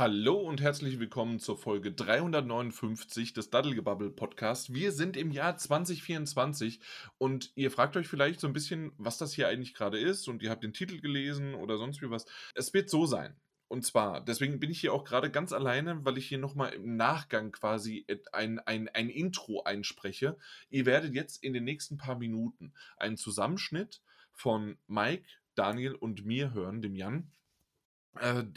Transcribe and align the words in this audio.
Hallo 0.00 0.36
und 0.38 0.62
herzlich 0.62 0.98
willkommen 0.98 1.40
zur 1.40 1.58
Folge 1.58 1.92
359 1.92 3.34
des 3.34 3.50
Daddelgebabbel 3.50 4.10
Podcast. 4.10 4.72
Wir 4.72 4.92
sind 4.92 5.14
im 5.14 5.30
Jahr 5.30 5.58
2024 5.58 6.80
und 7.18 7.52
ihr 7.54 7.70
fragt 7.70 7.98
euch 7.98 8.08
vielleicht 8.08 8.40
so 8.40 8.46
ein 8.46 8.54
bisschen, 8.54 8.92
was 8.96 9.18
das 9.18 9.34
hier 9.34 9.46
eigentlich 9.48 9.74
gerade 9.74 9.98
ist 9.98 10.26
und 10.26 10.40
ihr 10.40 10.48
habt 10.48 10.64
den 10.64 10.72
Titel 10.72 11.02
gelesen 11.02 11.54
oder 11.54 11.76
sonst 11.76 12.00
wie 12.00 12.08
was. 12.08 12.24
Es 12.54 12.72
wird 12.72 12.88
so 12.88 13.04
sein. 13.04 13.36
Und 13.68 13.84
zwar, 13.84 14.24
deswegen 14.24 14.58
bin 14.58 14.70
ich 14.70 14.80
hier 14.80 14.94
auch 14.94 15.04
gerade 15.04 15.30
ganz 15.30 15.52
alleine, 15.52 16.02
weil 16.02 16.16
ich 16.16 16.26
hier 16.26 16.38
nochmal 16.38 16.72
im 16.72 16.96
Nachgang 16.96 17.52
quasi 17.52 18.06
ein, 18.32 18.58
ein, 18.60 18.88
ein 18.88 19.10
Intro 19.10 19.64
einspreche. 19.64 20.38
Ihr 20.70 20.86
werdet 20.86 21.12
jetzt 21.12 21.44
in 21.44 21.52
den 21.52 21.64
nächsten 21.64 21.98
paar 21.98 22.18
Minuten 22.18 22.72
einen 22.96 23.18
Zusammenschnitt 23.18 24.00
von 24.32 24.78
Mike, 24.86 25.28
Daniel 25.54 25.94
und 25.94 26.24
mir 26.24 26.54
hören, 26.54 26.80
dem 26.80 26.96
Jan 26.96 27.30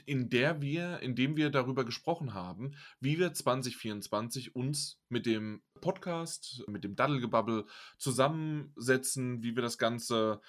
in 0.06 0.30
der 0.30 0.62
wir, 0.62 1.00
in 1.02 1.16
dem 1.16 1.38
wir 1.38 1.52
darüber 1.52 1.86
gesprochen 1.86 2.34
haben, 2.34 2.76
wie 3.00 3.20
wir 3.20 3.34
2024 3.34 4.56
uns 4.56 5.00
mit 5.10 5.26
dem 5.28 5.62
Podcast, 5.80 6.64
mit 6.68 6.84
dem 6.84 6.96
Daddelgebabbel 6.96 7.66
zusammensetzen, 7.98 9.44
wie 9.44 9.56
wir 9.56 9.62
das 9.62 9.78
Ganze 9.78 10.42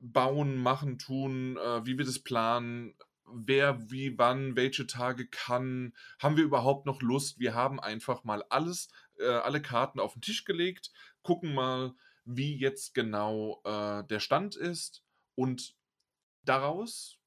bauen, 0.00 0.56
machen, 0.56 0.98
tun, 0.98 1.56
äh, 1.56 1.84
wie 1.84 1.98
wir 1.98 2.04
das 2.04 2.20
planen, 2.20 2.94
wer, 3.26 3.90
wie, 3.90 4.16
wann, 4.18 4.56
welche 4.56 4.86
Tage 4.86 5.26
kann, 5.26 5.94
haben 6.20 6.36
wir 6.36 6.44
überhaupt 6.44 6.86
noch 6.86 7.02
Lust? 7.02 7.38
Wir 7.38 7.54
haben 7.54 7.80
einfach 7.80 8.24
mal 8.24 8.44
alles, 8.50 8.88
äh, 9.18 9.26
alle 9.26 9.60
Karten 9.60 10.00
auf 10.00 10.12
den 10.12 10.22
Tisch 10.22 10.44
gelegt, 10.44 10.92
gucken 11.22 11.54
mal, 11.54 11.94
wie 12.24 12.56
jetzt 12.56 12.94
genau 12.94 13.60
äh, 13.64 14.04
der 14.04 14.20
Stand 14.20 14.56
ist 14.56 15.02
und 15.34 15.74
daraus 16.44 17.18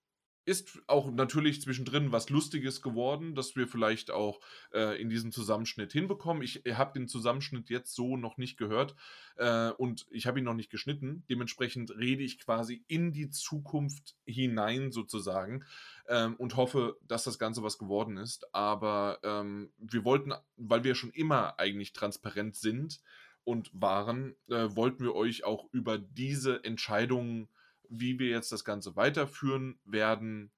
ist 0.49 0.81
auch 0.87 1.11
natürlich 1.11 1.61
zwischendrin 1.61 2.11
was 2.11 2.31
Lustiges 2.31 2.81
geworden, 2.81 3.35
dass 3.35 3.55
wir 3.55 3.67
vielleicht 3.67 4.09
auch 4.09 4.39
äh, 4.73 4.99
in 4.99 5.07
diesem 5.07 5.31
Zusammenschnitt 5.31 5.91
hinbekommen. 5.91 6.41
Ich 6.41 6.63
habe 6.73 6.97
den 6.97 7.07
Zusammenschnitt 7.07 7.69
jetzt 7.69 7.93
so 7.93 8.17
noch 8.17 8.37
nicht 8.37 8.57
gehört 8.57 8.95
äh, 9.37 9.69
und 9.69 10.07
ich 10.09 10.25
habe 10.25 10.39
ihn 10.39 10.45
noch 10.45 10.55
nicht 10.55 10.71
geschnitten. 10.71 11.23
Dementsprechend 11.29 11.95
rede 11.95 12.23
ich 12.23 12.39
quasi 12.39 12.83
in 12.87 13.11
die 13.11 13.29
Zukunft 13.29 14.15
hinein 14.25 14.91
sozusagen 14.91 15.65
ähm, 16.07 16.35
und 16.37 16.57
hoffe, 16.57 16.97
dass 17.07 17.23
das 17.23 17.37
Ganze 17.37 17.61
was 17.61 17.77
geworden 17.77 18.17
ist. 18.17 18.51
Aber 18.51 19.19
ähm, 19.21 19.71
wir 19.77 20.03
wollten, 20.03 20.33
weil 20.57 20.83
wir 20.83 20.95
schon 20.95 21.11
immer 21.11 21.59
eigentlich 21.59 21.93
transparent 21.93 22.55
sind 22.55 23.01
und 23.43 23.69
waren, 23.71 24.35
äh, 24.49 24.75
wollten 24.75 25.03
wir 25.03 25.13
euch 25.13 25.43
auch 25.43 25.67
über 25.71 25.99
diese 25.99 26.63
Entscheidungen 26.63 27.49
wie 27.89 28.19
wir 28.19 28.29
jetzt 28.29 28.51
das 28.51 28.63
Ganze 28.63 28.95
weiterführen 28.95 29.79
werden, 29.83 30.51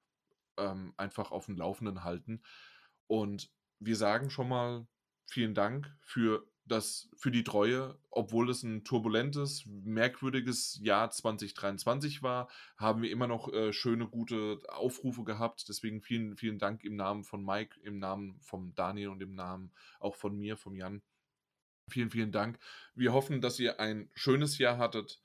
ähm, 0.56 0.94
einfach 0.96 1.32
auf 1.32 1.46
dem 1.46 1.56
Laufenden 1.56 2.04
halten. 2.04 2.42
Und 3.06 3.50
wir 3.78 3.96
sagen 3.96 4.30
schon 4.30 4.48
mal 4.48 4.86
vielen 5.26 5.54
Dank 5.54 5.94
für 6.00 6.46
das, 6.64 7.08
für 7.16 7.30
die 7.30 7.42
Treue, 7.42 7.98
obwohl 8.10 8.48
es 8.48 8.62
ein 8.62 8.84
turbulentes, 8.84 9.64
merkwürdiges 9.66 10.78
Jahr 10.80 11.10
2023 11.10 12.22
war, 12.22 12.48
haben 12.76 13.02
wir 13.02 13.10
immer 13.10 13.26
noch 13.26 13.52
äh, 13.52 13.72
schöne, 13.72 14.06
gute 14.06 14.60
Aufrufe 14.68 15.24
gehabt. 15.24 15.68
Deswegen 15.68 16.00
vielen, 16.02 16.36
vielen 16.36 16.58
Dank 16.58 16.84
im 16.84 16.94
Namen 16.94 17.24
von 17.24 17.44
Mike, 17.44 17.80
im 17.80 17.98
Namen 17.98 18.38
von 18.40 18.74
Daniel 18.74 19.08
und 19.08 19.22
im 19.22 19.34
Namen 19.34 19.72
auch 19.98 20.14
von 20.14 20.36
mir, 20.36 20.56
vom 20.56 20.76
Jan. 20.76 21.02
Vielen, 21.88 22.10
vielen 22.10 22.32
Dank. 22.32 22.58
Wir 22.94 23.12
hoffen, 23.12 23.40
dass 23.40 23.58
ihr 23.58 23.80
ein 23.80 24.08
schönes 24.14 24.58
Jahr 24.58 24.78
hattet 24.78 25.20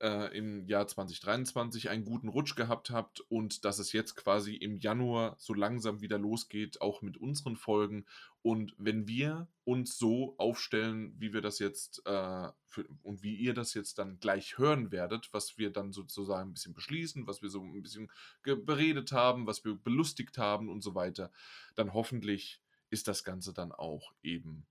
äh, 0.00 0.36
im 0.36 0.66
Jahr 0.66 0.86
2023 0.86 1.90
einen 1.90 2.04
guten 2.04 2.28
Rutsch 2.28 2.56
gehabt 2.56 2.90
habt 2.90 3.20
und 3.20 3.64
dass 3.64 3.78
es 3.78 3.92
jetzt 3.92 4.16
quasi 4.16 4.54
im 4.54 4.78
Januar 4.78 5.36
so 5.38 5.54
langsam 5.54 6.00
wieder 6.00 6.18
losgeht, 6.18 6.80
auch 6.80 7.02
mit 7.02 7.16
unseren 7.16 7.56
Folgen. 7.56 8.06
Und 8.42 8.74
wenn 8.78 9.06
wir 9.06 9.48
uns 9.64 9.98
so 9.98 10.34
aufstellen, 10.38 11.14
wie 11.18 11.32
wir 11.32 11.42
das 11.42 11.58
jetzt 11.58 12.02
äh, 12.06 12.48
für, 12.66 12.86
und 13.02 13.22
wie 13.22 13.36
ihr 13.36 13.54
das 13.54 13.74
jetzt 13.74 13.98
dann 13.98 14.18
gleich 14.18 14.58
hören 14.58 14.90
werdet, 14.90 15.28
was 15.32 15.58
wir 15.58 15.70
dann 15.70 15.92
sozusagen 15.92 16.50
ein 16.50 16.54
bisschen 16.54 16.74
beschließen, 16.74 17.26
was 17.26 17.42
wir 17.42 17.50
so 17.50 17.62
ein 17.62 17.82
bisschen 17.82 18.10
beredet 18.42 19.12
haben, 19.12 19.46
was 19.46 19.64
wir 19.64 19.74
belustigt 19.74 20.38
haben 20.38 20.68
und 20.68 20.82
so 20.82 20.94
weiter, 20.94 21.30
dann 21.74 21.92
hoffentlich 21.92 22.62
ist 22.88 23.06
das 23.06 23.22
Ganze 23.22 23.52
dann 23.52 23.72
auch 23.72 24.12
eben 24.22 24.66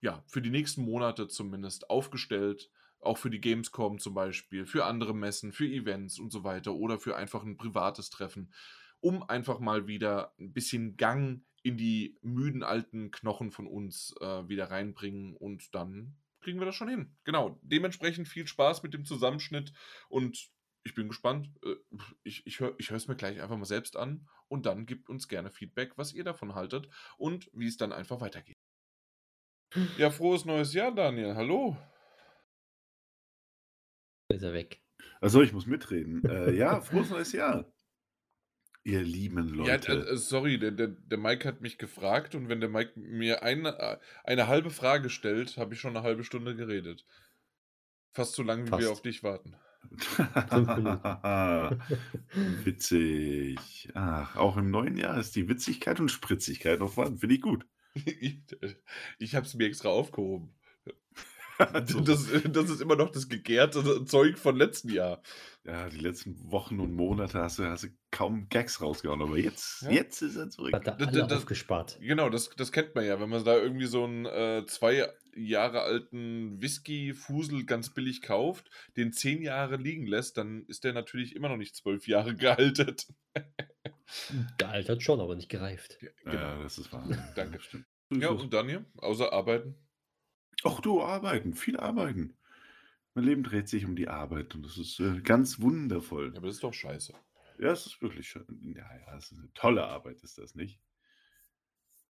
ja, 0.00 0.22
für 0.26 0.40
die 0.42 0.50
nächsten 0.50 0.82
Monate 0.82 1.28
zumindest 1.28 1.90
aufgestellt, 1.90 2.70
auch 3.00 3.18
für 3.18 3.30
die 3.30 3.40
Gamescom 3.40 3.98
zum 3.98 4.14
Beispiel, 4.14 4.66
für 4.66 4.84
andere 4.84 5.14
Messen, 5.14 5.52
für 5.52 5.66
Events 5.66 6.18
und 6.18 6.30
so 6.32 6.44
weiter 6.44 6.74
oder 6.74 6.98
für 6.98 7.16
einfach 7.16 7.44
ein 7.44 7.56
privates 7.56 8.10
Treffen, 8.10 8.52
um 9.00 9.22
einfach 9.22 9.58
mal 9.58 9.86
wieder 9.86 10.34
ein 10.38 10.52
bisschen 10.52 10.96
Gang 10.96 11.42
in 11.62 11.76
die 11.76 12.18
müden 12.22 12.62
alten 12.62 13.10
Knochen 13.10 13.50
von 13.50 13.66
uns 13.66 14.14
äh, 14.20 14.48
wieder 14.48 14.70
reinbringen 14.70 15.36
und 15.36 15.74
dann 15.74 16.16
kriegen 16.40 16.58
wir 16.58 16.66
das 16.66 16.74
schon 16.74 16.88
hin. 16.88 17.16
Genau, 17.24 17.58
dementsprechend 17.62 18.28
viel 18.28 18.46
Spaß 18.46 18.82
mit 18.82 18.94
dem 18.94 19.04
Zusammenschnitt 19.04 19.72
und 20.08 20.50
ich 20.82 20.94
bin 20.94 21.08
gespannt. 21.08 21.50
Äh, 21.62 21.76
ich, 22.22 22.46
ich 22.46 22.60
höre 22.60 22.76
es 22.78 23.08
mir 23.08 23.16
gleich 23.16 23.40
einfach 23.40 23.58
mal 23.58 23.64
selbst 23.66 23.96
an 23.96 24.28
und 24.48 24.64
dann 24.64 24.86
gebt 24.86 25.10
uns 25.10 25.28
gerne 25.28 25.50
Feedback, 25.50 25.92
was 25.96 26.14
ihr 26.14 26.24
davon 26.24 26.54
haltet 26.54 26.88
und 27.18 27.50
wie 27.52 27.66
es 27.66 27.76
dann 27.76 27.92
einfach 27.92 28.20
weitergeht. 28.20 28.56
Ja, 29.98 30.10
frohes 30.10 30.44
neues 30.44 30.72
Jahr, 30.72 30.92
Daniel. 30.92 31.34
Hallo 31.36 31.76
ist 34.34 34.42
er 34.42 34.52
weg. 34.52 34.80
Also 35.20 35.42
ich 35.42 35.52
muss 35.52 35.66
mitreden. 35.66 36.24
Äh, 36.24 36.52
ja, 36.52 36.80
frohes 36.80 37.10
neues 37.10 37.32
Jahr. 37.32 37.70
Ihr 38.82 39.02
lieben 39.02 39.48
Leute. 39.48 39.92
Ja, 39.92 40.04
äh, 40.04 40.16
sorry, 40.16 40.58
der, 40.58 40.70
der, 40.70 40.88
der 40.88 41.18
Mike 41.18 41.46
hat 41.46 41.60
mich 41.60 41.76
gefragt 41.76 42.34
und 42.34 42.48
wenn 42.48 42.60
der 42.60 42.70
Mike 42.70 42.98
mir 42.98 43.42
eine, 43.42 43.78
äh, 43.78 43.98
eine 44.24 44.48
halbe 44.48 44.70
Frage 44.70 45.10
stellt, 45.10 45.58
habe 45.58 45.74
ich 45.74 45.80
schon 45.80 45.96
eine 45.96 46.04
halbe 46.04 46.24
Stunde 46.24 46.56
geredet. 46.56 47.04
Fast 48.12 48.34
so 48.34 48.42
lange, 48.42 48.64
wie 48.64 48.70
Fast. 48.70 48.82
wir 48.82 48.90
auf 48.90 49.02
dich 49.02 49.22
warten. 49.22 49.54
Witzig. 52.64 53.90
Ach, 53.94 54.36
auch 54.36 54.56
im 54.56 54.70
neuen 54.70 54.96
Jahr 54.96 55.18
ist 55.18 55.36
die 55.36 55.48
Witzigkeit 55.48 56.00
und 56.00 56.10
Spritzigkeit 56.10 56.80
noch 56.80 56.92
vorhanden. 56.92 57.18
Finde 57.18 57.34
ich 57.34 57.42
gut. 57.42 57.66
ich 57.94 58.40
ich 59.18 59.34
habe 59.34 59.46
es 59.46 59.54
mir 59.54 59.66
extra 59.66 59.88
aufgehoben. 59.88 60.54
Das, 62.00 62.26
das, 62.44 62.70
ist 62.70 62.80
immer 62.80 62.96
noch 62.96 63.10
das 63.10 63.28
gegärte 63.28 64.04
Zeug 64.04 64.38
von 64.38 64.56
letzten 64.56 64.90
Jahr. 64.90 65.22
Ja, 65.64 65.88
die 65.88 65.98
letzten 65.98 66.50
Wochen 66.50 66.80
und 66.80 66.94
Monate 66.94 67.38
hast 67.38 67.58
du, 67.58 67.64
hast 67.64 67.84
du 67.84 67.88
kaum 68.10 68.48
Gags 68.48 68.80
rausgehauen, 68.80 69.20
aber 69.20 69.36
jetzt, 69.36 69.82
ja. 69.82 69.90
jetzt 69.90 70.22
ist 70.22 70.36
er 70.36 70.48
zurück. 70.48 70.72
Hat 70.72 70.86
er 70.86 70.98
alle 70.98 71.26
das, 71.26 71.38
aufgespart. 71.38 71.98
Genau, 72.00 72.30
das, 72.30 72.50
das 72.50 72.72
kennt 72.72 72.94
man 72.94 73.04
ja, 73.04 73.20
wenn 73.20 73.28
man 73.28 73.44
da 73.44 73.56
irgendwie 73.56 73.86
so 73.86 74.04
einen 74.04 74.24
äh, 74.26 74.64
zwei 74.66 75.06
Jahre 75.34 75.82
alten 75.82 76.60
Whisky-Fusel 76.60 77.64
ganz 77.66 77.90
billig 77.90 78.22
kauft, 78.22 78.70
den 78.96 79.12
zehn 79.12 79.42
Jahre 79.42 79.76
liegen 79.76 80.06
lässt, 80.06 80.38
dann 80.38 80.64
ist 80.66 80.84
der 80.84 80.92
natürlich 80.92 81.36
immer 81.36 81.48
noch 81.48 81.56
nicht 81.56 81.76
zwölf 81.76 82.08
Jahre 82.08 82.34
gealtert. 82.36 83.06
gealtert 84.58 85.02
schon, 85.02 85.20
aber 85.20 85.36
nicht 85.36 85.50
gereift. 85.50 85.98
Ja, 86.00 86.10
genau. 86.24 86.34
ja 86.34 86.62
das 86.62 86.78
ist 86.78 86.92
wahr. 86.92 87.06
Danke. 87.36 87.58
Ja, 88.12 88.30
und 88.30 88.52
dann 88.52 88.68
hier, 88.68 88.84
außer 88.96 89.32
arbeiten? 89.32 89.76
Ach 90.64 90.80
du, 90.80 91.02
arbeiten, 91.02 91.54
viel 91.54 91.78
arbeiten. 91.78 92.36
Mein 93.14 93.24
Leben 93.24 93.42
dreht 93.42 93.68
sich 93.68 93.84
um 93.84 93.96
die 93.96 94.08
Arbeit 94.08 94.54
und 94.54 94.64
das 94.64 94.78
ist 94.78 95.00
äh, 95.00 95.20
ganz 95.20 95.60
wundervoll. 95.60 96.30
Ja, 96.30 96.36
aber 96.36 96.46
das 96.46 96.56
ist 96.56 96.64
doch 96.64 96.74
scheiße. 96.74 97.14
Ja, 97.58 97.72
es 97.72 97.86
ist 97.86 98.00
wirklich 98.00 98.28
schön. 98.28 98.46
Ja, 98.76 98.88
ja, 99.06 99.16
es 99.16 99.32
ist 99.32 99.38
eine 99.38 99.52
tolle 99.54 99.84
Arbeit, 99.84 100.22
ist 100.22 100.38
das 100.38 100.54
nicht? 100.54 100.80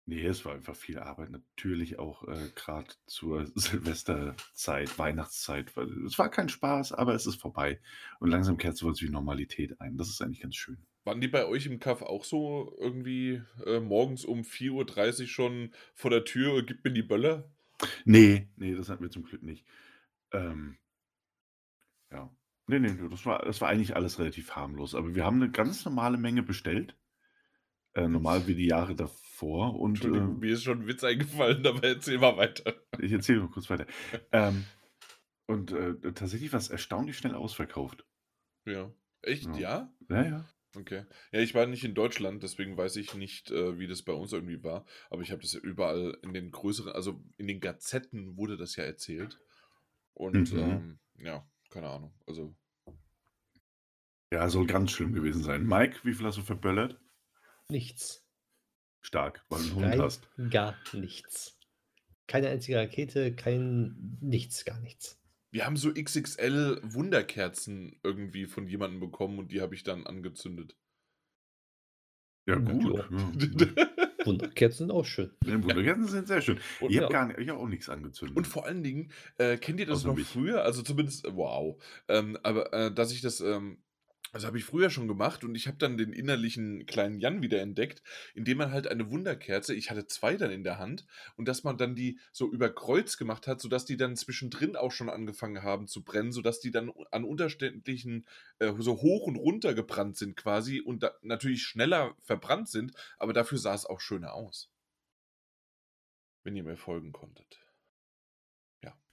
Nee, 0.05 0.27
es 0.27 0.45
war 0.45 0.55
einfach 0.55 0.75
viel 0.75 0.99
Arbeit. 0.99 1.31
Natürlich 1.31 1.99
auch 1.99 2.27
äh, 2.27 2.51
gerade 2.55 2.89
zur 3.07 3.47
Silvesterzeit, 3.55 4.99
Weihnachtszeit. 4.99 5.73
Es 6.05 6.19
war 6.19 6.29
kein 6.29 6.49
Spaß, 6.49 6.93
aber 6.93 7.15
es 7.15 7.27
ist 7.27 7.41
vorbei. 7.41 7.81
Und 8.19 8.31
langsam 8.31 8.59
kehrt 8.59 8.77
sowas 8.77 9.01
wie 9.01 9.09
Normalität 9.09 9.81
ein. 9.81 9.97
Das 9.97 10.09
ist 10.09 10.21
eigentlich 10.21 10.43
ganz 10.43 10.57
schön. 10.57 10.79
Waren 11.05 11.21
die 11.21 11.29
bei 11.29 11.47
euch 11.47 11.67
im 11.67 11.81
Kaff 11.81 12.03
auch 12.03 12.25
so 12.25 12.77
irgendwie 12.81 13.43
äh, 13.65 13.81
morgens 13.81 14.25
um 14.25 14.43
4.30 14.43 15.23
Uhr 15.23 15.27
schon 15.27 15.75
vor 15.95 16.11
der 16.11 16.25
Tür 16.25 16.55
und 16.55 16.67
gibt 16.67 16.85
mir 16.85 16.93
die 16.93 17.03
Böller? 17.03 17.50
Nee, 18.05 18.49
nee, 18.56 18.75
das 18.75 18.88
hatten 18.88 19.02
wir 19.02 19.11
zum 19.11 19.25
Glück 19.25 19.43
nicht. 19.43 19.67
Ähm, 20.32 20.79
ja. 22.11 22.31
Nee, 22.67 22.79
nee, 22.79 22.96
das 23.11 23.26
war, 23.26 23.40
das 23.44 23.61
war 23.61 23.69
eigentlich 23.69 23.96
alles 23.96 24.19
relativ 24.19 24.52
harmlos. 24.52 24.94
Aber 24.94 25.14
wir 25.14 25.25
haben 25.25 25.43
eine 25.43 25.50
ganz 25.50 25.84
normale 25.84 26.17
Menge 26.17 26.43
bestellt. 26.43 26.96
Äh, 27.94 28.08
normal 28.08 28.46
wie 28.46 28.55
die 28.55 28.67
Jahre 28.67 28.94
davor. 28.94 29.79
Und, 29.79 30.05
äh, 30.05 30.08
mir 30.08 30.52
ist 30.52 30.62
schon 30.62 30.82
ein 30.82 30.87
Witz 30.87 31.05
eingefallen, 31.05 31.67
aber 31.67 31.84
erzähl 31.84 32.19
mal 32.19 32.37
weiter. 32.37 32.75
Ich 32.99 33.12
erzähle 33.12 33.40
mal 33.40 33.50
kurz 33.50 33.69
weiter. 33.69 33.87
ähm, 34.32 34.64
und 35.46 35.73
äh, 35.73 35.94
tatsächlich 36.12 36.52
war 36.52 36.58
es 36.58 36.70
erstaunlich 36.70 37.19
schnell 37.19 37.35
ausverkauft. 37.35 38.06
Ja. 38.64 38.90
Echt, 39.23 39.55
ja? 39.56 39.93
Ja, 40.08 40.25
ja. 40.25 40.44
Okay. 40.75 41.05
Ja, 41.33 41.41
ich 41.41 41.55
war 41.55 41.67
nicht 41.67 41.85
in 41.85 41.95
Deutschland, 41.95 42.43
deswegen 42.43 42.77
weiß 42.79 42.97
ich 42.97 43.15
nicht, 43.15 43.51
äh, 43.51 43.79
wie 43.79 43.87
das 43.87 44.03
bei 44.03 44.13
uns 44.13 44.33
irgendwie 44.33 44.63
war. 44.65 44.87
Aber 45.11 45.21
ich 45.23 45.31
habe 45.31 45.43
das 45.43 45.53
ja 45.53 45.61
überall 45.61 46.19
in 46.23 46.33
den 46.33 46.51
größeren, 46.51 46.93
also 46.93 47.23
in 47.37 47.47
den 47.47 47.61
Gazetten 47.61 48.37
wurde 48.39 48.57
das 48.57 48.77
ja 48.77 48.85
erzählt. 48.85 49.39
Und 50.15 50.53
Mhm. 50.53 50.59
ähm, 50.59 50.99
ja, 51.19 51.47
keine 51.71 51.89
Ahnung. 51.89 52.15
Also, 52.27 52.55
Ja, 54.33 54.49
soll 54.49 54.67
ganz 54.67 54.91
schlimm 54.93 55.13
gewesen 55.13 55.43
sein. 55.43 55.67
Mike, 55.67 56.01
wie 56.05 56.15
viel 56.15 56.27
hast 56.27 56.39
du 56.39 56.43
verböllert? 56.43 56.99
Nichts. 57.69 58.27
Stark, 59.03 59.45
weil 59.51 59.63
du 59.63 59.83
einen 59.83 59.93
Hund 59.93 59.99
hast. 60.01 60.29
gar 60.51 60.75
nichts. 60.95 61.59
Keine 62.27 62.49
einzige 62.49 62.79
Rakete, 62.79 63.35
kein 63.35 64.17
nichts, 64.23 64.65
gar 64.65 64.81
nichts. 64.81 65.22
Wir 65.52 65.66
haben 65.66 65.76
so 65.76 65.93
XXL 65.93 66.81
Wunderkerzen 66.82 68.00
irgendwie 68.02 68.46
von 68.46 68.66
jemandem 68.66 69.00
bekommen 69.00 69.38
und 69.38 69.52
die 69.52 69.60
habe 69.60 69.75
ich 69.75 69.82
dann 69.82 70.06
angezündet. 70.06 70.76
Ja, 72.49 72.56
gut. 72.56 72.96
Ja. 72.96 73.06
Wunderkerzen 74.26 74.87
sind 74.87 74.90
auch 74.90 75.04
schön. 75.04 75.31
Ja, 75.44 75.62
Wunderkerzen 75.62 76.06
sind 76.06 76.28
sehr 76.28 76.40
schön. 76.40 76.58
Und, 76.81 76.90
Ich 76.90 76.96
ja. 76.96 77.02
habe 77.02 77.12
gar 77.12 77.26
nicht, 77.26 77.38
ich 77.38 77.49
hab 77.49 77.58
auch 77.58 77.69
nichts 77.69 77.88
angezündet. 77.88 78.37
und 78.37 78.46
vor 78.46 78.64
allen 78.66 78.82
Dingen, 78.82 79.10
äh, 79.38 79.58
kennt 79.58 79.78
ihr 79.81 79.87
das 79.87 79.99
Außer 79.99 80.08
noch 80.08 80.16
mich. 80.16 80.26
früher? 80.26 80.64
Also 80.64 80.82
zumindest, 80.82 81.26
wow. 81.31 81.81
Ähm, 82.08 82.38
aber 82.43 82.72
äh, 82.72 82.94
dass 82.94 83.12
ich 83.12 83.20
das, 83.20 83.40
ähm, 83.40 83.82
also 84.32 84.46
habe 84.46 84.58
ich 84.58 84.64
früher 84.64 84.88
schon 84.88 85.08
gemacht 85.08 85.44
und 85.44 85.55
ich 85.55 85.67
habe 85.67 85.76
dann 85.76 85.99
den 85.99 86.12
innerlichen 86.12 86.87
kleinen 86.87 87.20
Jan 87.20 87.43
wieder 87.43 87.61
entdeckt, 87.61 88.02
indem 88.34 88.58
man 88.58 88.73
halt 88.73 88.88
eine 88.88 89.11
Wunderkerze, 89.11 89.75
ich 89.75 89.90
hatte 89.90 90.06
zwei 90.06 90.37
dann 90.37 90.50
in 90.50 90.64
der 90.64 90.79
Hand, 90.79 91.06
und 91.37 91.46
dass 91.46 91.64
man 91.64 91.76
dann 91.76 91.94
die 91.94 92.19
so 92.32 92.50
über 92.50 92.70
Kreuz 92.70 93.19
gemacht 93.19 93.46
hat, 93.46 93.61
sodass 93.61 93.84
die 93.84 93.99
dann 93.99 94.17
zwischendrin 94.17 94.75
auch 94.75 94.90
schon 94.90 95.11
angefangen 95.11 95.62
haben 95.62 95.87
zu 95.87 96.02
brennen, 96.02 96.32
sodass 96.32 96.61
die 96.61 96.70
dann 96.70 96.90
an 97.11 97.25
unterschiedlichen, 97.25 98.26
äh, 98.58 98.73
so 98.79 99.02
hoch 99.02 99.26
und 99.26 99.37
runter 99.37 99.75
gebrannt 99.75 100.17
sind 100.17 100.37
quasi 100.37 100.81
und 100.81 101.05
natürlich 101.20 101.62
schneller 101.62 102.17
verbrannt 102.23 102.69
sind, 102.69 102.93
aber 103.19 103.35
dafür 103.35 103.58
sah 103.58 103.75
es 103.75 103.85
auch 103.85 104.00
schöner 104.00 104.32
aus. 104.32 104.70
Wenn 106.43 106.56
ihr 106.56 106.64
mir 106.64 106.76
folgen 106.76 107.12
konntet. 107.12 107.62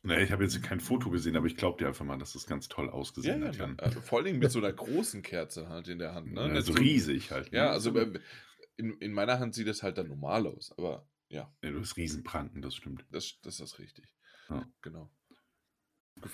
Nee, 0.10 0.24
ich 0.24 0.32
habe 0.32 0.44
jetzt 0.44 0.62
kein 0.64 0.80
Foto 0.80 1.10
gesehen, 1.10 1.36
aber 1.38 1.46
ich 1.48 1.56
glaube 1.56 1.78
dir 1.78 1.88
einfach 1.88 2.04
mal, 2.06 2.18
dass 2.18 2.34
das 2.34 2.46
ganz 2.48 2.68
toll 2.68 2.88
Ja, 2.88 2.92
ausgesehen 2.94 3.42
ja, 3.42 3.48
hat. 3.50 3.56
Jan. 3.58 3.78
äh, 3.80 3.92
vor 3.92 4.24
Dingen 4.24 4.40
mit 4.40 4.52
so 4.52 4.60
einer 4.60 4.74
großen 4.74 5.22
Kerze 5.22 5.70
halt 5.70 5.88
in 5.88 6.00
der 6.00 6.14
Hand. 6.16 6.34
Ne? 6.34 6.54
Ja, 6.54 6.62
so 6.62 6.74
riesig 6.74 7.32
halt. 7.32 7.52
Ja, 7.52 7.66
ne? 7.66 7.70
also 7.72 7.92
So- 7.94 8.00
äh, 8.00 8.20
in, 8.78 8.98
in 9.00 9.14
meiner 9.14 9.40
Hand 9.40 9.56
sieht 9.56 9.68
es 9.68 9.84
halt 9.84 9.98
dann 9.98 10.08
normal 10.08 10.48
aus, 10.48 10.74
aber 10.78 11.08
ja, 11.28 11.54
Ja, 11.62 11.72
du 11.72 11.80
hast 11.80 11.96
Riesenpranken, 11.98 12.62
das 12.62 12.76
stimmt. 12.76 13.06
das, 13.12 13.40
das 13.44 13.60
ist 13.60 13.78
richtig. 13.80 14.06
Ja. 14.50 14.66
Genau. 14.82 15.12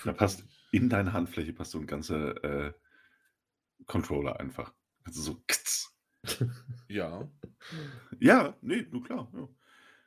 Da 0.04 0.14
passt 0.14 0.46
in 0.72 0.90
deine 0.90 1.14
Handfläche 1.14 1.54
passt 1.54 1.72
so 1.72 1.80
ein 1.80 1.86
ganzer 1.86 2.44
äh, 2.44 2.74
Controller 3.86 4.40
einfach. 4.40 4.74
Also 5.04 5.22
so. 5.22 5.44
Ja. 6.88 7.30
Ja, 8.20 8.58
nee, 8.62 8.84
du 8.84 9.02
klar. 9.02 9.30
Ja. 9.34 9.48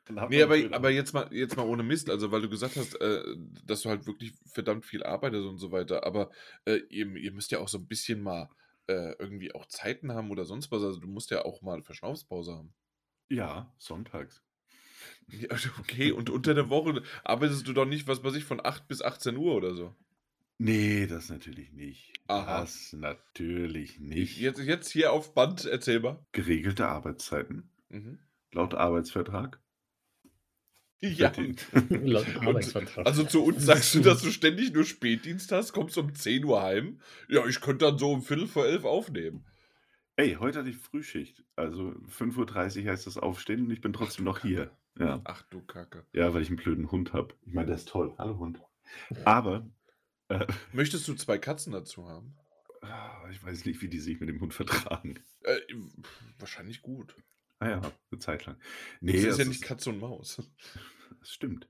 Nee, 0.08 0.42
aber, 0.42 0.56
aber 0.74 0.90
jetzt 0.90 1.12
mal 1.12 1.28
jetzt 1.32 1.56
mal 1.56 1.66
ohne 1.66 1.82
Mist, 1.82 2.08
also 2.10 2.30
weil 2.32 2.42
du 2.42 2.48
gesagt 2.48 2.76
hast, 2.76 2.94
äh, 3.00 3.22
dass 3.64 3.82
du 3.82 3.90
halt 3.90 4.06
wirklich 4.06 4.32
verdammt 4.46 4.86
viel 4.86 5.02
arbeitest 5.04 5.44
und 5.46 5.58
so 5.58 5.70
weiter, 5.72 6.04
aber 6.04 6.30
äh, 6.64 6.76
ihr, 6.88 7.06
ihr 7.16 7.32
müsst 7.32 7.50
ja 7.50 7.58
auch 7.58 7.68
so 7.68 7.78
ein 7.78 7.86
bisschen 7.88 8.22
mal 8.22 8.48
äh, 8.86 9.12
irgendwie 9.18 9.54
auch 9.54 9.66
Zeiten 9.66 10.12
haben 10.12 10.30
oder 10.30 10.44
sonst 10.44 10.70
was. 10.70 10.82
Also 10.82 11.00
du 11.00 11.08
musst 11.08 11.30
ja 11.30 11.44
auch 11.44 11.62
mal 11.62 11.82
Verschnaufspause 11.82 12.52
haben. 12.54 12.74
Ja, 13.30 13.74
sonntags. 13.78 14.42
Ja, 15.28 15.48
okay, 15.78 16.12
und 16.12 16.30
unter 16.30 16.54
der 16.54 16.70
Woche 16.70 17.02
arbeitest 17.24 17.66
du 17.66 17.72
doch 17.72 17.84
nicht, 17.86 18.06
was 18.08 18.24
weiß 18.24 18.34
ich, 18.34 18.44
von 18.44 18.64
8 18.64 18.88
bis 18.88 19.02
18 19.02 19.36
Uhr 19.36 19.54
oder 19.54 19.74
so. 19.74 19.94
Nee, 20.58 21.06
das 21.06 21.28
natürlich 21.28 21.72
nicht. 21.72 22.12
Aha. 22.26 22.60
Das 22.62 22.92
natürlich 22.92 24.00
nicht. 24.00 24.38
Jetzt, 24.38 24.58
jetzt 24.60 24.90
hier 24.90 25.12
auf 25.12 25.34
Band 25.34 25.64
erzählbar. 25.64 26.26
Geregelte 26.32 26.88
Arbeitszeiten 26.88 27.70
Mhm. 27.90 28.18
laut 28.52 28.74
Arbeitsvertrag. 28.74 29.60
Ja. 31.00 31.32
Also 33.04 33.24
zu 33.24 33.44
uns 33.44 33.64
sagst 33.64 33.94
du, 33.94 34.00
dass 34.00 34.22
du 34.22 34.30
ständig 34.30 34.72
nur 34.72 34.84
Spätdienst 34.84 35.52
hast, 35.52 35.72
kommst 35.72 35.96
um 35.96 36.14
10 36.14 36.44
Uhr 36.44 36.60
heim. 36.60 37.00
Ja, 37.28 37.46
ich 37.46 37.60
könnte 37.60 37.84
dann 37.86 37.98
so 37.98 38.12
um 38.12 38.22
Viertel 38.22 38.46
vor 38.48 38.66
elf 38.66 38.84
aufnehmen. 38.84 39.44
Ey, 40.16 40.34
heute 40.40 40.58
hatte 40.60 40.70
ich 40.70 40.76
Frühschicht. 40.76 41.44
Also 41.54 41.94
5.30 42.18 42.84
Uhr 42.84 42.90
heißt 42.90 43.06
das 43.06 43.16
Aufstehen 43.18 43.66
und 43.66 43.70
ich 43.70 43.80
bin 43.80 43.92
trotzdem 43.92 44.24
noch 44.24 44.40
hier. 44.40 44.72
Ja. 44.98 45.20
Ach 45.24 45.42
du 45.42 45.60
Kacke. 45.60 46.04
ja, 46.12 46.34
weil 46.34 46.42
ich 46.42 46.48
einen 46.48 46.56
blöden 46.56 46.90
Hund 46.90 47.12
habe. 47.12 47.34
Ich 47.46 47.54
meine, 47.54 47.68
der 47.68 47.76
ist 47.76 47.88
toll. 47.88 48.12
Hallo 48.18 48.36
Hund. 48.38 48.60
Aber 49.24 49.70
äh, 50.28 50.46
Möchtest 50.72 51.06
du 51.06 51.14
zwei 51.14 51.38
Katzen 51.38 51.72
dazu 51.72 52.08
haben? 52.08 52.34
ah, 52.82 53.28
ich 53.30 53.42
weiß 53.44 53.64
nicht, 53.64 53.80
wie 53.82 53.88
die 53.88 54.00
sich 54.00 54.18
mit 54.18 54.28
dem 54.28 54.40
Hund 54.40 54.54
vertragen. 54.54 55.20
Äh, 55.44 55.58
wahrscheinlich 56.40 56.82
gut. 56.82 57.14
Ah 57.60 57.68
ja, 57.68 57.80
eine 58.10 58.18
Zeit 58.20 58.46
lang. 58.46 58.56
Nee, 59.00 59.12
das 59.12 59.24
ist 59.24 59.38
ja 59.38 59.44
nicht 59.44 59.62
Katze 59.62 59.90
und 59.90 60.00
Maus. 60.00 60.42
Das 61.20 61.30
stimmt. 61.32 61.66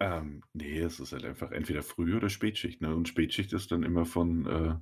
Ähm, 0.00 0.42
nee, 0.54 0.78
es 0.78 1.00
ist 1.00 1.12
halt 1.12 1.24
einfach 1.24 1.50
entweder 1.50 1.82
Früh- 1.82 2.16
oder 2.16 2.30
Spätschicht. 2.30 2.80
Ne? 2.80 2.94
Und 2.94 3.08
Spätschicht 3.08 3.52
ist 3.52 3.70
dann 3.70 3.82
immer 3.82 4.06
von 4.06 4.46
äh, 4.46 4.76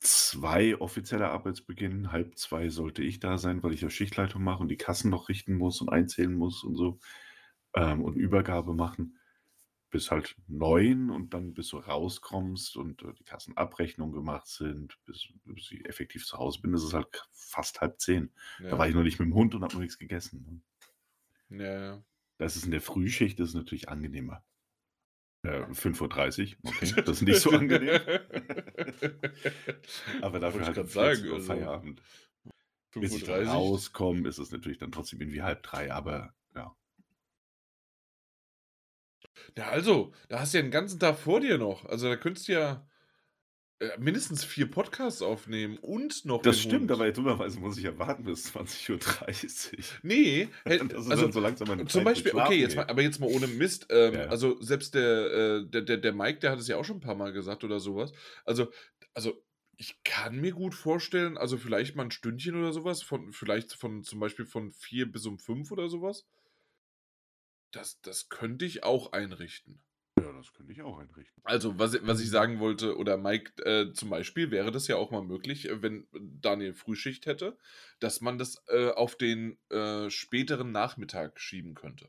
zwei 0.00 0.76
offizieller 0.80 1.30
Arbeitsbeginn, 1.30 2.12
halb 2.12 2.38
zwei 2.38 2.70
sollte 2.70 3.02
ich 3.02 3.20
da 3.20 3.38
sein, 3.38 3.62
weil 3.62 3.74
ich 3.74 3.82
ja 3.82 3.90
Schichtleitung 3.90 4.42
mache 4.42 4.62
und 4.62 4.68
die 4.68 4.76
Kassen 4.78 5.10
noch 5.10 5.28
richten 5.28 5.54
muss 5.54 5.80
und 5.80 5.90
einzählen 5.90 6.34
muss 6.34 6.64
und 6.64 6.76
so. 6.76 7.00
Ähm, 7.74 8.02
und 8.02 8.16
Übergabe 8.16 8.74
machen. 8.74 9.18
Bis 9.92 10.10
halt 10.10 10.34
neun 10.48 11.10
und 11.10 11.34
dann 11.34 11.54
bis 11.54 11.68
du 11.68 11.76
rauskommst 11.76 12.76
und 12.76 13.02
äh, 13.02 13.12
die 13.12 13.24
Kassenabrechnungen 13.24 14.12
gemacht 14.14 14.48
sind, 14.48 14.98
bis, 15.04 15.28
bis 15.44 15.70
ich 15.70 15.84
effektiv 15.86 16.26
zu 16.26 16.38
Hause 16.38 16.60
bin, 16.62 16.74
ist 16.74 16.82
es 16.82 16.94
halt 16.94 17.06
fast 17.30 17.80
halb 17.80 18.00
zehn. 18.00 18.32
Da 18.58 18.70
Ja. 18.70 18.78
war 18.78 18.88
ich 18.88 18.94
noch 18.94 19.04
nicht 19.04 19.20
mit 19.20 19.26
dem 19.28 19.34
Hund 19.34 19.54
und 19.54 19.62
habe 19.62 19.74
noch 19.74 19.82
nichts 19.82 19.98
gegessen. 19.98 20.64
Ne? 21.50 21.64
Ja. 21.64 22.02
Das 22.38 22.56
ist 22.56 22.64
in 22.64 22.72
der 22.72 22.80
Frühschicht, 22.80 23.38
das 23.38 23.50
ist 23.50 23.54
natürlich 23.54 23.88
angenehmer. 23.88 24.42
Äh, 25.44 25.64
5.30 25.72 26.56
Uhr, 26.62 26.70
okay, 26.70 26.92
das 27.04 27.16
ist 27.18 27.22
nicht 27.22 27.40
so 27.40 27.50
angenehm. 27.50 27.92
Aber 30.22 30.40
dafür 30.40 30.66
halt 30.66 30.88
14 30.88 31.28
Uhr 31.28 31.34
also 31.34 31.46
Feierabend. 31.46 32.02
Bis 32.94 33.14
ich 33.14 33.24
dann 33.24 33.34
5.30 33.34 33.46
Uhr. 33.46 33.52
rauskomme, 33.52 34.28
ist 34.28 34.38
es 34.38 34.50
natürlich 34.52 34.78
dann 34.78 34.92
trotzdem 34.92 35.20
irgendwie 35.20 35.42
halb 35.42 35.62
drei, 35.62 35.92
aber 35.92 36.34
ja. 39.56 39.68
Also, 39.68 40.12
da 40.28 40.40
hast 40.40 40.54
du 40.54 40.58
ja 40.58 40.62
den 40.62 40.70
ganzen 40.70 40.98
Tag 40.98 41.18
vor 41.18 41.40
dir 41.40 41.58
noch. 41.58 41.84
Also, 41.86 42.08
da 42.08 42.16
könntest 42.16 42.48
du 42.48 42.52
ja 42.52 42.86
äh, 43.82 43.98
mindestens 43.98 44.44
vier 44.44 44.70
Podcasts 44.70 45.22
aufnehmen 45.22 45.76
und 45.78 46.24
noch. 46.24 46.42
Das 46.42 46.60
stimmt, 46.60 46.82
Hund. 46.82 46.92
aber 46.92 47.10
dummerweise 47.10 47.58
muss 47.58 47.76
ich 47.78 47.84
ja 47.84 47.98
warten 47.98 48.22
bis 48.22 48.54
20.30 48.54 49.72
Uhr. 49.76 49.84
Nee, 50.02 50.48
ist 50.64 50.80
also 50.92 51.16
dann 51.16 51.32
so 51.32 51.40
langsam 51.40 51.66
meine 51.68 51.86
zum 51.86 52.00
Zeit 52.00 52.04
Beispiel, 52.04 52.32
okay, 52.34 52.60
jetzt 52.60 52.76
mal, 52.76 52.86
aber 52.86 53.02
jetzt 53.02 53.18
mal 53.18 53.26
ohne 53.26 53.48
Mist. 53.48 53.86
Ähm, 53.90 54.14
Ja, 54.14 54.20
ja. 54.20 54.26
Also, 54.28 54.60
selbst 54.60 54.94
der, 54.94 55.32
äh, 55.32 55.66
der, 55.68 55.82
der, 55.82 55.96
der 55.96 56.12
Mike, 56.12 56.38
der 56.38 56.52
hat 56.52 56.60
es 56.60 56.68
ja 56.68 56.76
auch 56.76 56.84
schon 56.84 56.98
ein 56.98 57.00
paar 57.00 57.16
Mal 57.16 57.32
gesagt 57.32 57.64
oder 57.64 57.80
sowas. 57.80 58.12
Also, 58.44 58.70
also, 59.14 59.42
ich 59.76 60.04
kann 60.04 60.40
mir 60.40 60.52
gut 60.52 60.74
vorstellen, 60.74 61.36
also 61.36 61.56
vielleicht 61.56 61.96
mal 61.96 62.04
ein 62.04 62.12
Stündchen 62.12 62.54
oder 62.54 62.72
sowas, 62.72 63.02
von, 63.02 63.32
vielleicht 63.32 63.72
von 63.72 64.04
zum 64.04 64.20
Beispiel 64.20 64.44
von 64.44 64.70
vier 64.70 65.10
bis 65.10 65.26
um 65.26 65.40
fünf 65.40 65.72
oder 65.72 65.88
sowas. 65.88 66.28
Das, 67.72 68.00
das 68.02 68.28
könnte 68.28 68.64
ich 68.64 68.84
auch 68.84 69.12
einrichten. 69.12 69.80
Ja, 70.20 70.30
das 70.32 70.52
könnte 70.52 70.72
ich 70.72 70.82
auch 70.82 70.98
einrichten. 70.98 71.42
Also, 71.44 71.78
was, 71.78 71.96
was 72.06 72.20
ich 72.20 72.28
sagen 72.30 72.60
wollte, 72.60 72.96
oder 72.98 73.16
Mike 73.16 73.52
äh, 73.64 73.92
zum 73.94 74.10
Beispiel, 74.10 74.50
wäre 74.50 74.70
das 74.70 74.86
ja 74.86 74.96
auch 74.96 75.10
mal 75.10 75.22
möglich, 75.22 75.68
äh, 75.68 75.80
wenn 75.82 76.06
Daniel 76.12 76.74
Frühschicht 76.74 77.24
hätte, 77.26 77.56
dass 77.98 78.20
man 78.20 78.36
das 78.38 78.62
äh, 78.68 78.90
auf 78.90 79.16
den 79.16 79.58
äh, 79.70 80.10
späteren 80.10 80.70
Nachmittag 80.70 81.40
schieben 81.40 81.74
könnte. 81.74 82.08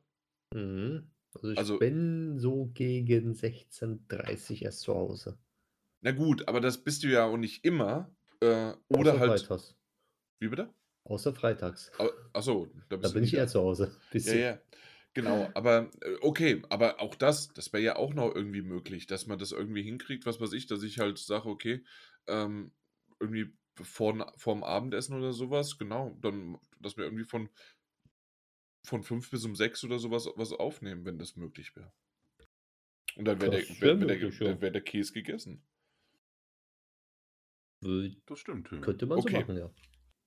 Mhm. 0.54 1.10
Also 1.34 1.52
ich 1.52 1.58
Also- 1.58 1.80
bin 1.80 2.38
so 2.38 2.66
gegen 2.74 3.32
16.30 3.34 4.52
Uhr 4.58 4.62
erst 4.64 4.82
zu 4.82 4.94
Hause. 4.94 5.38
Na 6.02 6.12
gut, 6.12 6.48
aber 6.50 6.60
das 6.60 6.84
bist 6.84 7.04
du 7.04 7.08
ja 7.08 7.24
auch 7.26 7.38
nicht 7.38 7.64
immer. 7.64 8.14
Äh, 8.42 8.74
oder 8.90 9.14
Außer 9.14 9.20
halt. 9.20 9.42
Freitags. 9.42 9.76
Wie 10.40 10.50
bitte? 10.50 10.74
Außer 11.06 11.34
freitags. 11.34 11.90
Achso, 12.34 12.68
da 12.90 12.98
Da 12.98 13.10
bin 13.10 13.24
ich 13.24 13.34
eher 13.34 13.48
zu 13.48 13.62
Hause. 13.62 13.86
Ja, 13.94 14.12
Bisschen. 14.12 14.40
ja. 14.40 14.60
Genau, 15.14 15.50
aber 15.54 15.92
äh, 16.02 16.16
okay, 16.22 16.64
aber 16.70 17.00
auch 17.00 17.16
das, 17.16 17.50
das 17.50 17.72
wäre 17.72 17.84
ja 17.84 17.96
auch 17.98 18.14
noch 18.14 18.34
irgendwie 18.34 18.64
möglich, 18.64 19.06
dass 19.06 19.28
man 19.28 19.38
das 19.38 19.52
irgendwie 19.52 19.84
hinkriegt, 19.84 20.26
was 20.26 20.42
weiß 20.42 20.54
ich, 20.54 20.66
dass 20.66 20.82
ich 20.82 21.00
halt 21.00 21.20
sage, 21.20 21.48
okay, 21.50 21.84
ähm, 22.28 22.72
irgendwie 23.20 23.54
vor, 23.76 24.34
vorm 24.38 24.64
Abendessen 24.64 25.16
oder 25.16 25.34
sowas, 25.34 25.78
genau, 25.78 26.18
dann, 26.22 26.58
dass 26.80 26.98
wir 26.98 27.06
irgendwie 27.06 27.26
von, 27.26 27.50
von 28.86 29.04
fünf 29.04 29.30
bis 29.30 29.46
um 29.46 29.56
sechs 29.56 29.84
oder 29.84 30.00
sowas 30.00 30.28
was 30.36 30.52
aufnehmen, 30.52 31.06
wenn 31.06 31.20
das 31.20 31.36
möglich 31.36 31.76
wäre. 31.76 31.94
Und 33.16 33.26
dann 33.26 33.40
wäre 33.40 33.52
der, 33.52 33.62
wär, 33.62 33.70
wär 33.70 33.82
wär 33.82 34.08
der, 34.08 34.18
möglich, 34.18 34.40
ja. 34.40 34.46
wär, 34.48 34.62
wär 34.62 34.72
der 34.72 34.82
Käse 34.82 35.14
gegessen. 35.14 35.64
Das 38.26 38.40
stimmt. 38.40 38.72
Ja. 38.72 38.80
Könnte 38.80 39.06
man 39.06 39.20
Okay. 39.20 39.34
so 39.34 39.40
machen, 39.40 39.58
ja. 39.58 39.70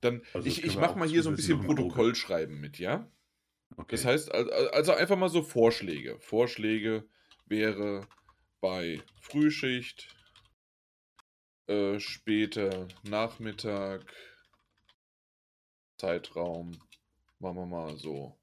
Dann, 0.01 0.23
Also 0.35 0.47
ich, 0.47 0.63
ich 0.63 0.77
mache 0.77 0.99
mal 0.99 1.09
hier 1.09 1.23
so 1.23 1.31
ein 1.31 1.37
bisschen. 1.37 1.61
Protokoll 1.61 2.15
schreiben 2.15 2.61
mit, 2.61 2.79
ja? 2.79 3.11
Okay. 3.75 3.87
Das 3.97 4.05
heißt, 4.05 4.33
al- 4.33 4.51
al- 4.51 4.69
also 4.71 4.93
einfach 4.93 5.17
mal 5.17 5.29
so 5.29 5.43
Vorschläge. 5.43 6.19
Vorschläge 6.21 7.05
wäre 7.47 8.07
bei 8.61 9.03
Frühschicht, 9.21 10.09
äh, 11.69 12.01
später 12.01 12.89
Nachmittag, 13.05 14.05
Zeitraum, 15.99 16.73
machen 17.39 17.57
wir 17.57 17.67
mal 17.67 17.97
so 17.97 18.39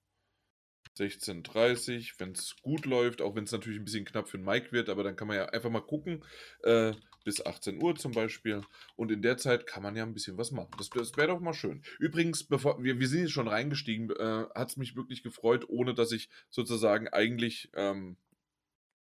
16.30 0.95 2.19
wenn 2.19 2.33
es 2.33 2.55
gut 2.61 2.85
läuft, 2.85 3.21
auch 3.21 3.35
wenn 3.35 3.45
es 3.45 3.51
natürlich 3.51 3.79
ein 3.79 3.85
bisschen 3.85 4.05
knapp 4.05 4.29
für 4.29 4.37
den 4.37 4.45
Mike 4.45 4.71
wird, 4.71 4.89
aber 4.89 5.03
dann 5.03 5.15
kann 5.15 5.27
man 5.27 5.37
ja 5.37 5.45
einfach 5.47 5.69
mal 5.71 5.81
gucken, 5.81 6.23
äh, 6.63 6.93
bis 7.23 7.45
18 7.45 7.81
Uhr 7.81 7.95
zum 7.95 8.11
Beispiel. 8.11 8.61
Und 8.95 9.11
in 9.11 9.21
der 9.21 9.37
Zeit 9.37 9.65
kann 9.67 9.83
man 9.83 9.95
ja 9.95 10.03
ein 10.03 10.13
bisschen 10.13 10.37
was 10.37 10.51
machen. 10.51 10.71
Das, 10.77 10.89
das 10.89 11.15
wäre 11.17 11.29
doch 11.29 11.39
mal 11.39 11.53
schön. 11.53 11.83
Übrigens, 11.99 12.43
bevor 12.43 12.83
wir, 12.83 12.99
wir 12.99 13.07
sind 13.07 13.29
schon 13.29 13.47
reingestiegen, 13.47 14.09
äh, 14.11 14.45
hat 14.55 14.69
es 14.69 14.77
mich 14.77 14.95
wirklich 14.95 15.23
gefreut, 15.23 15.65
ohne 15.69 15.93
dass 15.93 16.11
ich 16.11 16.29
sozusagen 16.49 17.07
eigentlich 17.07 17.69
ähm, 17.73 18.17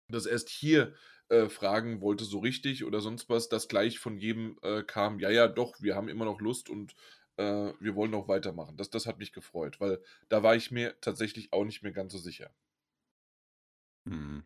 das 0.08 0.26
erst 0.26 0.48
hier 0.48 0.94
äh, 1.28 1.48
fragen 1.48 2.00
wollte, 2.00 2.24
so 2.24 2.38
richtig 2.38 2.84
oder 2.84 3.00
sonst 3.00 3.28
was, 3.28 3.48
dass 3.48 3.68
gleich 3.68 3.98
von 3.98 4.16
jedem 4.18 4.58
äh, 4.62 4.82
kam, 4.82 5.18
ja, 5.18 5.30
ja, 5.30 5.48
doch, 5.48 5.74
wir 5.80 5.96
haben 5.96 6.08
immer 6.08 6.24
noch 6.24 6.40
Lust 6.40 6.70
und 6.70 6.94
äh, 7.36 7.72
wir 7.80 7.94
wollen 7.96 8.12
noch 8.12 8.28
weitermachen. 8.28 8.76
Das, 8.76 8.90
das 8.90 9.06
hat 9.06 9.18
mich 9.18 9.32
gefreut, 9.32 9.80
weil 9.80 10.00
da 10.28 10.42
war 10.42 10.54
ich 10.56 10.70
mir 10.70 10.98
tatsächlich 11.00 11.52
auch 11.52 11.64
nicht 11.64 11.82
mehr 11.82 11.92
ganz 11.92 12.12
so 12.12 12.18
sicher. 12.18 12.50
Mhm. 14.04 14.44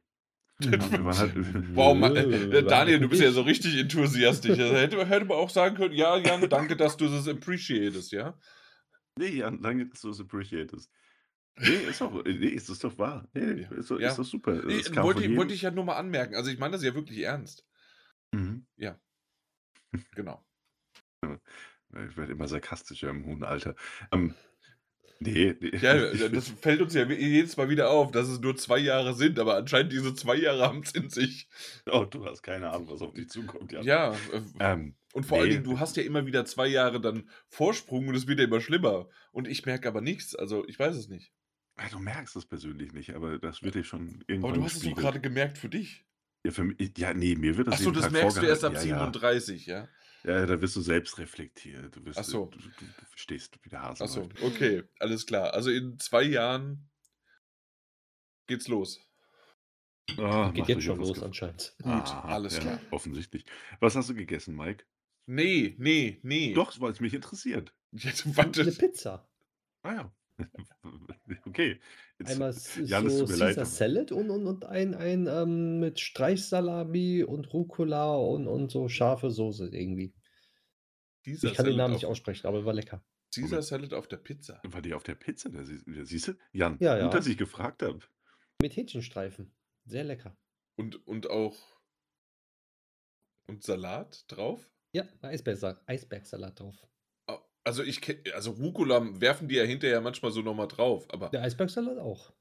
Ja, 0.60 1.18
halt, 1.18 1.34
Wow, 1.76 1.96
Ma- 1.96 2.10
äh, 2.10 2.62
Daniel, 2.64 3.00
du 3.00 3.08
bist 3.08 3.22
ja 3.22 3.30
so 3.32 3.42
richtig 3.42 3.76
enthusiastisch. 3.78 4.58
Also 4.58 4.74
hätte, 4.74 5.06
hätte 5.06 5.24
man 5.26 5.36
auch 5.38 5.50
sagen 5.50 5.76
können, 5.76 5.94
ja, 5.94 6.16
Jan, 6.16 6.48
danke, 6.48 6.76
dass 6.76 6.96
du 6.96 7.08
das 7.08 7.26
appreciatest, 7.28 8.12
ja? 8.12 8.38
nee, 9.18 9.28
Jan, 9.28 9.60
danke, 9.62 9.86
dass 9.86 10.00
du 10.02 10.10
es 10.10 10.20
appreciatest. 10.20 10.90
Nee, 11.58 11.68
ist 11.90 12.00
doch, 12.00 12.24
nee, 12.24 12.30
ist 12.48 12.68
das 12.70 12.78
doch 12.78 12.96
wahr. 12.96 13.28
Nee, 13.34 13.62
Ja. 13.62 13.70
ist, 13.72 13.90
doch, 13.90 14.00
Ja. 14.00 14.08
ist 14.10 14.18
doch 14.18 14.24
super. 14.24 14.62
Nee, 14.64 14.78
Es 14.80 14.90
kam 14.92 15.04
wollte, 15.04 15.24
ich- 15.24 15.36
wollte 15.36 15.52
ich 15.52 15.62
ja 15.62 15.70
nur 15.70 15.84
mal 15.84 15.96
anmerken. 15.96 16.34
Also 16.34 16.50
ich 16.50 16.58
meine 16.58 16.72
das 16.72 16.82
ja 16.82 16.94
wirklich 16.94 17.18
ernst. 17.20 17.66
Mhm. 18.32 18.66
Genau. 20.14 20.44
Ich 21.22 22.16
werde 22.16 22.32
immer 22.32 22.46
sarkastischer 22.46 23.10
im 23.10 23.24
hohen 23.26 23.42
Alter. 23.42 23.74
Ähm, 24.12 24.34
nee, 25.20 25.54
nee. 25.60 25.76
Ja, 25.78 26.28
das 26.28 26.48
fällt 26.48 26.80
uns 26.80 26.94
ja 26.94 27.08
jedes 27.08 27.56
Mal 27.56 27.68
wieder 27.68 27.90
auf, 27.90 28.10
dass 28.10 28.28
es 28.28 28.40
nur 28.40 28.56
zwei 28.56 28.78
Jahre 28.78 29.14
sind, 29.14 29.38
aber 29.38 29.56
anscheinend 29.56 29.92
diese 29.92 30.14
zwei 30.14 30.36
Jahre 30.36 30.62
haben 30.62 30.80
es 30.80 30.92
in 30.92 31.08
sich. 31.10 31.48
oh, 31.90 32.04
du 32.04 32.24
hast 32.26 32.42
keine 32.42 32.70
Ahnung, 32.70 32.88
was 32.90 33.02
auf 33.02 33.14
dich 33.14 33.28
zukommt. 33.28 33.72
Jan. 33.72 33.84
Ja, 33.84 34.12
äh, 34.12 34.42
Ähm, 34.58 34.96
und 35.12 35.26
vor 35.26 35.38
allen 35.38 35.48
nee. 35.48 35.54
Dingen, 35.54 35.64
du 35.64 35.78
hast 35.80 35.96
ja 35.96 36.02
immer 36.02 36.26
wieder 36.26 36.44
zwei 36.44 36.66
Jahre 36.66 37.00
dann 37.00 37.28
Vorsprung 37.48 38.08
und 38.08 38.14
es 38.14 38.26
wird 38.26 38.38
ja 38.38 38.44
immer 38.46 38.60
schlimmer. 38.60 39.08
Und 39.32 39.48
ich 39.48 39.66
merke 39.66 39.88
aber 39.88 40.00
nichts, 40.00 40.34
also 40.34 40.66
ich 40.66 40.78
weiß 40.78 40.96
es 40.96 41.08
nicht. 41.08 41.32
ja, 41.78 41.88
du 41.88 41.98
merkst 41.98 42.36
es 42.36 42.46
persönlich 42.46 42.92
nicht, 42.92 43.14
aber 43.14 43.38
das 43.38 43.62
wird 43.62 43.74
dir 43.74 43.84
schon 43.84 44.24
irgendwann 44.26 44.50
Aber 44.50 44.58
du 44.58 44.64
hast 44.64 44.76
es 44.76 44.82
doch 44.82 44.94
gerade 44.94 45.20
gemerkt 45.20 45.58
für 45.58 45.68
dich. 45.68 46.06
Ja, 46.44 46.52
für 46.52 46.64
mich, 46.64 46.76
ja, 46.96 47.12
nee, 47.12 47.34
mir 47.34 47.56
wird 47.56 47.68
das 47.68 47.74
Achso, 47.74 47.90
jeden 47.90 47.94
das 47.96 48.04
Tag 48.04 48.12
merkst 48.12 48.36
du 48.38 48.46
erst 48.46 48.64
ab 48.64 48.72
ja, 48.74 48.80
37, 48.80 49.66
ja? 49.66 49.88
Ja, 50.24 50.44
da 50.44 50.60
wirst 50.60 50.76
du 50.76 50.80
selbst 50.80 51.18
reflektiert. 51.18 51.96
Du, 51.96 52.04
wirst, 52.04 52.18
Ach 52.18 52.24
so. 52.24 52.46
du, 52.46 52.58
du, 52.58 52.68
du 52.68 53.04
verstehst, 53.08 53.58
wie 53.62 53.70
der 53.70 53.82
Hase 53.82 54.04
Achso, 54.04 54.28
okay, 54.42 54.84
alles 54.98 55.26
klar. 55.26 55.54
Also 55.54 55.70
in 55.70 55.98
zwei 55.98 56.22
Jahren 56.22 56.90
geht's 58.46 58.68
los. 58.68 59.00
Ah, 60.18 60.50
Geht 60.50 60.68
jetzt 60.68 60.82
schon 60.82 60.98
los 60.98 61.22
anscheinend. 61.22 61.74
Gut, 61.82 61.90
Aha, 61.92 62.28
alles 62.34 62.54
ja, 62.54 62.60
klar. 62.60 62.80
Offensichtlich. 62.90 63.44
Was 63.78 63.94
hast 63.96 64.10
du 64.10 64.14
gegessen, 64.14 64.56
Mike? 64.56 64.84
Nee, 65.26 65.76
nee, 65.78 66.18
nee. 66.22 66.52
Doch, 66.52 66.78
weil 66.80 66.92
es 66.92 67.00
mich 67.00 67.14
interessiert. 67.14 67.74
Jetzt, 67.92 68.26
Eine 68.26 68.36
warte. 68.36 68.64
Pizza. 68.72 69.28
Ah 69.82 69.94
ja. 69.94 70.16
okay. 71.46 71.80
Jetzt, 72.18 72.30
Einmal 72.32 72.50
es 72.50 72.74
so 72.74 73.26
Caesar 73.26 73.64
Salad 73.64 74.12
und, 74.12 74.30
und, 74.30 74.46
und 74.46 74.64
ein, 74.64 74.94
ein 74.94 75.26
ähm, 75.26 75.80
mit 75.80 76.00
Streichsalami 76.00 77.24
und 77.24 77.52
Rucola 77.52 78.14
und, 78.16 78.46
und 78.46 78.70
so 78.70 78.88
scharfe 78.88 79.30
Soße 79.30 79.68
irgendwie. 79.68 80.14
Caesar 81.24 81.50
Ich 81.50 81.56
kann 81.56 81.64
den 81.66 81.72
Salad 81.72 81.76
Namen 81.78 81.94
auf, 81.94 82.00
nicht 82.00 82.06
aussprechen, 82.06 82.46
aber 82.46 82.64
war 82.64 82.72
lecker. 82.74 83.04
Caesar 83.34 83.62
Salad 83.62 83.94
auf 83.94 84.08
der 84.08 84.16
Pizza. 84.18 84.60
War 84.64 84.82
die 84.82 84.94
auf 84.94 85.02
der 85.02 85.14
Pizza? 85.14 85.50
Da 85.50 85.64
sie- 85.64 85.82
da 85.86 86.04
siehst 86.04 86.28
du? 86.28 86.32
Jan, 86.52 86.76
Ja, 86.80 86.94
gut, 86.94 87.02
ja. 87.04 87.08
dass 87.10 87.26
ich 87.26 87.38
gefragt 87.38 87.82
habe. 87.82 88.00
Mit 88.60 88.76
Hähnchenstreifen. 88.76 89.52
Sehr 89.84 90.04
lecker. 90.04 90.36
Und, 90.76 91.06
und 91.06 91.30
auch. 91.30 91.56
Und 93.46 93.62
Salat 93.62 94.24
drauf? 94.28 94.70
Ja, 94.92 95.04
Eisbergsa- 95.22 95.78
Eisbergsalat 95.86 96.58
drauf. 96.60 96.86
Also 97.70 97.84
ich 97.84 98.00
also 98.34 98.50
Rucola 98.50 99.00
werfen 99.20 99.46
die 99.46 99.54
ja 99.54 99.62
hinterher 99.62 100.00
manchmal 100.00 100.32
so 100.32 100.42
nochmal 100.42 100.66
drauf, 100.66 101.06
aber 101.08 101.28
Der 101.28 101.44
Eisbergsalat 101.44 101.98
auch. 101.98 102.32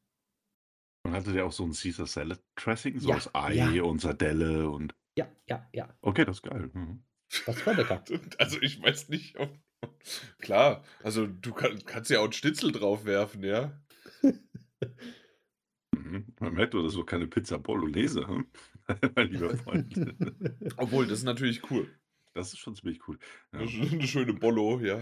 Und 1.04 1.14
hatte 1.14 1.34
der 1.34 1.46
auch 1.46 1.52
so 1.52 1.64
ein 1.66 1.74
Caesar 1.74 2.08
Salad 2.08 2.42
Dressing, 2.56 3.00
so 3.00 3.10
Ja, 3.10 3.18
aus 3.18 3.30
Ei 3.36 3.54
ja. 3.54 3.84
und 3.84 4.02
Sardelle 4.02 4.72
und. 4.72 4.96
Ja, 5.16 5.32
ja, 5.48 5.70
ja. 5.72 5.96
Okay, 6.02 6.26
das 6.26 6.38
ist 6.38 6.42
geil. 6.42 6.72
Mhm. 6.74 7.04
Das 7.46 7.64
war 7.64 7.76
lecker. 7.76 8.04
also 8.40 8.60
ich 8.60 8.82
weiß 8.82 9.10
nicht, 9.10 9.38
ob, 9.38 9.56
klar, 10.40 10.84
also 11.04 11.28
du 11.28 11.54
kann, 11.54 11.78
kannst 11.86 12.10
ja 12.10 12.22
auch 12.22 12.24
einen 12.24 12.34
Schnitzel 12.34 12.72
drauf 12.72 13.06
werfen, 13.06 13.44
ja. 13.44 13.80
Man 16.40 16.54
merkt 16.56 16.74
doch, 16.74 16.82
das 16.82 16.94
ist 16.94 16.98
doch 16.98 17.06
keine 17.06 17.28
Pizza 17.28 17.60
Bolognese, 17.60 18.28
hm? 18.28 18.48
mein 19.16 19.28
lieber 19.28 19.56
Freund. 19.58 19.94
Obwohl, 20.78 21.06
das 21.06 21.20
ist 21.20 21.26
natürlich 21.26 21.70
cool. 21.70 21.88
Das 22.40 22.54
ist 22.54 22.60
schon 22.60 22.76
ziemlich 22.76 23.08
cool. 23.08 23.18
Ja. 23.54 23.60
Eine 23.60 23.68
sch- 23.70 23.92
eine 23.94 24.08
schöne 24.08 24.34
Bollo, 24.34 24.80
ja. 24.80 25.02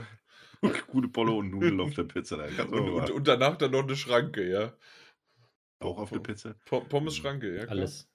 Gute 0.88 1.08
Bolle 1.08 1.32
und 1.34 1.52
Nudeln 1.52 1.80
auf 1.80 1.94
der 1.94 2.04
Pizza. 2.04 2.38
Und, 2.48 2.74
und, 2.74 3.10
und 3.12 3.28
danach 3.28 3.58
dann 3.58 3.72
noch 3.72 3.84
eine 3.84 3.96
Schranke, 3.96 4.50
ja. 4.50 4.74
auch 5.80 5.98
auf 6.00 6.10
der 6.12 6.20
Pizza. 6.20 6.56
Po- 6.66 6.82
Pommes 6.82 7.16
Schranke, 7.16 7.56
ja. 7.56 7.66
Klar. 7.66 7.78
Alles. 7.78 8.10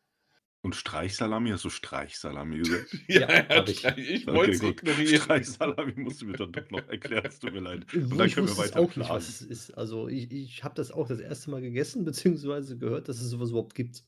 Und 0.65 0.77
Streichsalami, 0.77 1.51
hast 1.51 1.65
du 1.65 1.71
Streichsalami 1.71 2.59
gesagt? 2.59 2.97
Ja, 3.09 3.29
Ja, 3.29 3.65
ich. 3.67 3.85
ich, 3.85 4.27
wollte 4.29 4.53
es 4.53 4.63
ignorieren. 4.63 5.21
Streichsalami 5.21 5.93
musst 5.97 6.23
du 6.23 6.27
mir 6.27 6.37
dann 6.37 6.53
doch 6.53 6.71
noch 6.71 6.87
erklären, 6.89 7.27
es 7.27 7.41
tut 7.41 7.53
mir 7.53 7.61
leid. 7.61 7.85
Wo 7.93 7.99
Und 8.13 8.19
dann 8.19 8.29
ich 8.29 8.35
können 8.35 8.47
wir 8.47 8.57
wusste 8.57 8.67
es 8.67 8.71
weiter 8.77 8.81
auch 8.81 8.95
nicht, 8.97 9.11
was 9.11 9.29
es 9.29 9.43
ist. 9.43 9.71
Also 9.73 10.07
ich, 10.07 10.31
ich 10.31 10.63
habe 10.63 10.77
das 10.77 10.93
auch 10.93 11.09
das 11.09 11.19
erste 11.19 11.51
Mal 11.51 11.63
gegessen, 11.63 12.05
beziehungsweise 12.05 12.79
gehört, 12.79 13.09
dass 13.09 13.21
es 13.21 13.29
sowas 13.31 13.51
überhaupt 13.51 13.75
gibt. 13.75 14.05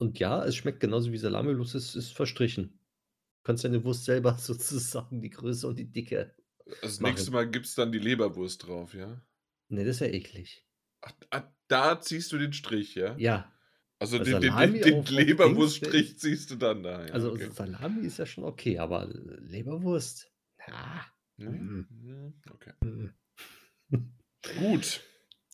Und 0.00 0.18
ja, 0.18 0.44
es 0.44 0.56
schmeckt 0.56 0.80
genauso 0.80 1.12
wie 1.12 1.18
Salami, 1.18 1.54
bloß 1.54 1.74
es 1.76 1.94
ist 1.94 2.10
verstrichen. 2.12 2.80
Du 3.44 3.48
kannst 3.48 3.62
deine 3.62 3.84
Wurst 3.84 4.06
selber 4.06 4.32
sozusagen 4.38 5.20
die 5.20 5.28
Größe 5.28 5.68
und 5.68 5.78
die 5.78 5.92
Dicke. 5.92 6.34
Das 6.80 6.98
machen. 6.98 7.12
nächste 7.12 7.30
Mal 7.30 7.50
gibt 7.50 7.66
es 7.66 7.74
dann 7.74 7.92
die 7.92 7.98
Leberwurst 7.98 8.66
drauf, 8.66 8.94
ja. 8.94 9.22
Ne, 9.68 9.84
das 9.84 9.96
ist 9.96 10.00
ja 10.00 10.06
eklig. 10.06 10.66
Ach, 11.02 11.12
ah, 11.30 11.54
da 11.68 12.00
ziehst 12.00 12.32
du 12.32 12.38
den 12.38 12.54
Strich, 12.54 12.94
ja. 12.94 13.14
Ja, 13.18 13.52
Also 13.98 14.16
Also 14.18 14.38
den, 14.38 14.56
den, 14.56 14.80
den, 14.80 15.04
Leberwurststrich 15.04 16.18
ziehst 16.18 16.50
du 16.52 16.56
dann 16.56 16.82
da. 16.82 17.04
Ja, 17.06 17.12
also 17.12 17.32
okay. 17.32 17.50
Salami 17.52 18.06
ist 18.06 18.18
ja 18.18 18.24
schon 18.24 18.44
okay, 18.44 18.78
aber 18.78 19.06
Leberwurst? 19.12 20.32
Na. 20.66 21.04
Nee? 21.36 21.48
Mhm. 21.50 21.86
Mhm, 21.90 22.42
Okay. 22.50 22.72
mm. 22.82 23.10
Gut. 24.58 25.02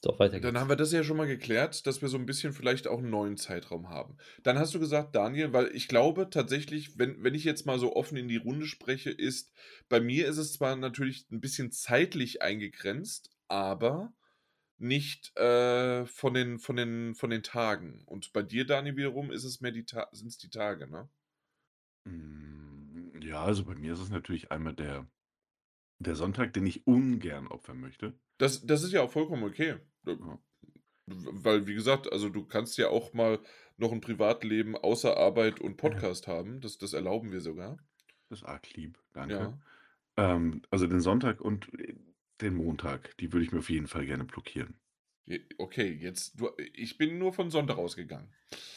So, 0.03 0.19
weiter 0.19 0.41
Dann 0.41 0.57
geht's. 0.57 0.59
haben 0.59 0.69
wir 0.71 0.77
das 0.77 0.93
ja 0.93 1.03
schon 1.05 1.17
mal 1.19 1.27
geklärt, 1.27 1.87
dass 1.87 2.01
wir 2.03 2.09
so 2.09 2.17
ein 2.17 2.25
bisschen 2.27 2.53
vielleicht 2.53 2.87
auch 2.87 2.99
einen 2.99 3.11
neuen 3.11 3.37
Zeitraum 3.37 3.89
haben. 3.91 4.17
Dann 4.43 4.59
hast 4.59 4.75
du 4.75 4.81
gesagt, 4.81 5.15
Daniel, 5.15 5.53
weil 5.53 5.75
ich 5.75 5.87
glaube 5.89 6.31
tatsächlich, 6.31 6.99
wenn, 6.99 7.23
wenn 7.23 7.35
ich 7.35 7.45
jetzt 7.45 7.67
mal 7.67 7.79
so 7.79 7.95
offen 7.95 8.17
in 8.17 8.29
die 8.29 8.37
Runde 8.39 8.67
spreche, 8.67 9.11
ist, 9.11 9.53
bei 9.89 10.01
mir 10.01 10.27
ist 10.29 10.39
es 10.39 10.53
zwar 10.55 10.77
natürlich 10.77 11.27
ein 11.31 11.41
bisschen 11.41 11.73
zeitlich 11.73 12.41
eingegrenzt, 12.43 13.31
aber 13.49 14.15
nicht 14.79 15.37
äh, 15.39 16.07
von, 16.07 16.35
den, 16.35 16.59
von, 16.61 16.77
den, 16.77 17.15
von 17.15 17.31
den 17.31 17.43
Tagen. 17.45 18.03
Und 18.07 18.33
bei 18.33 18.43
dir, 18.43 18.67
Daniel, 18.67 18.97
wiederum 18.97 19.31
ist 19.33 19.45
es 19.45 19.61
mehr 19.61 19.73
die 19.73 19.87
Ta 19.87 20.09
sind 20.13 20.29
es 20.29 20.39
die 20.39 20.51
Tage, 20.51 20.89
ne? 20.91 21.11
Mm, 22.05 23.21
Ja, 23.23 23.43
also 23.45 23.65
bei 23.65 23.75
mir 23.75 23.93
ist 23.95 24.01
es 24.01 24.11
natürlich 24.11 24.51
einmal 24.51 24.75
der, 24.75 25.11
der 26.01 26.17
Sonntag, 26.17 26.53
den 26.55 26.67
ich 26.67 26.87
ungern 26.87 27.49
opfern 27.49 27.81
möchte. 27.81 28.19
Das, 28.39 28.67
das 28.67 28.83
ist 28.83 28.93
ja 28.93 29.03
auch 29.03 29.11
vollkommen 29.13 29.45
okay. 29.45 29.79
Ja. 30.07 30.39
Weil, 31.07 31.67
wie 31.67 31.75
gesagt, 31.75 32.13
also 32.13 32.29
du 32.29 32.45
kannst 32.45 32.79
ja 32.79 32.89
auch 32.89 33.13
mal 33.13 33.41
noch 33.77 33.93
ein 33.93 34.01
Privatleben 34.01 34.77
außer 34.77 35.17
Arbeit 35.17 35.61
und 35.61 35.77
Podcast 35.77 36.29
haben. 36.29 36.61
Das, 36.61 36.79
das 36.79 36.93
erlauben 36.93 37.33
wir 37.33 37.41
sogar. 37.41 37.79
Das 38.29 38.41
ist 38.41 38.45
arg 38.45 38.73
lieb, 38.75 38.99
danke. 39.13 39.35
Ja. 39.35 40.35
Ähm, 40.35 40.63
also 40.71 40.87
den 40.87 41.01
Sonntag 41.01 41.41
und 41.41 41.73
äh, 41.81 41.97
den 42.41 42.55
Montag, 42.55 43.17
die 43.19 43.33
würde 43.33 43.45
ich 43.45 43.53
mir 43.53 43.59
auf 43.59 43.71
jeden 43.71 43.89
Fall 43.89 44.07
gerne 44.07 44.25
blockieren. 44.25 44.75
Okay, 45.59 45.93
jetzt, 45.93 46.41
du, 46.41 46.51
ich 46.75 46.99
bin 46.99 47.19
nur 47.19 47.33
von 47.33 47.51
Sonntag 47.51 47.79
ausgegangen. 47.79 48.33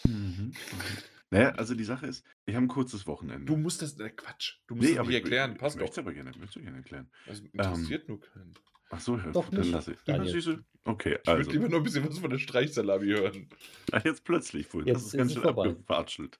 Mhm. 0.05 0.53
Naja, 1.33 1.49
also 1.55 1.75
die 1.75 1.83
Sache 1.83 2.07
ist, 2.07 2.25
ich 2.45 2.55
habe 2.55 2.65
ein 2.65 2.69
kurzes 2.69 3.05
Wochenende. 3.07 3.45
Du 3.45 3.57
musst 3.57 3.81
das, 3.81 3.99
äh, 3.99 4.09
Quatsch, 4.09 4.57
du 4.67 4.75
musst 4.75 4.89
das 4.89 4.97
aber 4.99 5.07
nicht 5.09 5.17
ich, 5.17 5.23
erklären, 5.23 5.51
ich, 5.53 5.57
passt 5.57 5.75
ich 5.75 5.79
doch. 5.79 5.85
möchte 5.87 6.01
es 6.01 6.05
aber 6.05 6.13
gerne, 6.13 6.31
möchte 6.39 6.59
ich 6.59 6.65
gerne 6.65 6.77
erklären. 6.77 7.09
Das 7.27 7.39
interessiert 7.39 8.07
nur 8.09 8.19
keinen. 8.21 8.53
Ach 8.89 8.99
so, 8.99 9.17
ja, 9.17 9.31
Doch 9.31 9.49
dann 9.49 9.61
nicht, 9.61 9.71
lasse 9.71 9.93
ich. 9.93 9.99
Daniel. 10.03 10.27
Ja, 10.27 10.31
siehste. 10.33 10.63
Okay, 10.85 11.17
Ich 11.23 11.27
würde 11.27 11.39
also. 11.39 11.51
lieber 11.51 11.67
noch 11.69 11.77
ein 11.77 11.83
bisschen 11.83 12.07
was 12.07 12.19
von 12.19 12.29
der 12.29 12.37
Streichsalami 12.37 13.07
hören. 13.07 13.49
Ah, 13.91 14.01
Jetzt 14.05 14.23
plötzlich, 14.23 14.67
vorhin. 14.67 14.93
Das 14.93 15.01
Jetzt 15.01 15.07
ist 15.07 15.13
ist 15.13 15.17
ganz 15.17 15.33
schön 15.33 15.41
vorbei. 15.41 15.69
abgewatschelt. 15.69 16.39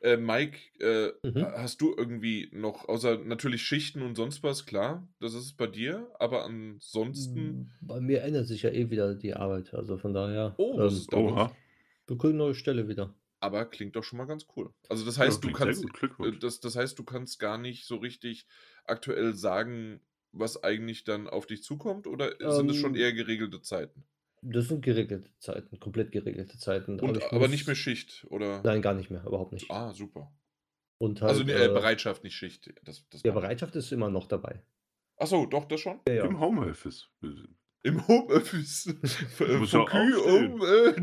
Äh, 0.00 0.16
Mike, 0.18 0.58
äh, 0.80 1.12
Mhm. 1.22 1.46
hast 1.56 1.80
du 1.80 1.94
irgendwie 1.96 2.50
noch, 2.52 2.88
außer 2.88 3.18
natürlich 3.24 3.62
Schichten 3.62 4.02
und 4.02 4.16
sonst 4.16 4.42
was, 4.42 4.66
klar, 4.66 5.08
das 5.20 5.32
ist 5.32 5.56
bei 5.56 5.66
dir, 5.66 6.10
aber 6.18 6.44
ansonsten, 6.44 7.70
Mm, 7.80 7.86
Bei 7.86 8.00
mir 8.00 8.22
ändert 8.22 8.48
sich 8.48 8.62
ja 8.62 8.70
eh 8.70 8.90
wieder 8.90 9.14
die 9.14 9.32
Arbeit. 9.34 9.72
Also 9.72 9.96
von 9.96 10.12
daher, 10.12 10.54
Oh, 10.58 10.76
was 10.76 11.06
ähm? 11.12 11.18
Oha. 11.18 11.56
wir 12.06 12.18
kriegen 12.18 12.34
eine 12.34 12.38
neue 12.38 12.54
Stelle 12.54 12.88
wieder. 12.88 13.14
Aber 13.42 13.66
klingt 13.66 13.96
doch 13.96 14.04
schon 14.04 14.18
mal 14.18 14.26
ganz 14.26 14.46
cool. 14.56 14.72
Also 14.88 15.04
das 15.04 15.18
Ja, 15.20 15.34
heißt, 15.34 15.42
du 15.44 15.50
klingt 15.50 15.62
sehr 15.62 15.74
kannst, 15.74 15.84
äh, 16.22 16.32
das, 16.38 16.60
das 16.60 16.76
heißt, 16.76 16.98
du 16.98 17.04
kannst 17.04 17.38
gar 17.38 17.58
nicht 17.58 17.86
so 17.86 17.96
richtig 17.96 18.46
aktuell 18.84 19.34
sagen, 19.34 20.00
was 20.32 20.62
eigentlich 20.62 21.04
dann 21.04 21.28
auf 21.28 21.46
dich 21.46 21.62
zukommt, 21.62 22.06
oder 22.06 22.34
sind 22.50 22.70
es 22.70 22.76
schon 22.76 22.94
Ähm, 22.94 22.96
eher 22.96 23.12
geregelte 23.12 23.60
Zeiten? 23.60 24.06
Das 24.42 24.68
sind 24.68 24.82
geregelte 24.84 25.30
Zeiten, 25.38 25.80
komplett 25.80 26.12
geregelte 26.12 26.56
Zeiten. 26.58 27.00
Und 27.00 27.18
ich 27.18 27.32
aber 27.32 27.48
nicht 27.48 27.66
mehr 27.66 27.74
muss 27.74 27.78
Schicht, 27.78 28.24
oder? 28.30 28.62
Nein, 28.64 28.82
gar 28.82 28.94
nicht 28.94 29.10
mehr, 29.10 29.24
überhaupt 29.26 29.52
nicht. 29.52 29.70
Ah, 29.70 29.92
super. 29.92 30.32
Und 30.98 31.20
Also, 31.26 31.42
halt, 31.42 31.46
ne, 31.46 31.52
äh, 31.54 31.68
Bereitschaft, 31.68 32.24
nicht 32.24 32.36
Schicht. 32.36 32.72
Das 32.84 33.08
das 33.10 33.24
Ja. 33.24 33.32
Bereitschaft 33.32 33.76
ist 33.76 33.92
immer 33.92 34.10
noch 34.10 34.26
dabei. 34.26 34.62
Ach 35.16 35.26
so, 35.26 35.46
doch, 35.46 35.64
das 35.64 35.80
schon? 35.80 36.00
Ja, 36.06 36.14
Im 36.20 36.38
ja. 36.38 36.38
Homeoffice. 36.38 37.08
Im 37.84 38.06
Homeoffice. 38.06 38.94
V 39.36 39.44
äh, 39.44 39.58
Muss 39.58 39.72
ja 39.72 39.80
aufstehen. 39.80 40.52
um, 40.52 40.62
äh, 40.62 40.94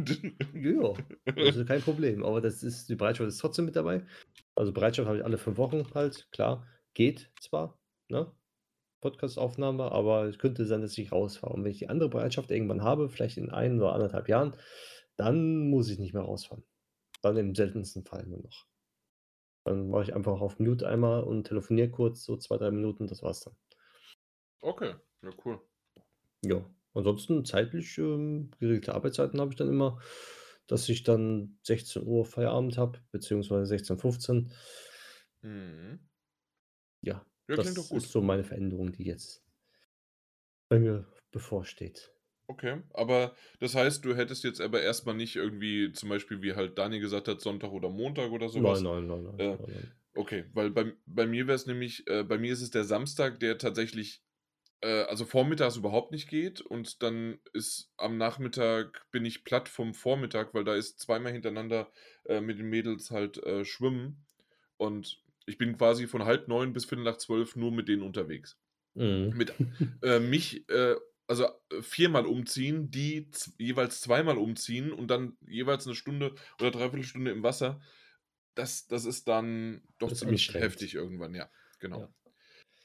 Ja, 0.54 0.94
das 1.36 1.56
ist 1.56 1.68
kein 1.68 1.82
Problem. 1.82 2.24
Aber 2.24 2.42
das 2.42 2.64
ist 2.64 2.90
die 2.90 2.96
Bereitschaft 2.96 3.28
ist 3.28 3.40
trotzdem 3.40 3.66
mit 3.66 3.76
dabei. 3.76 4.06
Also, 4.56 4.72
Bereitschaft 4.72 5.08
habe 5.08 5.18
ich 5.18 5.26
alle 5.26 5.38
5 5.38 5.58
Wochen 5.58 5.86
halt, 5.94 6.30
klar. 6.32 6.66
Geht 6.94 7.32
zwar, 7.42 7.80
ne? 8.10 8.32
Podcastaufnahme, 9.02 9.92
aber 9.92 10.26
es 10.26 10.40
könnte 10.40 10.66
sein, 10.66 10.82
dass 10.82 10.98
ich 10.98 11.12
rausfahre. 11.12 11.54
Und 11.54 11.64
wenn 11.64 11.72
ich 11.72 11.80
die 11.80 11.90
andere 11.90 12.10
Bereitschaft 12.10 12.52
irgendwann 12.52 12.84
habe, 12.84 13.10
vielleicht 13.10 13.38
in 13.38 13.50
1 13.52 13.82
oder 13.82 13.96
1,5 13.96 14.30
Jahren, 14.30 14.56
dann 15.16 15.70
muss 15.70 15.90
ich 15.90 16.00
nicht 16.00 16.14
mehr 16.14 16.24
rausfahren. 16.24 16.64
Dann 17.22 17.38
im 17.38 17.56
seltensten 17.56 18.06
Fall 18.06 18.26
nur 18.26 18.42
noch. 18.42 18.66
Dann 19.66 19.90
mache 19.90 20.04
ich 20.04 20.16
einfach 20.16 20.42
auf 20.42 20.60
Mute 20.60 20.88
einmal 20.88 21.24
und 21.24 21.46
telefoniere 21.46 21.90
kurz, 21.90 22.24
so 22.26 22.38
2, 22.38 22.58
3 22.58 22.72
Minuten, 22.72 23.08
das 23.08 23.24
war's 23.24 23.42
dann. 23.42 23.56
Okay, 24.62 24.96
ja 25.22 25.32
cool. 25.46 25.60
Ja, 26.44 26.66
ansonsten 26.94 27.44
zeitlich, 27.46 27.98
ähm, 27.98 28.52
geregelte 28.60 28.96
Arbeitszeiten 28.96 29.40
habe 29.42 29.52
ich 29.52 29.58
dann 29.58 29.70
immer, 29.70 30.00
dass 30.68 30.88
ich 30.90 31.04
dann 31.04 31.58
16:00 31.64 32.26
Feierabend 32.26 32.78
habe, 32.78 33.00
beziehungsweise 33.12 33.66
16:15. 33.66 34.52
Mhm. 35.44 36.10
Ja, 37.02 37.26
Ja, 37.50 37.58
klingt 37.58 37.78
doch 37.78 37.90
das 37.90 37.90
gut. 37.90 38.06
ist 38.06 38.12
so 38.12 38.22
meine 38.22 38.46
Veränderung, 38.46 38.94
die 38.94 39.04
jetzt 39.04 39.44
bei 40.68 40.80
mir 40.80 41.06
bevorsteht. 41.32 42.16
Okay, 42.48 42.82
aber 42.94 43.36
das 43.60 43.76
heißt, 43.76 44.04
du 44.04 44.16
hättest 44.16 44.44
jetzt 44.44 44.60
aber 44.60 44.82
erst 44.82 45.06
mal 45.06 45.14
nicht 45.14 45.36
irgendwie 45.36 45.92
zum 45.94 46.10
Beispiel, 46.10 46.42
wie 46.42 46.54
halt 46.56 46.78
Daniel 46.80 47.00
gesagt 47.02 47.28
hat, 47.28 47.42
Sonntag 47.42 47.72
oder 47.72 47.90
Montag 47.90 48.32
oder 48.32 48.50
so 48.50 48.64
Nein, 48.64 48.64
was? 48.64 48.84
nein, 48.84 49.08
nein, 49.08 49.24
nein, 49.24 49.38
Äh, 49.38 49.58
nein, 49.58 49.72
nein. 49.74 50.00
okay, 50.16 50.46
weil 50.54 50.72
bei 50.72 50.94
bei 51.06 51.28
mir 51.28 51.48
wäre 51.48 51.56
es 51.56 51.68
nämlich 51.68 52.08
äh, 52.08 52.24
bei 52.24 52.38
mir 52.40 52.54
ist 52.54 52.62
es 52.62 52.72
der 52.72 52.86
Samstag, 52.86 53.40
der 53.40 53.58
tatsächlich 53.60 54.24
äh, 54.82 55.04
also 55.04 55.26
vormittags 55.26 55.78
überhaupt 55.78 56.12
nicht 56.12 56.30
geht 56.30 56.62
und 56.62 57.04
dann 57.04 57.40
ist 57.54 57.92
am 57.98 58.18
Nachmittag 58.18 59.08
bin 59.12 59.26
ich 59.26 59.44
platt 59.44 59.70
vom 59.70 59.94
Vormittag, 59.94 60.54
weil 60.54 60.64
da 60.66 60.76
ist 60.76 61.00
zweimal 61.00 61.32
hintereinander, 61.34 61.92
äh, 62.26 62.42
mit 62.42 62.60
den 62.60 62.70
Mädels 62.70 63.12
halt, 63.12 63.38
äh, 63.44 63.66
schwimmen 63.66 64.26
und 64.78 65.24
ich 65.48 65.58
bin 65.58 65.78
quasi 65.78 66.08
von 66.08 66.26
8:30 66.26 66.74
bis 66.74 66.86
11:45 66.86 67.56
nur 67.56 67.72
mit 67.72 67.88
denen 67.90 68.04
unterwegs. 68.04 68.60
Mhm. 68.96 69.40
Mit 69.40 69.54
äh, 70.04 70.20
mich, 70.20 70.70
äh 70.70 70.96
also, 71.28 71.48
viermal 71.82 72.26
umziehen, 72.28 72.92
die 72.92 73.30
jeweils 73.60 74.02
zweimal 74.02 74.38
umziehen 74.38 74.92
und 74.94 75.10
dann 75.10 75.38
jeweils 75.48 75.86
'ne 75.88 75.96
Stunde 75.96 76.36
oder 76.60 76.72
3/4 76.72 77.04
Stunde 77.04 77.32
im 77.32 77.44
Wasser. 77.44 77.82
Das 78.56 78.88
das 78.88 79.06
ist 79.06 79.28
dann 79.30 79.84
doch 80.00 80.12
Das 80.12 80.22
ziemlich 80.22 80.54
heftig 80.60 80.96
irgendwann, 80.96 81.36
ja, 81.36 81.50
genau. 81.80 82.00
Ja. 82.00 82.10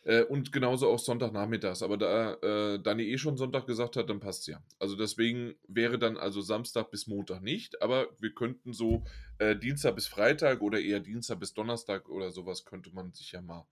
Äh, 0.04 0.22
und 0.22 0.52
genauso 0.52 0.88
auch 0.88 0.98
Sonntagnachmittags, 0.98 1.82
aber 1.82 1.96
da, 1.96 2.34
äh, 2.34 2.78
Dani 2.78 3.04
eh 3.04 3.16
schon 3.16 3.38
Sonntag 3.38 3.66
gesagt 3.66 3.96
hat, 3.96 4.10
dann 4.10 4.20
passt's 4.20 4.46
ja. 4.46 4.62
Also, 4.78 4.96
deswegen 4.96 5.54
wäre 5.66 5.98
dann 5.98 6.18
also 6.18 6.42
Samstag 6.42 6.90
bis 6.90 7.06
Montag 7.06 7.42
nicht, 7.42 7.80
aber 7.80 8.08
wir 8.20 8.34
könnten 8.34 8.74
so, 8.74 9.04
äh, 9.38 9.56
Dienstag 9.56 9.94
bis 9.94 10.06
Freitag 10.06 10.60
oder 10.60 10.78
eher 10.80 11.00
Dienstag 11.00 11.40
bis 11.40 11.54
Donnerstag 11.54 12.08
oder 12.10 12.30
so 12.30 12.44
was 12.44 12.64
könnte 12.64 12.92
man 12.92 13.12
sich 13.12 13.32
ja 13.32 13.40
mal 13.40 13.66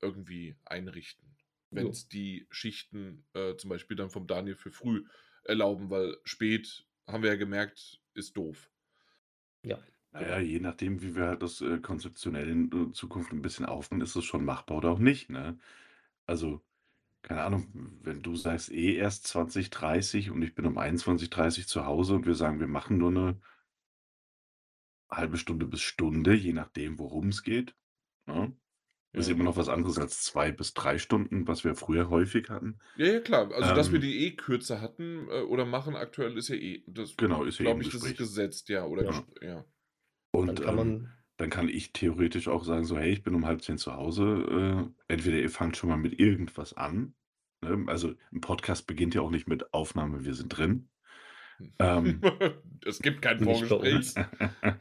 irgendwie 0.00 0.56
einrichten, 0.64 1.36
Jo. 1.70 1.76
wenn's 1.76 2.08
die 2.08 2.46
Schichten, 2.50 3.26
äh, 3.34 3.56
zum 3.56 3.68
Beispiel 3.68 3.96
dann 3.96 4.10
vom 4.10 4.26
Daniel 4.26 4.56
für 4.56 4.72
früh 4.72 5.04
erlauben, 5.44 5.90
weil 5.90 6.16
spät, 6.24 6.86
haben 7.06 7.22
wir 7.22 7.30
ja 7.30 7.36
gemerkt, 7.36 8.00
ist 8.14 8.36
doof. 8.36 8.70
Ja. 9.62 9.78
Ja, 10.20 10.38
je 10.38 10.60
nachdem, 10.60 11.02
wie 11.02 11.14
wir 11.16 11.26
halt 11.28 11.42
das, 11.42 11.60
äh, 11.60 11.78
konzeptionell 11.80 12.48
in, 12.48 12.72
äh, 12.90 12.92
Zukunft 12.92 13.32
'n 13.32 13.42
bisschen 13.42 13.66
aufbauen, 13.66 14.00
ist 14.00 14.16
es 14.16 14.24
schon 14.24 14.44
machbar 14.44 14.78
oder 14.78 14.90
auch 14.90 14.98
nicht, 14.98 15.30
ne? 15.30 15.58
Also, 16.26 16.62
keine 17.22 17.42
Ahnung, 17.44 17.68
wenn 18.02 18.22
du 18.22 18.36
sagst 18.36 18.70
eh 18.72 18.94
erst 18.96 19.26
20:30 19.28 20.30
und 20.32 20.42
ich 20.42 20.54
bin 20.54 20.66
um 20.66 20.78
21:30 20.78 21.68
zu 21.68 21.86
Hause 21.86 22.14
und 22.16 22.26
wir 22.26 22.34
sagen, 22.36 22.60
wir 22.60 22.68
machen 22.68 22.98
nur 22.98 23.12
'ne 23.12 23.40
halbe 25.10 25.36
Stunde 25.38 25.66
bis 25.66 25.80
Stunde, 25.82 26.34
je 26.34 26.52
nachdem, 26.52 26.98
worum's 26.98 27.42
geht, 27.42 27.76
ne? 28.26 28.56
Ist 29.14 29.28
Ja. 29.28 29.30
immer 29.30 29.44
noch 29.44 29.56
was 29.56 29.68
anderes 29.68 29.98
als 29.98 30.22
2 30.24 30.52
bis 30.52 30.74
3 30.74 30.98
Stunden, 30.98 31.48
was 31.48 31.64
wir 31.64 31.74
früher 31.76 32.10
häufig 32.10 32.50
hatten. 32.50 32.78
Ja, 32.98 33.04
ja, 33.12 33.20
klar. 33.20 33.52
Also, 33.52 33.72
dass 33.72 33.92
wir 33.92 33.98
Ähm 33.98 34.00
die 34.00 34.24
eh 34.26 34.36
kürzer 34.36 34.80
hatten, 34.80 35.28
äh, 35.28 35.42
oder 35.42 35.66
machen 35.66 35.94
aktuell, 35.94 36.38
ist 36.38 36.48
ja 36.48 36.54
eh 36.56 36.82
das 36.86 37.18
Genau, 37.18 37.44
ist 37.44 37.58
ja 37.58 37.66
eh 37.66 37.70
im 37.70 37.80
glaube 37.80 37.82
ich, 37.82 37.90
das 37.90 38.02
ist 38.04 38.16
Gespräch. 38.16 38.16
gesetzt, 38.16 38.70
ja, 38.70 38.86
oder 38.86 39.04
Ja. 39.04 39.04
ges 39.04 39.26
ja. 39.42 39.66
Dann 40.44 40.56
Und, 40.56 40.60
kann 40.60 40.74
ähm, 40.74 40.76
man 40.76 41.18
dann 41.38 41.50
kann 41.50 41.68
ich 41.68 41.92
theoretisch 41.92 42.48
auch 42.48 42.64
sagen 42.64 42.84
so: 42.84 42.96
„Hey, 42.98 43.12
ich 43.12 43.22
bin 43.22 43.34
um 43.34 43.46
9:30 43.46 43.78
zu 43.78 43.92
Hause, 43.94 44.92
äh, 45.08 45.12
entweder 45.12 45.38
ihr 45.38 45.50
fangt 45.50 45.76
schon 45.76 45.90
mal 45.90 45.96
mit 45.98 46.18
irgendwas 46.18 46.72
an“, 46.74 47.14
ne? 47.62 47.84
Also, 47.88 48.14
'n 48.32 48.40
Podcast 48.40 48.86
beginnt 48.86 49.14
ja 49.14 49.20
auch 49.22 49.30
nicht 49.30 49.48
mit 49.48 49.72
Aufnahme, 49.74 50.24
wir 50.24 50.34
sind 50.34 50.48
drin. 50.50 50.88
Ähm 51.80 52.26
Es 52.84 53.00
gibt 53.02 53.22
kein 53.22 53.40
Vorgespräch. 53.40 54.14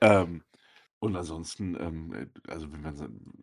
Ähm, 0.00 0.44
und 1.00 1.16
ansonsten, 1.16 1.76
ähm, 1.80 2.12
äh, 2.14 2.28
also, 2.48 2.72
wenn 2.72 2.84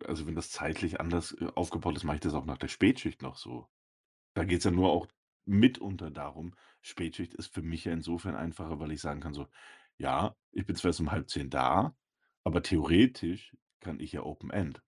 also, 0.06 0.26
wenn 0.26 0.34
das 0.34 0.50
zeitlich 0.50 1.00
anders, 1.00 1.32
äh, 1.40 1.46
aufgebaut 1.54 1.96
ist, 1.96 2.04
mache 2.04 2.16
ich 2.16 2.22
das 2.22 2.34
auch 2.34 2.46
nach 2.46 2.58
der 2.58 2.68
Spätschicht 2.68 3.22
noch 3.22 3.36
so. 3.36 3.68
Da 4.34 4.44
geht's 4.44 4.64
ja 4.64 4.70
nur 4.72 4.90
auch 4.92 5.08
mitunter 5.46 6.10
darum 6.10 6.54
Spätschicht 6.82 7.34
ist 7.34 7.54
für 7.54 7.62
mich 7.62 7.84
ja 7.86 7.92
insofern 7.92 8.36
einfacher, 8.36 8.80
weil 8.80 8.92
ich 8.92 9.00
sagen 9.02 9.20
kann 9.20 9.34
so: 9.34 9.48
„Ja, 10.00 10.36
ich 10.52 10.66
bin 10.66 10.76
zwar 10.76 10.88
erst 10.90 11.00
um 11.00 11.10
9:30 11.12 11.50
da, 11.50 11.96
aber 12.44 12.62
theoretisch 12.62 13.56
kann 13.80 14.00
ich 14.00 14.12
ja 14.12 14.22
Open 14.22 14.50
End.“ 14.50 14.82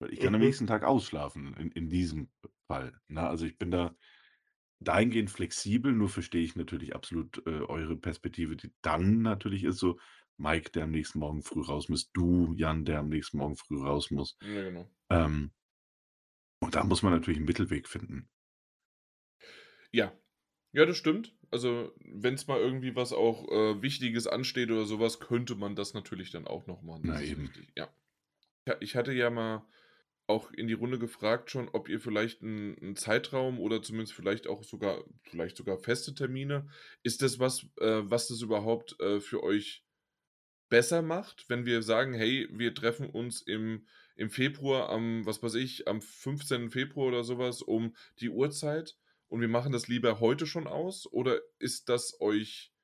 Weil 0.00 0.12
ich 0.12 0.20
kann 0.20 0.34
am 0.34 0.40
Mhm. 0.40 0.42
nächsten 0.42 0.66
Tag 0.68 0.84
ausschlafen 0.84 1.54
in 1.56 1.70
in 1.72 1.88
diesem 1.90 2.30
Fall, 2.68 3.00
ne? 3.08 3.28
Also, 3.28 3.46
ich 3.46 3.58
bin 3.58 3.70
da 3.72 3.96
dahingehend 4.80 5.30
flexibel, 5.30 5.92
nur 5.92 6.08
verstehe 6.10 6.42
ich 6.44 6.56
natürlich 6.56 6.94
absolut, 6.96 7.46
äh, 7.46 7.62
eure 7.62 7.96
Perspektive, 7.96 8.56
die 8.56 8.72
dann 8.82 9.22
natürlich 9.22 9.64
ist 9.64 9.78
so, 9.78 9.98
Mike, 10.38 10.72
der 10.72 10.84
am 10.84 10.92
nächsten 10.92 11.20
Morgen 11.20 11.42
früh 11.42 11.62
raus 11.62 11.88
muss, 11.90 12.12
du, 12.12 12.54
Jan, 12.56 12.84
der 12.86 13.00
am 13.00 13.08
nächsten 13.10 13.38
Morgen 13.38 13.56
früh 13.56 13.80
raus 13.82 14.10
muss. 14.12 14.38
Ja, 14.40 14.62
genau. 14.62 14.92
Ähm 15.10 15.52
und 16.62 16.76
da 16.76 16.84
muss 16.84 17.02
man 17.02 17.12
natürlich 17.12 17.40
'n 17.40 17.44
Mittelweg 17.44 17.88
finden. 17.88 18.28
Ja. 19.94 20.12
Ja, 20.72 20.86
das 20.86 20.96
stimmt. 20.98 21.36
Also, 21.52 21.92
wenn's 22.04 22.46
mal 22.48 22.58
irgendwie 22.58 22.96
was 22.96 23.12
auch, 23.12 23.46
äh, 23.50 23.82
Wichtiges 23.82 24.26
ansteht 24.26 24.70
oder 24.70 24.86
so 24.86 24.98
was, 25.00 25.20
könnte 25.20 25.54
man 25.54 25.76
das 25.76 25.94
natürlich 25.94 26.30
dann 26.30 26.46
auch 26.48 26.66
noch 26.66 26.82
machen. 26.82 27.06
Na 27.06 27.20
eben. 27.22 27.52
ja. 28.66 28.76
Ich 28.80 28.96
hatte 28.96 29.12
ja 29.12 29.30
mal 29.30 29.66
auch 30.26 30.52
in 30.52 30.68
die 30.68 30.72
Runde 30.74 30.98
gefragt 30.98 31.50
schon, 31.50 31.68
ob 31.70 31.88
ihr 31.88 32.00
vielleicht 32.00 32.42
'n 32.42 32.76
'n 32.80 32.96
Zeitraum 32.96 33.58
oder 33.60 33.82
zumindest 33.82 34.14
vielleicht 34.14 34.46
auch 34.46 34.62
sogar 34.64 35.04
vielleicht 35.22 35.56
sogar 35.56 35.78
feste 35.78 36.14
Termine 36.14 36.68
ist 37.02 37.22
das 37.22 37.38
was, 37.40 37.64
äh, 37.80 38.02
was 38.04 38.28
das 38.28 38.40
überhaupt, 38.42 38.98
äh, 39.00 39.20
für 39.20 39.42
euch 39.42 39.84
besser 40.70 41.02
macht, 41.02 41.48
wenn 41.50 41.66
wir 41.66 41.82
sagen: 41.82 42.14
„Hey, 42.14 42.48
wir 42.52 42.74
treffen 42.74 43.10
uns 43.10 43.42
im 43.42 43.86
im 44.16 44.30
Februar 44.30 44.90
am 44.90 45.26
was 45.26 45.42
weiß 45.42 45.54
ich, 45.56 45.88
am 45.88 46.02
15. 46.02 46.70
Februar 46.70 47.08
oder 47.08 47.24
so 47.24 47.38
was 47.38 47.62
um 47.62 47.96
die 48.20 48.30
Uhrzeit 48.30 48.98
und 49.32 49.40
wir 49.42 49.48
machen 49.48 49.72
das 49.72 49.88
lieber 49.88 50.20
heute 50.20 50.46
schon 50.46 50.68
aus?“ 50.68 51.12
Oder 51.12 51.40
ist 51.60 51.88
das 51.90 52.20
euch 52.20 52.74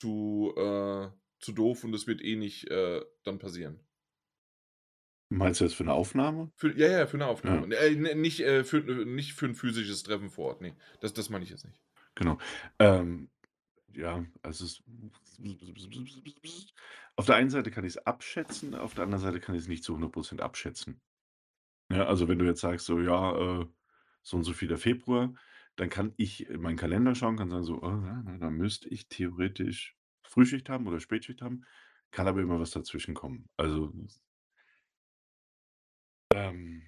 zu 0.00 0.54
äh, 0.56 1.10
zu 1.40 1.52
doof 1.52 1.84
und 1.84 1.94
es 1.94 2.06
wird 2.08 2.22
eh 2.22 2.36
nicht, 2.36 2.70
äh, 2.70 3.02
dann 3.24 3.38
passieren? 3.40 3.86
Meinst 5.32 5.60
du 5.60 5.64
jetzt 5.64 5.74
für 5.74 5.84
'ne 5.84 5.92
Aufnahme? 5.92 6.52
Für 6.58 6.74
ja, 6.74 6.88
ja, 6.88 7.06
für 7.06 7.18
'ne 7.18 7.26
Aufnahme. 7.26 7.66
Ja. 7.66 7.68
Ne, 7.68 7.76
äh, 7.76 7.94
ne, 7.94 8.14
nicht, 8.14 8.40
äh, 8.40 8.64
für 8.64 8.78
äh, 8.78 9.04
nicht 9.04 9.34
für 9.34 9.44
'n 9.46 9.54
physisches 9.54 10.02
Treffen 10.02 10.30
vor 10.30 10.46
Ort, 10.46 10.62
ne. 10.62 10.74
Das 11.00 11.12
das 11.12 11.28
meine 11.28 11.44
ich 11.44 11.50
jetzt 11.50 11.66
nicht. 11.66 11.80
Genau. 12.16 12.38
Ähm, 12.78 13.30
ja, 13.94 14.24
also 14.42 14.64
es 14.66 14.82
auf 17.16 17.26
der 17.26 17.36
einen 17.36 17.50
Seite 17.50 17.70
kann 17.70 17.84
ich's 17.84 17.98
abschätzen, 17.98 18.74
auf 18.74 18.94
der 18.94 19.04
anderen 19.04 19.22
Seite 19.22 19.40
kann 19.40 19.54
ich's 19.54 19.68
nicht 19.68 19.84
zu 19.84 19.94
100 19.94 20.12
% 20.12 20.42
abschätzen. 20.42 21.00
Ja, 21.90 22.06
also, 22.06 22.28
wenn 22.28 22.38
du 22.40 22.46
jetzt 22.46 22.60
sagst 22.62 22.86
so: 22.86 23.00
„Ja, 23.00 23.62
äh, 23.62 23.66
so 24.22 24.38
und 24.38 24.44
so 24.44 24.52
viel 24.54 24.68
der 24.68 24.78
Februar“, 24.78 25.34
dann 25.76 25.90
kann 25.90 26.14
ich 26.16 26.48
in 26.48 26.60
meinen 26.62 26.76
Kalender 26.76 27.14
schauen, 27.14 27.36
kann 27.36 27.50
sagen 27.50 27.64
so: 27.64 27.82
„Oh, 27.82 27.88
ja, 27.90 28.22
na, 28.24 28.38
da 28.38 28.50
müsste 28.50 28.88
ich 28.88 29.08
theoretisch 29.08 29.96
Frühschicht 30.24 30.68
haben 30.68 30.86
oder 30.86 31.00
Spätschicht 31.00 31.42
haben“, 31.42 31.64
kann 32.10 32.28
aber 32.28 32.40
immer 32.42 32.60
was 32.60 32.70
dazwischen 32.70 33.14
kommen. 33.14 33.48
Also 33.56 33.92
ähm, 36.32 36.84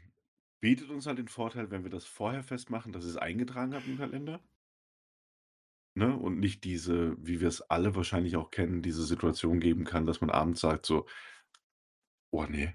bietet 0.61 0.91
uns 0.91 1.07
halt 1.07 1.19
den 1.19 1.27
Vorteil, 1.29 1.71
wenn 1.71 1.83
wir 1.85 1.91
das 1.91 2.05
vorher 2.05 2.43
festmachen, 2.45 2.93
dass 2.93 3.05
ich's 3.07 3.17
eingetragen 3.17 3.75
habe 3.75 3.91
im 3.91 3.97
Kalender. 3.97 4.45
Ne, 5.95 6.17
und 6.17 6.39
nicht 6.39 6.63
diese, 6.65 7.17
wie 7.19 7.41
wir's 7.41 7.61
alle 7.61 7.95
wahrscheinlich 7.97 8.37
auch 8.37 8.51
kennen, 8.53 8.83
diese 8.83 9.05
Situation 9.05 9.59
geben 9.59 9.85
kann, 9.85 10.07
dass 10.07 10.21
man 10.21 10.31
abends 10.31 10.61
sagt 10.61 10.87
so: 10.87 11.07
„Oh 12.33 12.47
ne, 12.47 12.75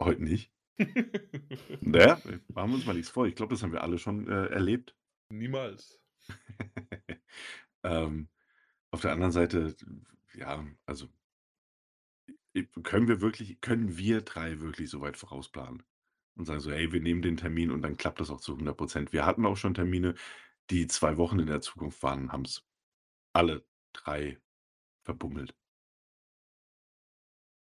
heute 0.00 0.22
nicht.“ 0.24 0.52
Ne, 1.80 2.20
machen 2.48 2.70
wir 2.70 2.74
uns 2.76 2.84
mal 2.86 2.94
nix 2.94 3.10
vor. 3.10 3.26
Ich 3.26 3.34
glaube, 3.36 3.54
das 3.54 3.62
haben 3.62 3.72
wir 3.72 3.82
alle 3.82 3.98
schon, 3.98 4.26
äh, 4.28 4.46
erlebt. 4.46 4.96
Niemals. 5.30 6.00
Ähm, 7.84 8.30
auf 8.92 9.02
der 9.02 9.12
anderen 9.12 9.32
Seite, 9.32 9.76
ja, 10.34 10.66
also 10.86 11.08
können 12.82 13.08
wir 13.08 13.20
wirklich 13.20 13.60
können 13.60 13.96
wir 13.98 14.22
3 14.22 14.60
wirklich 14.60 14.90
so 14.90 15.00
weit 15.00 15.16
vorausplanen 15.16 15.82
und 16.36 16.44
sagen 16.46 16.60
so: 16.60 16.70
„Hey, 16.72 16.92
wir 16.92 17.00
nehmen 17.00 17.22
den 17.22 17.36
Termin“ 17.36 17.70
und 17.70 17.82
dann 17.82 17.96
klappt 17.96 18.20
das 18.20 18.30
auch 18.30 18.40
zu 18.40 18.56
100% 18.56 19.12
Wir 19.12 19.26
hatten 19.26 19.46
auch 19.46 19.56
schon 19.56 19.74
Termine, 19.74 20.14
die 20.70 20.86
2 20.86 21.16
Wochen 21.18 21.38
in 21.40 21.46
der 21.48 21.60
Zukunft 21.60 22.02
waren, 22.02 22.32
haben's 22.32 22.64
alle 23.34 23.66
3 23.94 24.40
verbummelt. 25.04 25.56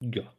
Ja, 0.00 0.36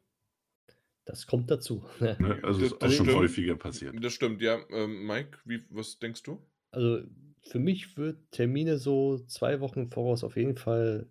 das 1.06 1.26
kommt 1.28 1.50
dazu. 1.52 1.84
Ne? 2.18 2.40
Also, 2.44 2.66
Das 2.66 2.74
ist 2.82 2.82
auch 2.82 2.92
schon 2.92 3.12
stimmt. 3.12 3.14
häufiger 3.14 3.56
passiert. 3.56 4.02
Das 4.02 4.14
stimmt, 4.14 4.42
ja. 4.42 4.64
Ähm, 4.70 5.06
Mike, 5.06 5.40
wie 5.46 5.66
was 5.70 6.00
denkst 6.00 6.24
du? 6.24 6.46
Also, 6.76 7.04
für 7.42 7.60
mich 7.60 7.98
wird 7.98 8.32
Termine 8.32 8.78
so 8.78 9.18
2 9.18 9.62
Wochen 9.62 9.82
im 9.82 9.92
Voraus 9.92 10.24
auf 10.26 10.36
jeden 10.36 10.58
Fall 10.58 11.10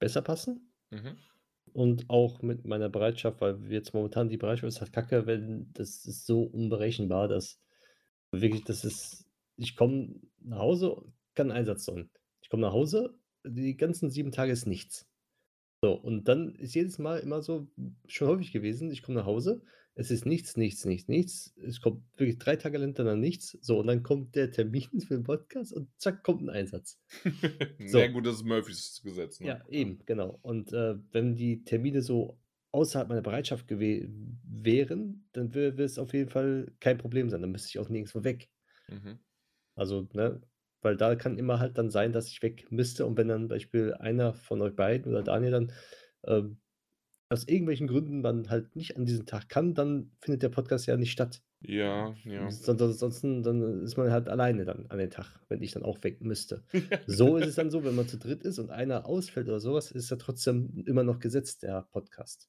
besser 0.00 0.22
passen. 0.22 0.72
Mhm. 0.90 1.24
Und 1.72 2.10
auch 2.10 2.42
mit 2.42 2.64
meiner 2.66 2.88
Bereitschaft, 2.88 3.40
weil 3.40 3.60
jetzt 3.72 3.94
momentan 3.94 4.28
die 4.28 4.36
Bereitschaft 4.36 4.68
ist 4.68 4.80
halt 4.80 4.92
kacke, 4.92 5.26
wenn 5.26 5.72
das 5.72 6.04
ist 6.06 6.26
so 6.26 6.42
unberechenbar, 6.44 7.28
dass 7.28 7.60
wirklich 8.32 8.64
das 8.64 8.84
ist 8.84 9.26
ich 9.56 9.76
komme 9.76 10.20
nach 10.40 10.58
Hause, 10.58 11.12
kann 11.34 11.52
Einsatz 11.52 11.84
sein. 11.84 12.10
Ich 12.42 12.48
komme 12.50 12.62
nach 12.62 12.72
Hause, 12.72 13.18
die 13.46 13.76
ganzen 13.76 14.10
7 14.10 14.32
Tage 14.32 14.52
ist 14.52 14.66
nichts. 14.66 15.08
So, 15.82 15.94
und 15.94 16.28
dann 16.28 16.54
ist 16.56 16.74
jedes 16.74 16.98
Mal 16.98 17.20
immer 17.20 17.42
so 17.42 17.68
schon 18.06 18.28
häufig 18.28 18.52
gewesen, 18.52 18.90
ich 18.90 19.02
komme 19.02 19.18
nach 19.18 19.26
Hause, 19.26 19.62
es 19.94 20.10
ist 20.10 20.26
nichts, 20.26 20.56
nichts, 20.56 20.84
nichts, 20.84 21.08
nichts. 21.08 21.54
Es 21.62 21.80
kommt 21.80 22.04
wirklich 22.18 22.38
3 22.38 22.56
Tage 22.56 22.80
hintereinander 22.80 23.20
nichts. 23.20 23.56
So, 23.60 23.78
und 23.78 23.86
dann 23.86 24.02
kommt 24.02 24.34
der 24.34 24.50
Termin 24.50 24.82
für 25.06 25.14
den 25.14 25.24
Podcast 25.24 25.72
und 25.72 25.88
zack, 25.98 26.24
kommt 26.24 26.42
'n 26.42 26.50
Einsatz. 26.50 27.00
So. 27.86 27.98
ja 27.98 28.08
gut, 28.08 28.26
das 28.26 28.36
ist 28.36 28.44
Murphys 28.44 29.00
Gesetz, 29.04 29.40
ne? 29.40 29.46
Ja, 29.48 29.64
eben, 29.68 29.98
genau. 30.06 30.38
Und, 30.42 30.72
äh, 30.72 30.96
wenn 31.12 31.36
die 31.36 31.64
Termine 31.64 32.02
so 32.02 32.40
außerhalb 32.72 33.08
meiner 33.08 33.22
Bereitschaft 33.22 33.66
wären, 33.70 35.28
dann 35.32 35.54
wär 35.54 35.76
wär's 35.78 35.98
auf 35.98 36.12
jeden 36.12 36.30
Fall 36.30 36.72
kein 36.80 36.98
Problem 36.98 37.30
sein. 37.30 37.40
Dann 37.42 37.52
müsste 37.52 37.68
ich 37.68 37.78
auch 37.78 37.88
nirgendswo 37.88 38.24
weg. 38.24 38.50
Mhm. 38.88 39.18
Also, 39.76 40.08
ne, 40.12 40.40
weil 40.82 40.96
da 40.96 41.14
kann 41.16 41.38
immer 41.38 41.58
halt 41.58 41.78
dann 41.78 41.90
sein, 41.90 42.12
dass 42.12 42.28
ich 42.30 42.42
weg 42.42 42.66
müsste 42.70 43.06
und 43.06 43.16
wenn 43.16 43.28
dann 43.28 43.48
Beispiel 43.48 43.94
einer 43.94 44.34
von 44.34 44.60
euch 44.62 44.76
beiden 44.76 45.10
oder 45.12 45.22
Daniel 45.22 45.50
dann, 45.52 45.72
ähm, 46.24 46.60
aus 47.34 47.46
irgendwelchen 47.46 47.86
Gründen 47.86 48.22
dann 48.22 48.48
halt 48.48 48.74
nicht 48.76 48.96
an 48.96 49.04
diesem 49.04 49.26
Tag 49.26 49.48
kann, 49.48 49.74
dann 49.74 50.12
findet 50.20 50.42
der 50.42 50.48
Podcast 50.48 50.86
ja 50.86 50.96
nicht 50.96 51.12
statt. 51.12 51.42
Ja, 51.60 52.14
ja. 52.24 52.50
Son 52.50 52.80
ansonsten 52.80 53.42
dann 53.42 53.82
ist 53.82 53.96
man 53.96 54.10
halt 54.10 54.28
alleine 54.28 54.64
dann 54.64 54.86
an 54.88 54.98
den 54.98 55.10
Tag, 55.10 55.40
wenn 55.48 55.62
ich 55.62 55.72
dann 55.72 55.82
auch 55.82 56.02
weg 56.04 56.20
müsste. 56.20 56.62
So 57.06 57.36
ist 57.36 57.46
es 57.46 57.54
dann 57.54 57.70
so, 57.70 57.84
wenn 57.84 57.94
man 57.94 58.08
zu 58.08 58.18
dritt 58.18 58.42
ist 58.42 58.58
und 58.58 58.70
einer 58.70 59.06
ausfällt 59.06 59.48
oder 59.48 59.60
so 59.60 59.74
was, 59.74 59.90
ist 59.90 60.10
ja 60.10 60.16
trotzdem 60.16 60.84
immer 60.86 61.02
noch 61.02 61.18
gesetzt, 61.18 61.62
der 61.62 61.82
Podcast. 61.90 62.48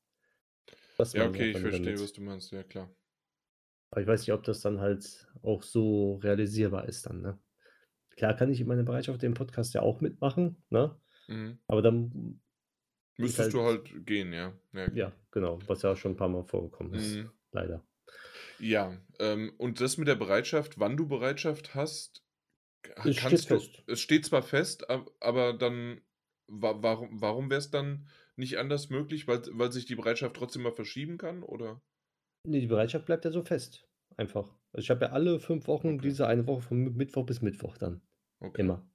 Das 0.97 1.13
Ja, 1.13 1.27
okay, 1.27 1.51
ich 1.51 1.57
verstehe, 1.57 1.85
damit. 1.85 2.01
was 2.01 2.13
du 2.13 2.21
meinst. 2.21 2.51
Ja, 2.51 2.63
klar. 2.63 2.89
Aber 3.91 4.01
ich 4.01 4.07
weiß 4.07 4.21
nicht, 4.21 4.33
ob 4.33 4.43
das 4.43 4.61
dann 4.61 4.81
halt 4.81 5.27
auch 5.41 5.63
so 5.63 6.15
realisierbar 6.15 6.87
ist 6.87 7.05
dann, 7.05 7.21
ne? 7.21 7.39
Klar 8.17 8.33
kann 8.35 8.49
ich 8.51 8.61
in 8.61 8.67
meiner 8.67 8.83
Bereitschaft 8.83 9.21
den 9.21 9.33
Podcast 9.33 9.73
ja 9.73 9.81
auch 9.81 10.01
mitmachen, 10.01 10.57
ne? 10.69 10.95
Mhm. 11.27 11.59
Aber 11.67 11.81
dann 11.81 12.39
Müsstest 13.19 13.53
du 13.53 13.61
halt 13.63 13.63
halt 13.63 14.05
gehen, 14.05 14.33
ja. 14.33 14.53
Ja, 14.73 14.89
klar. 14.89 15.11
ja, 15.11 15.13
genau, 15.31 15.59
was 15.67 15.81
ja 15.81 15.91
auch 15.93 15.97
schon 15.97 16.13
'n 16.13 16.17
paar 16.17 16.29
Mal 16.29 16.43
vorgekommen 16.43 16.93
ist, 16.93 17.21
Mhm. 17.21 17.35
leider. 17.51 17.85
Ja, 18.59 18.97
ähm, 19.19 19.53
und 19.57 19.81
das 19.81 19.97
mit 19.97 20.07
der 20.07 20.15
Bereitschaft, 20.15 20.79
wann 20.79 20.95
du 20.95 21.07
Bereitschaft 21.07 21.75
hast, 21.75 22.23
Es 23.03 23.17
steht 23.17 23.45
kannst 23.45 23.51
du 23.51 23.61
fest. 23.61 23.85
es 23.87 24.01
steht 24.01 24.25
zwar 24.25 24.43
fest, 24.43 24.89
ab 24.89 25.11
aber 25.21 25.53
dann 25.53 26.01
wa 26.47 26.75
warum 26.81 27.21
warum 27.21 27.49
wär's 27.51 27.71
dann 27.71 28.09
nicht 28.37 28.57
anders 28.59 28.89
möglich? 28.89 29.27
Weil 29.27 29.41
weil 29.51 29.71
sich 29.73 29.85
die 29.85 29.95
Bereitschaft 29.95 30.35
trotzdem 30.37 30.63
mal 30.63 30.73
verschieben 30.73 31.17
kann, 31.17 31.43
oder? 31.43 31.81
Ne, 32.47 32.59
die 32.61 32.67
Bereitschaft 32.67 33.05
bleibt 33.07 33.25
ja 33.25 33.31
so 33.31 33.41
fest, 33.41 33.87
einfach. 34.17 34.59
Also, 34.71 34.83
ich 34.83 34.89
habe 34.91 35.05
ja 35.05 35.11
alle 35.11 35.39
5 35.39 35.67
Wochen 35.67 35.99
Okay. 35.99 36.01
diese 36.01 36.27
eine 36.27 36.45
Woche 36.47 36.61
von 36.61 36.77
Mi 36.77 36.89
Mittwoch 36.91 37.25
bis 37.25 37.41
Mittwoch 37.41 37.77
dann. 37.77 38.01
Okay. 38.41 38.61
Immer. 38.61 38.87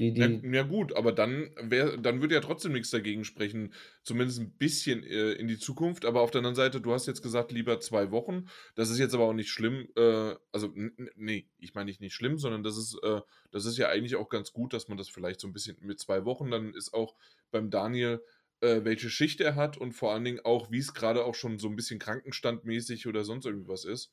Die 0.00 0.12
Ja, 0.16 0.28
die 0.28 0.40
ja 0.52 0.62
gut, 0.62 0.92
aber 0.96 1.12
dann 1.12 1.50
wär 1.60 1.96
dann 1.96 2.20
würde 2.20 2.34
ja 2.34 2.40
trotzdem 2.40 2.72
nichts 2.72 2.90
dagegen 2.90 3.24
sprechen, 3.24 3.72
zumindest 4.02 4.40
ein 4.40 4.56
bisschen, 4.56 5.04
äh, 5.04 5.32
in 5.32 5.46
die 5.46 5.58
Zukunft. 5.58 6.04
Aber 6.04 6.20
auf 6.22 6.32
der 6.32 6.40
anderen 6.40 6.56
Seite, 6.56 6.80
du 6.80 6.92
hast 6.92 7.06
jetzt 7.06 7.22
gesagt, 7.22 7.52
lieber 7.52 7.78
2 7.78 8.10
Wochen. 8.10 8.46
Das 8.74 8.90
ist 8.90 8.98
jetzt 8.98 9.14
aber 9.14 9.24
auch 9.24 9.32
nicht 9.32 9.50
schlimm, 9.50 9.88
äh, 9.96 10.34
also 10.52 10.72
n 10.74 10.92
n 10.98 11.10
ne, 11.14 11.48
ich 11.58 11.74
meine 11.74 11.86
nicht 11.86 12.00
nicht 12.00 12.14
schlimm, 12.14 12.38
sondern 12.38 12.64
das 12.64 12.76
ist 12.76 12.96
äh, 13.04 13.20
das 13.52 13.66
ist 13.66 13.78
ja 13.78 13.88
eigentlich 13.88 14.16
auch 14.16 14.28
ganz 14.28 14.52
gut, 14.52 14.72
dass 14.72 14.88
man 14.88 14.98
das 14.98 15.08
vielleicht 15.08 15.40
so 15.40 15.46
ein 15.46 15.52
bisschen 15.52 15.76
mit 15.80 16.00
2 16.00 16.24
Wochen 16.24 16.50
dann 16.50 16.74
ist 16.74 16.92
auch 16.92 17.14
beim 17.52 17.70
Daniel, 17.70 18.20
äh, 18.60 18.82
welche 18.84 19.10
Schicht 19.10 19.40
er 19.40 19.54
hat 19.54 19.76
und 19.76 19.92
vor 19.92 20.12
allen 20.12 20.24
Dingen 20.24 20.40
auch, 20.44 20.72
wie 20.72 20.78
es 20.78 20.92
gerade 20.94 21.24
auch 21.24 21.36
schon 21.36 21.58
so 21.60 21.68
ein 21.68 21.76
bisschen 21.76 22.00
krankenstandmäßig 22.00 23.06
oder 23.06 23.24
sonst 23.24 23.46
irgendwie 23.46 23.68
was 23.68 23.84
ist. 23.84 24.12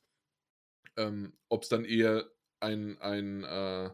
Ähm, 0.96 1.38
ob's 1.48 1.68
dann 1.68 1.84
eher 1.84 2.30
ein 2.60 2.98
ein, 3.00 3.44
äh 3.44 3.90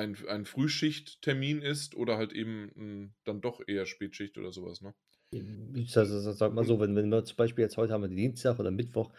ein 0.00 0.16
ein 0.28 0.44
Frühschichttermin 0.46 1.62
ist 1.62 1.94
oder 1.94 2.16
halt 2.18 2.32
eben, 2.32 2.70
hm, 2.74 3.14
dann 3.24 3.40
doch 3.40 3.60
eher 3.66 3.86
Spätschicht 3.86 4.38
oder 4.38 4.52
sowas, 4.52 4.80
ne? 4.82 4.94
ich 5.32 5.90
sa 5.92 6.04
sa 6.04 6.32
sage 6.32 6.54
mal 6.54 6.64
so, 6.64 6.80
wenn 6.80 6.94
wenn 6.96 7.08
wir 7.10 7.24
zum 7.24 7.36
Beispiel 7.36 7.62
jetzt 7.62 7.76
heute 7.76 7.92
haben 7.92 8.02
wir 8.02 8.08
Dienstag 8.08 8.58
oder 8.58 8.70
Mittwoch 8.70 9.12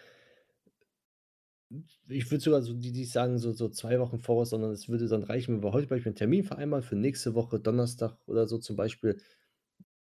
ich 2.09 2.29
würde 2.31 2.43
sogar 2.43 2.61
so 2.61 2.73
die 2.73 2.91
die 2.91 3.05
sagen 3.05 3.37
so 3.39 3.51
so 3.53 3.69
2 3.69 3.99
Wochen 3.99 4.19
voraus, 4.19 4.49
sondern 4.49 4.71
es 4.71 4.89
würde 4.89 5.07
dann 5.07 5.23
reichen, 5.23 5.55
wenn 5.55 5.63
wir 5.63 5.73
heute 5.73 5.87
beispielsweise 5.87 6.15
'n 6.15 6.17
Termin 6.17 6.43
vereinbaren 6.43 6.83
für 6.83 6.95
nächste 6.95 7.33
Woche 7.35 7.59
Donnerstag 7.59 8.17
oder 8.27 8.47
so 8.47 8.57
zum 8.57 8.75
Beispiel, 8.75 9.21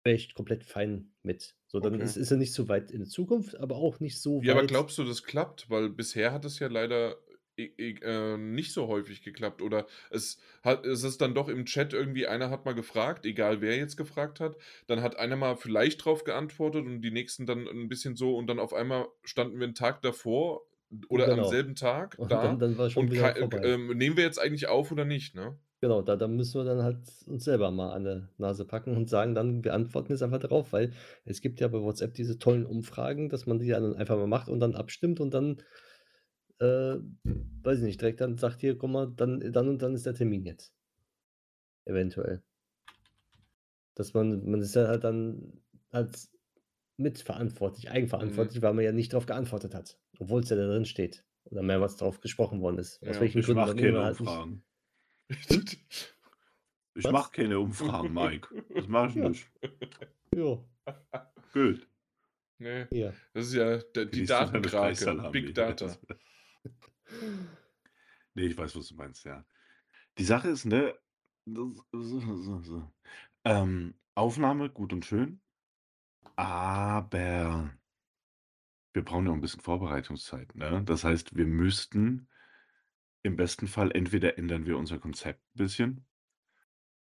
wäre 0.03 0.15
ich 0.17 0.33
komplett 0.35 0.65
fein 0.65 1.13
mit. 1.23 1.57
So, 1.67 1.79
dann 1.81 1.99
Okay. 1.99 2.03
ist 2.03 2.17
ist 2.17 2.31
er 2.31 2.37
nicht 2.37 2.53
so 2.53 2.69
weit 2.69 2.91
in 2.91 2.99
der 3.01 3.09
Zukunft, 3.09 3.57
aber 3.59 3.77
auch 3.77 3.99
nicht 4.01 4.21
so 4.21 4.45
Ja, 4.45 4.51
aber 4.53 4.63
weit 4.63 4.67
glaubst 4.67 4.97
du, 4.97 5.03
das 5.03 5.23
klappt? 5.23 5.69
Weil 5.69 5.89
bisher 5.89 6.33
hat 6.33 6.45
es 6.45 6.59
ja 6.59 6.67
leider 6.67 7.17
äh, 7.57 8.37
nicht 8.37 8.73
so 8.73 8.87
häufig 8.87 9.23
geklappt 9.23 9.61
oder 9.61 9.87
es 10.09 10.39
hat 10.63 10.85
es 10.85 11.03
ist 11.03 11.21
dann 11.21 11.35
doch 11.35 11.49
im 11.49 11.65
Chat 11.65 11.93
irgendwie 11.93 12.27
einer 12.27 12.49
hat 12.49 12.65
mal 12.65 12.73
gefragt, 12.75 13.25
egal 13.25 13.61
wer 13.61 13.77
jetzt 13.77 13.97
gefragt 13.97 14.39
hat, 14.39 14.57
dann 14.87 15.01
hat 15.01 15.17
einer 15.17 15.35
mal 15.35 15.55
vielleicht 15.55 16.03
drauf 16.05 16.23
geantwortet 16.23 16.85
und 16.85 17.01
die 17.01 17.11
nächsten 17.11 17.45
dann 17.45 17.67
'n 17.67 17.89
bisschen 17.89 18.15
so 18.15 18.35
und 18.37 18.47
dann 18.47 18.59
auf 18.59 18.73
einmal 18.73 19.07
standen 19.23 19.59
wir 19.59 19.67
'n 19.67 19.75
Tag 19.75 20.01
davor 20.01 20.61
oder 21.09 21.31
am 21.31 21.43
Genau. 21.43 21.45
selben 21.45 21.75
Tag 21.75 22.17
Und 22.17 22.41
dann 22.41 22.59
da 22.59 22.59
dann 22.59 22.77
war's 22.77 22.93
schon 22.93 23.09
und 23.09 23.11
wieder 23.11 23.31
vorbei. 23.31 23.59
ähm, 23.63 23.87
nehmen 23.97 24.17
wir 24.17 24.23
jetzt 24.23 24.39
eigentlich 24.39 24.67
auf 24.67 24.91
oder 24.91 25.05
nicht, 25.05 25.35
ne? 25.35 25.57
Genau, 25.81 26.01
da 26.01 26.15
da 26.15 26.29
müssen 26.29 26.61
wir 26.61 26.63
dann 26.63 26.81
halt 26.81 26.99
uns 27.27 27.43
selber 27.43 27.69
mal 27.69 27.91
an 27.91 28.05
der 28.05 28.29
Nase 28.37 28.63
packen 28.63 28.95
und 28.95 29.09
sagen 29.09 29.35
dann, 29.35 29.65
wir 29.65 29.73
antworten 29.73 30.13
jetzt 30.13 30.21
einfach 30.23 30.39
darauf, 30.39 30.71
weil 30.71 30.93
es 31.25 31.41
gibt 31.41 31.59
ja 31.59 31.67
bei 31.67 31.81
WhatsApp 31.81 32.13
diese 32.13 32.39
tollen 32.39 32.65
Umfragen, 32.65 33.27
dass 33.27 33.45
man 33.47 33.59
die 33.59 33.67
dann 33.67 33.93
einfach 33.97 34.15
mal 34.15 34.27
macht 34.27 34.47
und 34.47 34.61
dann 34.61 34.75
abstimmt 34.75 35.19
und 35.19 35.33
dann, 35.33 35.61
äh, 36.63 36.99
weiß 37.63 37.79
ich 37.79 37.83
nicht, 37.83 38.01
direkt 38.01 38.21
dann 38.21 38.37
sagt: 38.37 38.61
„Hier, 38.61 38.77
guck 38.77 38.89
mal, 38.89 39.11
dann 39.15 39.39
dann 39.51 39.67
und 39.69 39.81
dann 39.81 39.93
ist 39.93 40.05
der 40.05 40.13
Termin 40.15 40.45
jetzt.“ 40.45 40.73
Eventuell. 41.85 42.41
Dass 43.95 44.13
man 44.13 44.49
man 44.49 44.61
ist 44.61 44.75
ja 44.75 44.87
halt 44.87 45.03
dann 45.03 45.61
halt 45.91 46.17
mitverantwortlich, 46.97 47.85
Mhm. 47.89 47.91
eigenverantwortlich, 47.95 48.61
weil 48.61 48.73
man 48.73 48.85
ja 48.85 48.91
nicht 48.91 49.13
drauf 49.13 49.25
geantwortet 49.25 49.75
hat, 49.75 49.99
obwohl's 50.19 50.49
ja 50.49 50.55
da 50.55 50.65
drin 50.67 50.85
steht 50.85 51.25
oder 51.45 51.61
mehrmals 51.61 51.97
drauf 51.97 52.21
gesprochen 52.21 52.61
worden 52.61 52.77
ist, 52.77 53.01
aus 53.01 53.15
Ja. 53.15 53.21
welchen 53.21 53.39
Ich 53.39 53.45
Gründen 53.45 53.61
mache 53.61 53.75
keine 53.75 54.01
halt 54.03 54.19
nicht 54.19 54.29
Umfragen. 54.29 54.63
Ich 56.95 57.05
Was? 57.05 57.11
mache 57.11 57.31
keine 57.31 57.59
Umfragen, 57.59 58.13
Mike. 58.13 58.49
Das 58.75 58.87
mache 58.87 59.09
ich 59.09 59.15
Ja. 59.15 59.29
nicht. 59.29 59.47
Ja. 60.35 60.63
Gut. 61.53 61.87
Ne, 62.59 62.87
Ja. 62.91 63.13
das 63.33 63.47
ist 63.47 63.53
ja 63.55 63.77
die 63.77 64.25
deine 64.25 64.61
Datenkrake. 64.61 65.31
Big 65.31 65.55
Data. 65.55 65.97
Ne, 68.35 68.43
ich 68.45 68.57
weiß, 68.57 68.75
was 68.75 68.87
du 68.87 68.95
meinst, 68.95 69.25
ja. 69.25 69.45
Die 70.17 70.23
Sache 70.25 70.49
ist, 70.49 70.65
ne, 70.65 70.95
so 71.45 71.73
so 71.93 72.61
so. 72.61 72.91
Ähm, 73.45 73.95
Aufnahme 74.15 74.69
gut 74.71 74.93
und 74.93 75.05
schön, 75.05 75.41
aber 76.35 77.73
wir 78.93 79.03
brauchen 79.05 79.25
ja 79.27 79.31
auch 79.31 79.35
'n 79.35 79.41
bisschen 79.41 79.61
Vorbereitungszeit, 79.61 80.55
ne? 80.55 80.83
Das 80.83 81.03
heißt, 81.03 81.35
wir 81.35 81.45
müssten 81.47 82.27
im 83.23 83.35
besten 83.37 83.67
Fall 83.67 83.91
entweder 83.91 84.37
ändern 84.37 84.65
wir 84.67 84.77
unser 84.77 84.99
Konzept 84.99 85.41
'n 85.55 85.57
bisschen 85.57 86.07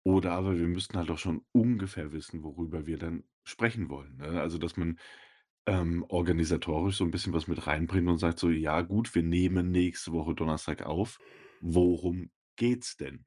oder 0.06 0.32
aber 0.32 0.58
wir 0.58 0.66
müssten 0.68 0.96
halt 0.96 1.10
auch 1.10 1.18
schon 1.18 1.44
ungefähr 1.52 2.12
wissen, 2.12 2.42
worüber 2.42 2.86
wir 2.86 2.98
dann 2.98 3.24
sprechen 3.44 3.88
wollen, 3.90 4.16
ne? 4.18 4.40
Also, 4.40 4.58
dass 4.58 4.76
man, 4.76 4.98
ähm, 5.68 6.04
organisatorisch 6.08 6.96
so 6.98 7.04
'n 7.04 7.10
bisschen 7.12 7.32
was 7.34 7.48
mit 7.48 7.66
reinbringt 7.66 8.08
und 8.08 8.18
sagt 8.18 8.38
so: 8.40 8.50
„Ja 8.50 8.82
gut, 8.82 9.14
wir 9.14 9.22
nehmen 9.24 9.70
nächste 9.72 10.12
Woche 10.12 10.34
Donnerstag 10.34 10.82
auf. 10.86 11.20
Worum 11.60 12.30
geht's 12.56 12.96
denn?“ 12.96 13.26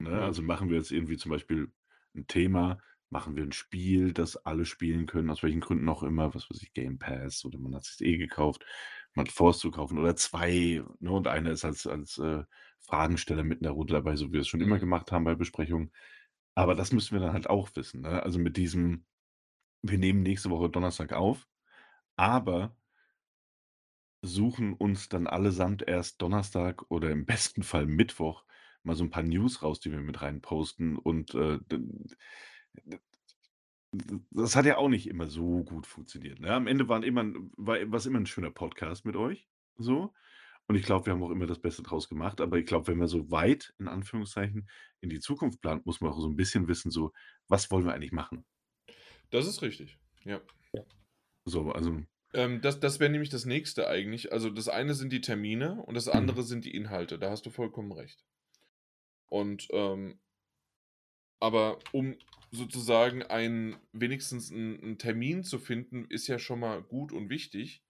Ne, 0.00 0.10
Mhm. 0.12 0.22
also 0.22 0.42
machen 0.42 0.68
wir 0.70 0.76
jetzt 0.78 0.90
irgendwie 0.90 1.16
zum 1.16 1.30
Beispiel 1.30 1.72
'n 2.14 2.26
Thema, 2.26 2.78
machen 3.10 3.36
wir 3.36 3.44
'n 3.44 3.52
Spiel, 3.52 4.12
das 4.12 4.36
alle 4.36 4.64
spielen 4.64 5.06
können, 5.06 5.30
aus 5.30 5.42
welchen 5.42 5.60
Gründen 5.60 5.88
auch 5.88 6.02
immer, 6.02 6.34
was 6.34 6.50
weiß 6.50 6.62
ich, 6.62 6.72
Game 6.72 6.98
Pass 6.98 7.44
oder 7.44 7.58
man 7.58 7.74
hat 7.74 7.84
sich's 7.84 8.00
eh 8.00 8.16
gekauft, 8.18 8.64
man 9.14 9.26
hat 9.26 9.32
es 9.54 9.58
zu 9.58 9.70
kaufen 9.70 9.98
oder 9.98 10.16
2, 10.16 10.82
ne, 11.00 11.10
und 11.12 11.26
einer 11.28 11.50
ist 11.52 11.64
als 11.64 11.86
als, 11.86 12.18
äh, 12.18 12.44
Fragensteller 12.80 13.44
mit 13.44 13.58
in 13.58 13.62
der 13.64 13.72
Runde 13.72 13.92
dabei, 13.94 14.16
so 14.16 14.28
wie 14.28 14.32
wir's 14.34 14.48
schon 14.48 14.60
immer 14.60 14.78
Mhm. 14.78 14.80
gemacht 14.80 15.12
haben 15.12 15.24
bei 15.24 15.34
Besprechungen. 15.36 15.92
Aber 16.54 16.74
das 16.74 16.92
müssen 16.92 17.14
wir 17.14 17.20
dann 17.20 17.32
halt 17.34 17.48
auch 17.50 17.70
wissen, 17.76 18.02
ne? 18.02 18.22
Also, 18.22 18.38
mit 18.40 18.56
diesem 18.56 19.04
wir 19.82 19.98
nehmen 19.98 20.22
nächste 20.22 20.50
Woche 20.50 20.70
Donnerstag 20.70 21.12
auf, 21.12 21.46
aber 22.16 22.76
suchen 24.24 24.74
uns 24.74 25.08
dann 25.08 25.26
allesamt 25.26 25.82
erst 25.82 26.22
Donnerstag 26.22 26.84
oder 26.90 27.10
im 27.10 27.26
besten 27.26 27.64
Fall 27.64 27.86
Mittwoch 27.86 28.44
mal 28.84 28.94
so 28.94 29.02
'n 29.02 29.10
paar 29.10 29.24
News 29.24 29.62
raus, 29.62 29.80
die 29.80 29.90
wir 29.90 30.00
mit 30.00 30.22
rein 30.22 30.40
posten 30.40 30.96
und, 30.96 31.34
äh, 31.34 31.58
das 34.32 34.56
hat 34.56 34.66
ja 34.66 34.78
auch 34.78 34.88
nicht 34.88 35.08
immer 35.08 35.26
so 35.28 35.64
gut 35.64 35.86
funktioniert, 35.86 36.40
ne? 36.40 36.52
Am 36.54 36.66
Ende 36.68 36.88
waren 36.88 37.02
immer 37.04 37.24
war 37.56 37.78
war's 37.92 38.06
immer 38.06 38.18
'n 38.20 38.26
schöner 38.26 38.50
Podcast 38.52 39.04
mit 39.06 39.16
euch, 39.16 39.48
so. 39.78 40.12
Und 40.68 40.76
ich 40.76 40.84
glaube, 40.84 41.06
wir 41.06 41.14
haben 41.14 41.22
auch 41.24 41.30
immer 41.30 41.46
das 41.46 41.60
Beste 41.60 41.82
draus 41.82 42.08
gemacht. 42.08 42.40
Aber 42.40 42.58
ich 42.58 42.66
glaube, 42.66 42.88
wenn 42.88 42.98
man 42.98 43.08
so 43.08 43.30
weit 43.32 43.74
in 43.80 43.88
Anführungszeichen 43.88 44.68
in 45.02 45.10
die 45.10 45.20
Zukunft 45.20 45.60
plant, 45.62 45.86
muss 45.86 46.00
man 46.02 46.12
auch 46.12 46.20
so 46.20 46.28
'n 46.28 46.36
bisschen 46.36 46.68
wissen, 46.68 46.90
so: 46.92 47.12
„Was 47.48 47.70
wollen 47.70 47.84
wir 47.86 47.94
eigentlich 47.94 48.12
machen?“ 48.12 48.44
Das 49.32 49.46
ist 49.46 49.62
richtig, 49.62 49.98
ja. 50.24 50.42
Ja. 50.74 50.84
So, 51.46 51.70
also 51.72 52.02
Ähm, 52.34 52.60
das 52.60 52.78
das 52.80 53.00
wäre 53.00 53.10
nämlich 53.10 53.30
das 53.30 53.46
Nächste 53.46 53.88
eigentlich. 53.88 54.32
Also, 54.32 54.50
das 54.50 54.68
eine 54.68 54.94
sind 54.94 55.12
die 55.14 55.20
Termine 55.22 55.82
und 55.82 55.94
das 55.94 56.08
Mhm. 56.12 56.32
andere 56.32 56.42
sind 56.42 56.64
die 56.66 56.74
Inhalte. 56.74 57.18
Da 57.18 57.30
hast 57.30 57.46
du 57.46 57.50
vollkommen 57.50 57.92
recht. 57.92 58.24
Und, 59.32 59.68
ähm 59.72 60.18
aber 61.40 61.88
um 61.92 62.16
sozusagen 62.52 63.22
ein 63.24 63.76
wenigstens 63.92 64.50
'n 64.52 64.78
'n 64.80 64.98
Termin 64.98 65.42
zu 65.42 65.58
finden, 65.58 66.04
ist 66.08 66.28
ja 66.28 66.38
schon 66.38 66.60
mal 66.60 66.82
gut 66.82 67.12
und 67.12 67.30
wichtig, 67.30 67.82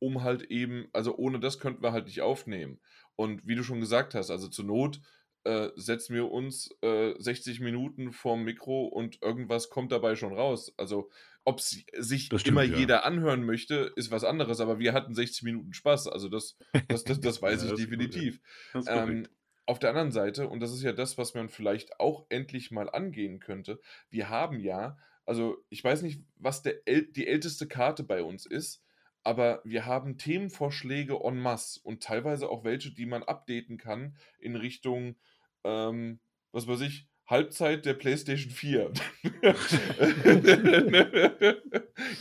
um 0.00 0.22
halt 0.22 0.44
eben 0.50 0.88
also, 0.92 1.16
ohne 1.16 1.40
das 1.40 1.60
könnten 1.60 1.82
wir 1.82 1.92
halt 1.92 2.06
nicht 2.06 2.22
aufnehmen. 2.22 2.80
Und 3.16 3.46
wie 3.46 3.56
du 3.56 3.64
schon 3.64 3.80
gesagt 3.80 4.14
hast, 4.14 4.30
also, 4.30 4.48
zur 4.48 4.66
Not, 4.66 5.00
äh, 5.44 5.70
setzen 5.76 6.14
wir 6.14 6.30
uns, 6.30 6.70
äh, 6.82 7.14
60 7.18 7.60
Minuten 7.60 8.12
vorm 8.12 8.44
Mikro 8.44 8.86
und 8.86 9.22
irgendwas 9.22 9.70
kommt 9.70 9.92
dabei 9.92 10.16
schon 10.16 10.32
raus. 10.32 10.74
Also, 10.76 11.10
ob's 11.44 11.84
sich 11.96 12.28
Das 12.28 12.42
immer 12.44 12.62
stimmt, 12.62 12.74
ja. 12.74 12.80
jeder 12.80 13.04
anhören 13.04 13.44
möchte, 13.44 13.92
ist 13.96 14.10
was 14.10 14.24
anderes, 14.24 14.60
aber 14.60 14.78
wir 14.78 14.92
hatten 14.92 15.14
60 15.14 15.42
Minuten 15.42 15.72
Spaß. 15.72 16.08
Also, 16.08 16.28
das 16.28 16.56
das 16.88 17.04
das 17.04 17.20
das 17.20 17.42
weiß 17.42 17.62
Ja, 17.62 17.66
ich 17.66 17.72
ist 17.72 17.78
gut, 17.78 17.78
ja. 17.78 17.84
definitiv. 17.84 18.40
Ähm, 18.86 19.28
auf 19.66 19.78
der 19.78 19.90
anderen 19.90 20.12
Seite, 20.12 20.48
und 20.48 20.60
das 20.60 20.72
ist 20.72 20.82
ja 20.82 20.92
das, 20.92 21.16
was 21.16 21.34
man 21.34 21.48
vielleicht 21.48 21.98
auch 22.00 22.26
endlich 22.28 22.70
mal 22.70 22.90
angehen 22.90 23.40
könnte, 23.40 23.80
wir 24.10 24.28
haben 24.28 24.60
ja 24.60 24.98
also, 25.26 25.64
ich 25.70 25.82
weiß 25.82 26.02
nicht, 26.02 26.22
was 26.36 26.64
äl 26.66 27.10
die 27.12 27.26
älteste 27.26 27.66
Karte 27.66 28.02
bei 28.04 28.22
uns 28.22 28.46
ist, 28.46 28.82
aber 29.22 29.62
wir 29.64 29.86
haben 29.86 30.18
Themenvorschläge 30.18 31.18
en 31.24 31.38
masse 31.38 31.80
und 31.82 32.02
teilweise 32.02 32.48
auch 32.50 32.64
welche, 32.64 32.92
die 32.92 33.06
man 33.06 33.22
updaten 33.22 33.78
kann 33.78 34.16
in 34.38 34.54
Richtung, 34.54 35.16
ähm, 35.64 36.20
was 36.52 36.66
weiß 36.66 36.80
ich, 36.82 37.06
Halbzeit 37.26 37.86
der 37.86 37.94
PlayStation 37.94 38.50
4. 38.52 38.92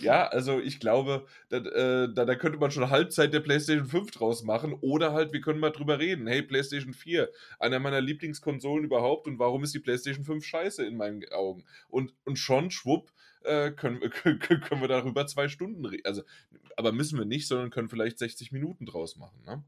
Ja, 0.01 0.27
also, 0.27 0.60
ich 0.60 0.79
glaube, 0.79 1.25
da 1.49 1.58
äh, 1.58 2.13
da 2.13 2.25
da 2.25 2.36
könnte 2.36 2.58
man 2.60 2.71
schon 2.71 2.89
Halbzeit 2.89 3.34
der 3.34 3.39
PlayStation 3.39 3.88
5 3.88 4.12
draus 4.12 4.43
machen 4.43 4.73
oder 4.82 5.13
halt, 5.13 5.34
wir 5.34 5.41
können 5.41 5.60
mal 5.60 5.71
drüber 5.71 5.99
reden: 5.99 6.27
„Hey, 6.27 6.41
PlayStation 6.41 6.93
4, 6.93 7.29
einer 7.60 7.79
meiner 7.79 8.01
Lieblingskonsolen 8.01 8.86
überhaupt 8.86 9.27
und 9.27 9.39
warum 9.39 9.63
ist 9.63 9.73
die 9.73 9.79
PlayStation 9.79 10.25
5 10.25 10.45
scheiße 10.45 10.86
in 10.86 10.95
meinen 10.97 11.23
Augen?“ 11.32 11.63
Und 11.89 12.13
und 12.25 12.38
schon 12.38 12.71
schwupp, 12.71 13.12
äh, 13.43 13.71
können 13.71 14.01
wir 14.01 14.10
kö 14.10 14.38
kö 14.38 14.60
können 14.60 14.82
wir 14.82 14.88
darüber 14.88 15.25
2 15.27 15.47
Stunden 15.47 15.86
re 15.86 15.97
also, 16.03 16.23
aber 16.77 16.91
müssen 16.91 17.17
wir 17.17 17.25
nicht, 17.25 17.47
sondern 17.47 17.69
können 17.71 17.89
vielleicht 17.89 18.19
60 18.19 18.51
Minuten 18.51 18.86
draus 18.86 19.15
machen, 19.17 19.41
ne? 19.45 19.63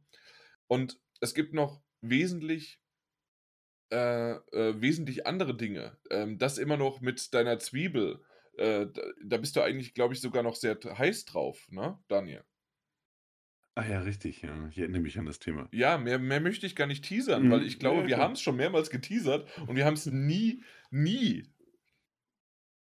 Und 0.68 1.00
es 1.22 1.34
gibt 1.34 1.54
noch 1.54 1.82
wesentlich 2.02 2.80
äh, 3.92 4.32
äh, 4.34 4.82
wesentlich 4.82 5.28
andere 5.28 5.56
Dinge. 5.56 5.98
Ähm, 6.12 6.38
das 6.38 6.58
immer 6.58 6.78
noch 6.78 7.02
mit 7.02 7.34
deiner 7.34 7.60
Zwiebel, 7.60 8.22
äh, 8.58 8.88
da 8.88 9.02
da 9.24 9.38
bist 9.38 9.56
du 9.56 9.62
eigentlich, 9.62 9.94
glaube 9.94 10.14
ich, 10.14 10.22
sogar 10.22 10.44
noch 10.44 10.56
sehr 10.56 10.78
heiß 10.84 11.26
drauf, 11.26 11.68
ne, 11.72 12.00
Daniel? 12.08 12.44
Ah 13.76 13.86
ja, 13.88 14.00
richtig, 14.02 14.42
ja. 14.42 14.68
Ich 14.70 14.78
erinnere 14.80 15.02
mich 15.02 15.18
an 15.20 15.26
das 15.26 15.40
Thema. 15.40 15.72
Ja, 15.72 15.98
mehr 16.00 16.18
mehr 16.20 16.40
möchte 16.40 16.66
ich 16.66 16.76
gar 16.76 16.88
nicht 16.88 17.04
teasern, 17.06 17.50
weil 17.52 17.62
Mhm. 17.62 17.66
ich 17.66 17.80
Ja, 17.80 17.92
glaube, 17.92 18.06
ja, 18.06 18.08
wir 18.08 18.18
klar. 18.18 18.20
haben's 18.20 18.42
schon 18.42 18.56
mehrmals 18.56 18.90
geteasert 18.90 19.48
und 19.68 19.76
wir 19.76 19.86
haben's 19.86 20.06
nie, 20.08 20.64
nie 20.90 21.54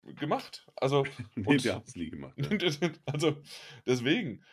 gemacht. 0.02 0.66
Also, 0.76 1.10
Ne, 1.36 1.44
und 1.44 1.64
wir 1.64 1.74
haben's 1.74 1.96
nie 1.96 2.10
gemacht, 2.10 2.40
ja. 2.42 2.54
also, 3.06 3.42
deswegen. 3.86 4.44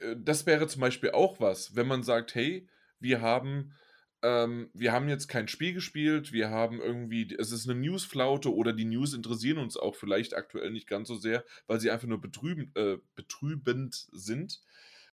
Äh, 0.00 0.16
das 0.18 0.46
wäre 0.46 0.68
zum 0.68 0.80
Beispiel 0.82 1.12
auch 1.12 1.40
was, 1.40 1.76
wenn 1.76 1.86
man 1.88 2.02
sagt: 2.04 2.34
„Hey, 2.34 2.68
wir 3.00 3.20
haben 3.22 3.74
ähm, 4.22 4.70
wir 4.74 4.92
haben 4.92 5.08
jetzt 5.08 5.28
kein 5.28 5.48
Spiel 5.48 5.74
gespielt, 5.74 6.32
wir 6.32 6.50
haben 6.50 6.80
irgendwie 6.80 7.34
es 7.38 7.52
ist 7.52 7.66
'ne 7.66 7.74
Newsflaute 7.74 8.54
oder 8.54 8.72
die 8.72 8.84
News 8.84 9.14
interessieren 9.14 9.58
uns 9.58 9.76
auch 9.76 9.94
vielleicht 9.96 10.34
aktuell 10.36 10.70
nicht 10.70 10.86
ganz 10.88 11.08
so 11.08 11.16
sehr, 11.16 11.44
weil 11.66 11.80
sie 11.80 11.90
einfach 11.90 12.08
nur 12.08 12.20
betrüben 12.20 12.72
äh, 12.76 12.98
betrübend 13.14 13.94
sind.“ 14.12 14.62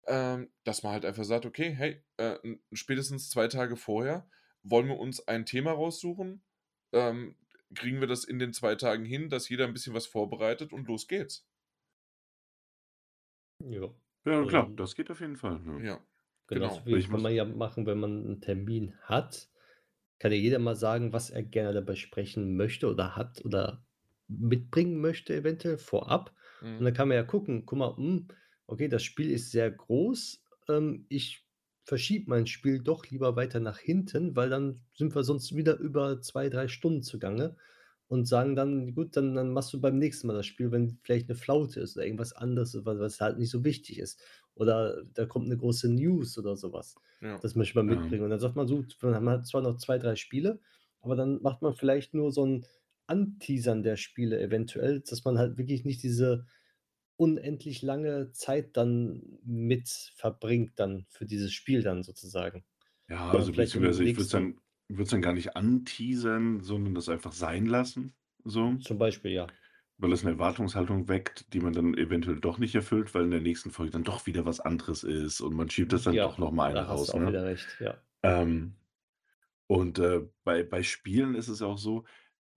Ähm, 0.07 0.51
dass 0.65 0.83
man 0.83 0.93
halt 0.93 1.05
einfach 1.07 1.25
sagt: 1.25 1.47
„Okay, 1.47 1.71
hey, 1.75 2.03
äh, 2.19 2.37
spätestens 2.73 3.31
2 3.31 3.49
Tage 3.49 3.77
vorher 3.77 4.29
wollen 4.63 4.89
wir 4.89 4.99
uns 4.99 5.27
ein 5.29 5.47
Thema 5.47 5.73
raussuchen. 5.73 6.43
Ähm, 6.93 7.37
kriegen 7.75 8.01
wir 8.01 8.07
das 8.09 8.25
in 8.25 8.39
den 8.39 8.53
2 8.53 8.75
Tagen 8.77 9.05
hin, 9.05 9.29
dass 9.31 9.49
jeder 9.49 9.67
'n 9.67 9.73
bisschen 9.75 9.95
was 9.95 10.07
vorbereitet 10.07 10.73
und 10.73 10.89
los 10.89 11.09
geht's.“ 11.09 11.43
Ja. 13.61 13.93
Ja, 14.25 14.45
klar, 14.47 14.69
Ähm 14.69 14.77
das 14.77 14.95
geht 14.95 15.11
auf 15.11 15.21
jeden 15.21 15.37
Fall, 15.37 15.61
ja. 15.67 15.83
Ja, 15.83 16.05
Genauso 16.53 16.81
genau. 16.81 16.87
Weil 16.91 16.99
wie 16.99 17.01
ich 17.01 17.09
kann 17.11 17.21
muss 17.21 17.23
man 17.23 17.35
ja 17.35 17.45
machen, 17.45 17.87
wenn 17.87 17.99
man 18.01 18.25
'n 18.27 18.41
Termin 18.41 18.95
hat, 19.03 19.51
kann 20.19 20.33
ja 20.33 20.39
jeder 20.39 20.59
mal 20.59 20.77
sagen, 20.77 21.13
was 21.13 21.31
er 21.31 21.43
gerne 21.43 21.75
dabei 21.75 21.97
sprechen 21.97 22.57
möchte 22.57 22.89
oder 22.91 23.17
hat 23.17 23.45
oder 23.45 23.87
mitbringen 24.29 25.01
möchte 25.01 25.35
eventuell 25.37 25.79
vorab. 25.79 26.35
Und 26.79 26.85
Mhm. 26.85 26.87
dann 26.87 26.95
kann 26.95 27.09
man 27.09 27.17
ja 27.19 27.25
gucken: 27.25 27.67
„Guck 27.67 27.79
mal, 27.79 27.97
hm, 27.97 28.29
okay, 28.67 28.89
das 28.89 29.03
Spiel 29.05 29.31
ist 29.31 29.51
sehr 29.53 29.71
groß. 29.71 30.45
Ähm, 30.69 31.07
ich 31.11 31.47
verschiebe 31.85 32.31
mein 32.31 32.47
Spiel 32.47 32.81
doch 32.83 33.07
lieber 33.11 33.37
weiter 33.37 33.61
nach 33.61 33.79
hinten, 33.79 34.37
weil 34.37 34.51
dann 34.51 34.87
sind 34.95 35.15
wir 35.15 35.25
sonst 35.25 35.57
wieder 35.57 35.79
über 35.79 36.21
2, 36.23 36.49
3 36.51 36.69
Stunden 36.69 37.03
zugange.“ 37.03 37.57
Und 38.09 38.27
sagen 38.27 38.55
dann: 38.57 38.95
„Gut, 38.95 39.17
dann 39.17 39.35
dann 39.35 39.51
machst 39.53 39.73
du 39.73 39.81
beim 39.81 39.99
nächsten 39.99 40.27
Mal 40.27 40.35
das 40.35 40.47
Spiel, 40.47 40.71
wenn 40.73 40.99
vielleicht 41.03 41.29
'ne 41.29 41.35
Flaute 41.37 41.81
ist 41.81 41.97
oder 41.97 42.05
irgendwas 42.07 42.33
anderes, 42.35 42.75
wa 42.85 42.99
was 42.99 43.21
halt 43.21 43.39
nicht 43.39 43.51
so 43.51 43.65
wichtig 43.65 43.99
ist. 43.99 44.21
Oder 44.55 45.05
da 45.15 45.27
kommt 45.27 45.49
'ne 45.49 45.57
große 45.57 45.89
News 45.93 46.37
oder 46.39 46.57
so 46.57 46.73
was. 46.73 46.95
Ja. 47.23 47.41
Das 47.41 47.55
möchte 47.55 47.77
man 47.79 47.87
Ja. 47.87 47.89
mitbringen.“ 47.89 48.25
Und 48.25 48.31
dann 48.31 48.41
sagt 48.41 48.57
man 48.57 48.69
so, 48.69 48.85
man 49.03 49.29
hat 49.31 49.47
zwar 49.47 49.63
noch 49.63 49.77
2, 49.79 49.99
3 49.99 50.17
Spiele, 50.17 50.61
aber 51.01 51.17
dann 51.17 51.41
macht 51.43 51.63
man 51.63 51.75
vielleicht 51.75 52.15
nur 52.15 52.31
so 52.33 52.45
'n 52.45 52.67
Anteasern 53.07 53.83
der 53.83 53.97
Spiele 53.97 54.41
eventuell, 54.41 55.01
dass 55.01 55.25
man 55.25 55.39
halt 55.39 55.59
wirklich 55.59 55.85
nicht 55.85 56.03
diese 56.03 56.47
unendlich 57.17 57.83
lange 57.83 58.33
Zeit 58.33 58.77
dann 58.77 59.39
mit 59.45 59.89
verbringt 60.17 60.73
dann 60.77 61.07
für 61.11 61.27
dieses 61.27 61.53
Spiel 61.53 61.83
dann 61.83 62.03
sozusagen. 62.03 62.65
Ja, 63.09 63.29
also, 63.35 63.53
beziehungsweise 63.53 64.03
ich 64.05 64.13
würde 64.17 64.23
es 64.23 64.29
dann 64.31 64.61
würde 64.89 65.05
es 65.05 65.11
dann 65.11 65.23
gar 65.23 65.33
nicht 65.35 65.57
anteasern, 65.57 66.61
sondern 66.63 66.95
das 66.95 67.09
einfach 67.09 67.33
sein 67.33 67.67
lassen, 67.67 68.15
so. 68.45 68.79
Zum 68.81 68.99
Beispiel, 68.99 69.33
ja. 69.33 69.55
Weil 69.99 70.13
es 70.13 70.25
'ne 70.25 70.31
Erwartungshaltung 70.33 71.07
weckt, 71.09 71.53
die 71.55 71.61
man 71.61 71.73
dann 71.73 71.95
eventuell 71.97 72.41
doch 72.41 72.59
nicht 72.59 72.75
erfüllt, 72.75 73.15
weil 73.15 73.25
in 73.25 73.31
der 73.31 73.41
nächsten 73.41 73.71
Folge 73.71 73.93
dann 73.93 74.03
doch 74.03 74.27
wieder 74.27 74.45
was 74.45 74.59
anderes 74.61 75.05
ist 75.05 75.41
und 75.41 75.55
man 75.55 75.71
schiebt 75.71 75.93
das 75.93 76.03
dann 76.03 76.19
Ja, 76.19 76.21
doch 76.21 76.37
noch 76.37 76.51
mal 76.51 76.67
eine 76.69 76.83
da 76.83 76.89
hast 76.89 77.09
du 77.09 77.13
raus, 77.13 77.15
auch 77.15 77.25
ne? 77.25 77.27
wieder 77.27 77.45
recht, 77.45 77.77
ja. 77.81 78.05
Ähm, 78.23 78.77
und, 79.69 79.99
äh, 80.01 80.23
bei 80.45 80.65
bei 80.65 80.83
Spielen 80.85 81.35
ist 81.37 81.49
es 81.49 81.63
auch 81.63 81.79
so, 81.79 82.05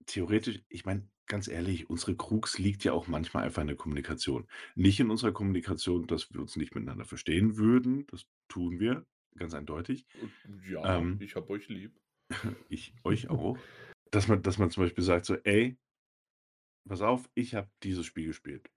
theoretisch 0.06 0.62
ich 0.70 0.84
meine, 0.86 1.08
ganz 1.26 1.48
ehrlich, 1.48 1.90
unsere 1.90 2.16
Krux 2.16 2.58
liegt 2.58 2.84
ja 2.84 2.92
auch 2.94 3.08
manchmal 3.08 3.44
einfach 3.44 3.62
in 3.62 3.68
der 3.68 3.76
Kommunikation. 3.76 4.48
Nicht 4.76 5.00
in 5.00 5.10
unserer 5.10 5.32
Kommunikation, 5.32 6.06
dass 6.08 6.32
wir 6.32 6.40
uns 6.40 6.56
nicht 6.56 6.74
miteinander 6.74 7.04
verstehen 7.06 7.56
würden, 7.58 8.06
das 8.08 8.26
tun 8.48 8.80
wir, 8.80 9.06
ganz 9.36 9.54
eindeutig. 9.54 10.06
Ja, 10.64 10.84
Ähm 10.84 11.20
ich 11.20 11.36
habe 11.36 11.50
euch 11.50 11.68
lieb. 11.68 12.00
Ich 12.68 12.94
euch 13.04 13.30
auch. 13.30 13.58
Dass 14.12 14.28
man 14.28 14.42
dass 14.42 14.58
man 14.58 14.70
zum 14.70 14.84
Beispiel 14.84 15.04
sagt 15.04 15.26
so: 15.26 15.34
„Ey“ 15.44 15.78
„pass 16.86 17.00
auf, 17.02 17.28
ich 17.34 17.54
habe 17.54 17.70
dieses 17.82 18.06
Spiel 18.06 18.26
gespielt.“ 18.28 18.70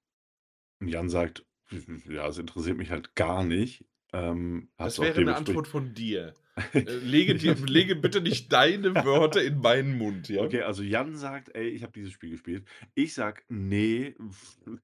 Und 0.81 0.89
Jan 0.89 1.09
sagt: 1.09 1.45
„Ja, 2.09 2.27
es 2.27 2.37
interessiert 2.39 2.77
mich 2.77 2.91
halt 2.91 3.15
gar 3.15 3.43
nicht.“ 3.45 3.85
Ähm, 4.13 4.71
Das 4.83 4.99
wäre 4.99 5.21
'ne 5.21 5.33
dementsprechend 5.33 5.35
Antwort 5.35 5.67
von 5.67 5.93
dir. 5.93 6.33
Äh, 6.85 6.95
lege 6.95 7.35
dir 7.35 7.53
lege 7.53 7.95
bitte 7.95 8.21
nicht 8.21 8.51
deine 8.51 9.03
Wörter 9.03 9.43
in 9.43 9.59
meinen 9.59 9.97
Mund, 9.97 10.29
ja? 10.29 10.41
Okay, 10.41 10.61
also 10.61 10.81
Jan 10.81 11.15
sagt: 11.15 11.53
„Ey, 11.55 11.69
ich 11.69 11.83
habe 11.83 11.91
dieses 11.93 12.11
Spiel 12.13 12.31
gespielt.“ 12.31 12.67
Ich 12.95 13.13
sage: 13.13 13.43
„Ne, 13.49 14.15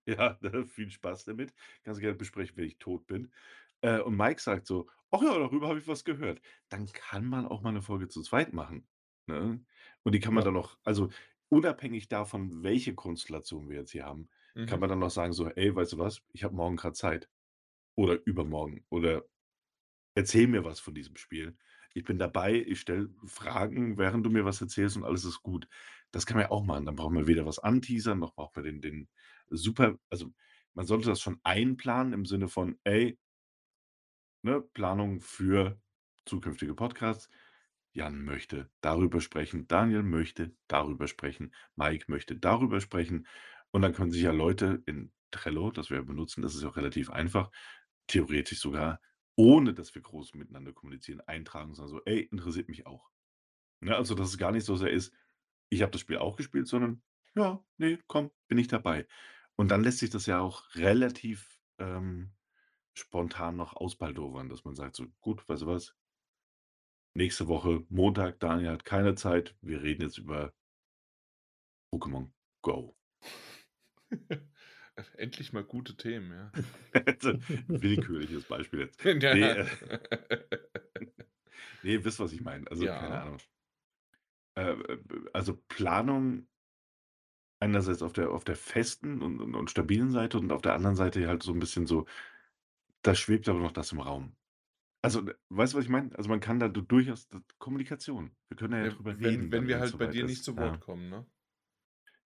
ja, 0.05 0.37
viel 0.67 0.91
Spaß 0.91 1.25
damit. 1.25 1.53
Kannst 1.83 1.97
du 1.99 2.01
gerne 2.01 2.17
besprechen, 2.17 2.55
wenn 2.57 2.65
ich 2.65 2.77
tot 2.77 3.07
bin.“ 3.07 3.31
Äh, 3.83 3.99
und 4.01 4.15
Mike 4.17 4.41
sagt 4.41 4.67
so: 4.67 4.87
„Ach 5.11 5.21
ja, 5.21 5.37
darüber 5.37 5.67
habe 5.69 5.79
ich 5.79 5.87
was 5.87 6.03
gehört.“ 6.03 6.41
Dann 6.69 6.87
kann 6.87 7.25
man 7.25 7.45
auch 7.47 7.61
mal 7.61 7.71
'ne 7.71 7.81
Folge 7.81 8.07
zu 8.07 8.21
zweit 8.23 8.53
machen, 8.53 8.87
ne? 9.27 9.63
Und 10.03 10.11
die 10.15 10.19
kann 10.19 10.33
man 10.33 10.43
Ja. 10.43 10.45
dann 10.45 10.57
auch 10.57 10.77
also, 10.83 11.09
unabhängig 11.49 12.07
davon, 12.09 12.63
welche 12.63 12.95
Konstellation 12.95 13.69
wir 13.69 13.77
jetzt 13.79 13.91
hier 13.91 14.05
haben, 14.05 14.29
kann 14.65 14.79
Mhm. 14.79 14.81
man 14.81 14.89
dann 14.89 15.03
auch 15.03 15.09
sagen 15.11 15.33
so: 15.33 15.47
„Ey, 15.49 15.75
weißt 15.75 15.93
du 15.93 15.97
was? 15.99 16.21
Ich 16.33 16.43
habe 16.43 16.55
morgen 16.55 16.75
grad 16.77 16.95
Zeit 16.97 17.29
oder 17.95 18.19
übermorgen 18.25 18.85
oder 18.89 19.25
erzähl 20.15 20.47
mir 20.47 20.65
was 20.65 20.79
von 20.81 20.95
diesem 20.95 21.17
Spiel. 21.17 21.57
Ich 21.93 22.03
bin 22.05 22.19
dabei, 22.19 22.55
ich 22.55 22.81
stelle 22.81 23.09
Fragen, 23.25 23.97
während 23.97 24.25
du 24.25 24.29
mir 24.31 24.45
was 24.45 24.61
erzählst 24.61 24.97
und 24.97 25.03
alles 25.05 25.25
ist 25.25 25.41
gut. 25.43 25.67
Das 26.11 26.25
kann 26.25 26.37
man 26.37 26.45
ja 26.45 26.51
auch 26.51 26.63
machen. 26.65 26.85
Dann 26.85 26.95
brauchen 26.95 27.15
wir 27.17 27.27
weder 27.27 27.45
was 27.45 27.59
anteasern, 27.59 28.19
noch 28.19 28.35
brauchen 28.35 28.57
wir 28.57 28.63
den 28.63 28.81
den 28.81 29.09
super 29.49 29.97
also, 30.09 30.33
man 30.75 30.85
sollte 30.87 31.07
das 31.09 31.21
schon 31.21 31.39
einplanen 31.43 32.13
im 32.13 32.25
Sinne 32.25 32.47
von: 32.49 32.79
„Ey“ 32.85 33.19
ne, 34.43 34.61
Planung 34.61 35.21
für 35.21 35.79
zukünftige 36.25 36.75
Podcasts. 36.75 37.29
Jan 37.93 38.23
möchte 38.23 38.69
darüber 38.81 39.21
sprechen, 39.21 39.67
Daniel 39.67 40.03
möchte 40.03 40.55
darüber 40.67 41.07
sprechen, 41.07 41.53
Mike 41.75 42.05
möchte 42.09 42.35
darüber 42.37 42.79
sprechen. 42.81 43.27
Und 43.71 43.81
dann 43.81 43.93
können 43.93 44.11
sich 44.11 44.21
ja 44.23 44.31
Leute 44.31 44.83
in 44.85 45.11
Trello, 45.31 45.71
das 45.71 45.89
wir 45.89 46.01
benutzen, 46.03 46.41
das 46.41 46.55
ist 46.55 46.63
auch 46.63 46.77
relativ 46.77 47.09
einfach, 47.09 47.51
theoretisch 48.07 48.59
sogar, 48.59 49.01
ohne 49.35 49.73
dass 49.73 49.95
wir 49.95 50.01
groß 50.01 50.35
miteinander 50.35 50.73
kommunizieren, 50.73 51.21
eintragen, 51.21 51.73
sondern 51.75 51.89
so: 51.91 52.01
„Ey, 52.05 52.21
interessiert 52.21 52.69
mich 52.69 52.85
auch.“ 52.87 53.09
Ne, 53.81 53.95
also, 53.95 54.15
dass 54.15 54.29
es 54.29 54.37
gar 54.37 54.51
nicht 54.51 54.65
so 54.65 54.75
sehr 54.75 54.91
ist: 54.91 55.13
„Ich 55.69 55.81
habe 55.81 55.91
das 55.91 56.01
Spiel 56.01 56.17
auch 56.17 56.35
gespielt“, 56.37 56.67
sondern: 56.67 57.03
„Ja, 57.35 57.63
ne, 57.77 57.99
komm, 58.07 58.31
bin 58.47 58.57
ich 58.57 58.67
dabei.“ 58.67 59.07
Und 59.55 59.69
dann 59.71 59.83
lässt 59.83 59.99
sich 59.99 60.09
das 60.09 60.25
ja 60.27 60.39
auch 60.39 60.63
relativ, 60.75 61.59
ähm, 61.79 62.33
spontan 62.97 63.55
noch 63.57 63.75
ausbaldowern, 63.75 64.49
dass 64.49 64.65
man 64.65 64.75
sagt 64.75 64.95
so: 64.95 65.05
„Gut, 65.21 65.47
weißt 65.49 65.63
du 65.63 65.67
was?“ 65.67 65.93
Nächste 67.15 67.47
Woche 67.47 67.83
Montag, 67.89 68.39
Daniel 68.39 68.69
hat 68.71 68.85
keine 68.85 69.15
Zeit. 69.15 69.55
Wir 69.61 69.81
reden 69.81 70.03
jetzt 70.03 70.17
über 70.19 70.53
Pokémon 71.93 72.33
Go. 72.61 72.93
Endlich 75.17 75.53
mal 75.53 75.63
gute 75.63 75.95
Themen, 75.97 76.31
ja. 76.31 76.53
Willkürliches 77.67 78.45
Beispiel 78.45 78.79
jetzt. 78.81 78.99
Ja. 79.03 79.11
Ne, 79.29 79.53
äh 79.55 79.65
ne, 81.83 81.91
ihr 81.93 82.05
wisst, 82.05 82.19
was 82.19 82.33
ich 82.33 82.41
meine. 82.41 82.69
Also, 82.71 82.89
keine 82.89 83.19
Ja. 83.19 83.21
Ahnung. 83.21 83.41
Äh, 84.57 84.71
äh, 84.71 84.97
also, 85.33 85.55
Planung 85.67 86.47
einerseits 87.61 88.03
auf 88.03 88.13
der 88.13 88.29
auf 88.31 88.43
der 88.43 88.55
festen 88.55 89.21
und 89.23 89.41
und 89.41 89.55
und 89.55 89.71
stabilen 89.71 90.11
Seite 90.11 90.37
und 90.37 90.51
auf 90.51 90.61
der 90.61 90.73
anderen 90.75 90.95
Seite 90.95 91.27
halt 91.27 91.41
so 91.41 91.51
'n 91.53 91.59
bisschen 91.59 91.87
so 91.87 92.05
da 93.07 93.15
schwebt 93.15 93.49
aber 93.49 93.59
noch 93.59 93.71
das 93.71 93.91
im 93.91 93.99
Raum. 94.01 94.35
Also, 95.03 95.23
weißt 95.49 95.73
du, 95.73 95.77
was 95.79 95.85
ich 95.85 95.89
meine? 95.91 96.15
Also, 96.17 96.29
man 96.29 96.41
kann 96.41 96.59
da 96.59 96.69
du 96.69 96.81
durchaus 96.81 97.29
Kommunikation. 97.59 98.35
Wir 98.49 98.57
können 98.57 98.73
ja 98.75 98.87
Ja, 98.87 98.89
drüber 98.89 99.19
wenn 99.21 99.51
reden, 99.51 99.51
wenn 99.51 99.67
wir 99.67 99.77
halt 99.79 99.97
bei 99.99 100.07
dir 100.07 100.23
nicht 100.23 100.43
ist. 100.43 100.43
zu 100.43 100.57
Wort 100.57 100.79
Ja. 100.79 100.81
kommen, 100.81 101.09
ne? 101.09 101.27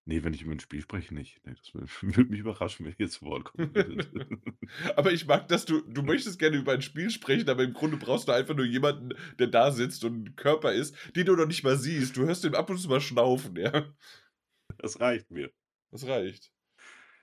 Ne, 0.06 0.24
wenn 0.24 0.34
ich 0.34 0.42
über 0.42 0.52
'n 0.52 0.60
Spiel 0.60 0.80
spreche, 0.82 1.14
nicht. 1.14 1.44
Ne, 1.46 1.54
das 1.54 1.74
wür 1.74 1.86
würde 2.16 2.30
mich 2.30 2.40
überraschen, 2.40 2.86
wenn 2.86 2.94
ihr 2.98 3.08
zu 3.08 3.24
Wort 3.24 3.52
würdet. 3.72 4.10
Aber 4.96 5.12
ich 5.12 5.26
mag, 5.26 5.48
dass 5.48 5.64
du 5.64 5.80
du 5.82 6.02
möchtest 6.02 6.38
gerne 6.38 6.56
über 6.56 6.72
ein 6.72 6.82
Spiel 6.82 7.10
sprechen, 7.10 7.48
aber 7.50 7.64
im 7.64 7.72
Grunde 7.74 7.96
brauchst 7.96 8.28
du 8.28 8.32
einfach 8.32 8.54
nur 8.54 8.64
jemanden, 8.66 9.10
der 9.38 9.48
da 9.48 9.70
sitzt 9.72 10.04
und 10.04 10.28
'n 10.28 10.36
Körper 10.36 10.72
ist, 10.72 10.94
den 11.16 11.26
du 11.26 11.36
noch 11.36 11.46
nicht 11.46 11.64
mal 11.64 11.76
siehst. 11.76 12.16
Du 12.16 12.22
hörst 12.24 12.44
ihn 12.44 12.54
ab 12.54 12.70
und 12.70 12.78
zu 12.78 12.88
mal 12.88 13.00
schnaufen, 13.00 13.56
ja? 13.56 13.92
Das 14.78 15.00
reicht 15.00 15.30
mir. 15.30 15.50
Das 15.90 16.06
reicht. 16.06 16.50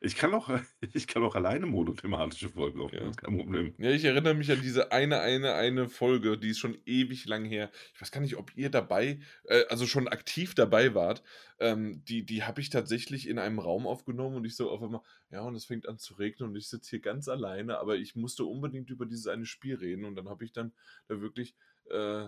Ich 0.02 0.16
kann 0.16 0.34
auch 0.34 0.50
ich 0.94 1.08
kann 1.08 1.24
auch 1.24 1.36
alleine 1.36 1.66
monothematische 1.66 2.50
Folgen 2.50 2.82
aufnehmen, 2.82 3.12
Ja. 3.12 3.16
kein 3.16 3.38
Problem. 3.38 3.76
Ja, 3.78 3.92
ich 3.92 4.06
erinnere 4.06 4.34
mich 4.36 4.52
an 4.52 4.62
diese 4.62 4.92
eine 4.92 5.22
eine 5.22 5.54
eine 5.56 5.90
Folge, 5.90 6.38
die 6.38 6.50
ist 6.50 6.60
schon 6.60 6.78
ewig 6.86 7.26
lang 7.28 7.46
her. 7.46 7.72
Ich 7.96 8.02
weiß 8.02 8.12
gar 8.12 8.22
nicht, 8.22 8.38
ob 8.38 8.56
ihr 8.58 8.70
dabei 8.70 9.22
äh, 9.46 9.66
also 9.70 9.88
schon 9.88 10.08
aktiv 10.10 10.56
dabei 10.56 10.96
wart. 10.96 11.24
Ähm, 11.60 12.04
die 12.06 12.26
die 12.26 12.44
habe 12.44 12.62
ich 12.62 12.70
tatsächlich 12.70 13.28
in 13.28 13.40
einem 13.40 13.60
Raum 13.60 13.88
aufgenommen 13.88 14.36
und 14.38 14.46
ich 14.46 14.56
so 14.58 14.70
auf 14.72 14.84
einmal: 14.84 15.02
„Ja, 15.32 15.42
und 15.44 15.56
es 15.56 15.66
fängt 15.66 15.88
an 15.88 15.98
zu 15.98 16.16
regnen 16.16 16.50
und 16.50 16.56
ich 16.58 16.70
sitze 16.70 16.92
hier 16.92 17.02
ganz 17.02 17.28
alleine, 17.30 17.80
aber 17.80 17.98
ich 17.98 18.16
musste 18.16 18.46
unbedingt 18.46 18.90
über 18.92 19.06
dieses 19.06 19.28
eine 19.28 19.46
Spiel 19.46 19.76
reden.“ 19.76 20.06
Und 20.06 20.16
dann 20.16 20.30
habe 20.30 20.46
ich 20.46 20.54
dann 20.54 20.74
da 21.08 21.22
wirklich, 21.22 21.56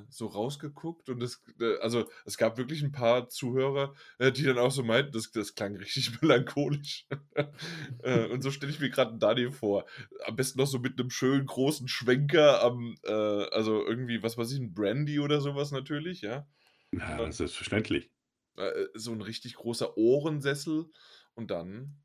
so 0.10 0.28
rausgeguckt 0.28 1.10
und 1.10 1.20
das 1.20 1.42
äh, 1.60 1.78
also, 1.80 2.10
es 2.26 2.38
gab 2.38 2.58
wirklich 2.58 2.84
'n 2.84 2.92
paar 2.92 3.30
Zuhörer, 3.30 3.94
äh, 4.20 4.32
die 4.32 4.44
dann 4.44 4.58
auch 4.60 4.72
so 4.72 4.84
meinten, 4.84 5.12
das 5.14 5.32
das 5.32 5.56
klang 5.56 5.76
richtig 5.78 6.12
melancholisch. 6.22 7.08
Äh, 8.04 8.28
und 8.28 8.42
so 8.42 8.52
stelle 8.52 8.72
ich 8.72 8.80
mir 8.80 8.90
grad 8.90 9.12
'n 9.14 9.20
Daniel 9.20 9.52
vor. 9.52 9.86
Am 10.26 10.36
besten 10.36 10.60
noch 10.60 10.68
so 10.68 10.80
mit 10.80 10.98
'nem 10.98 11.10
schönen 11.12 11.46
großen 11.46 11.88
Schwenker 11.88 12.62
am 12.64 12.96
äh, 13.04 13.12
also 13.12 13.86
irgendwie, 13.86 14.24
was 14.24 14.38
weiß 14.38 14.52
ich, 14.54 14.60
'n 14.60 14.74
Brandy 14.74 15.20
oder 15.20 15.42
so 15.42 15.56
was 15.56 15.72
natürlich, 15.72 16.22
ja? 16.22 16.48
Ja, 16.94 17.18
dann 17.18 17.32
selbstverständlich. 17.32 18.12
äh, 18.58 18.64
äh, 18.84 18.90
so 18.96 19.12
'n 19.14 19.22
richtig 19.22 19.56
großer 19.56 19.98
Ohrensessel 19.98 20.88
und 21.36 21.52
dann, 21.52 22.04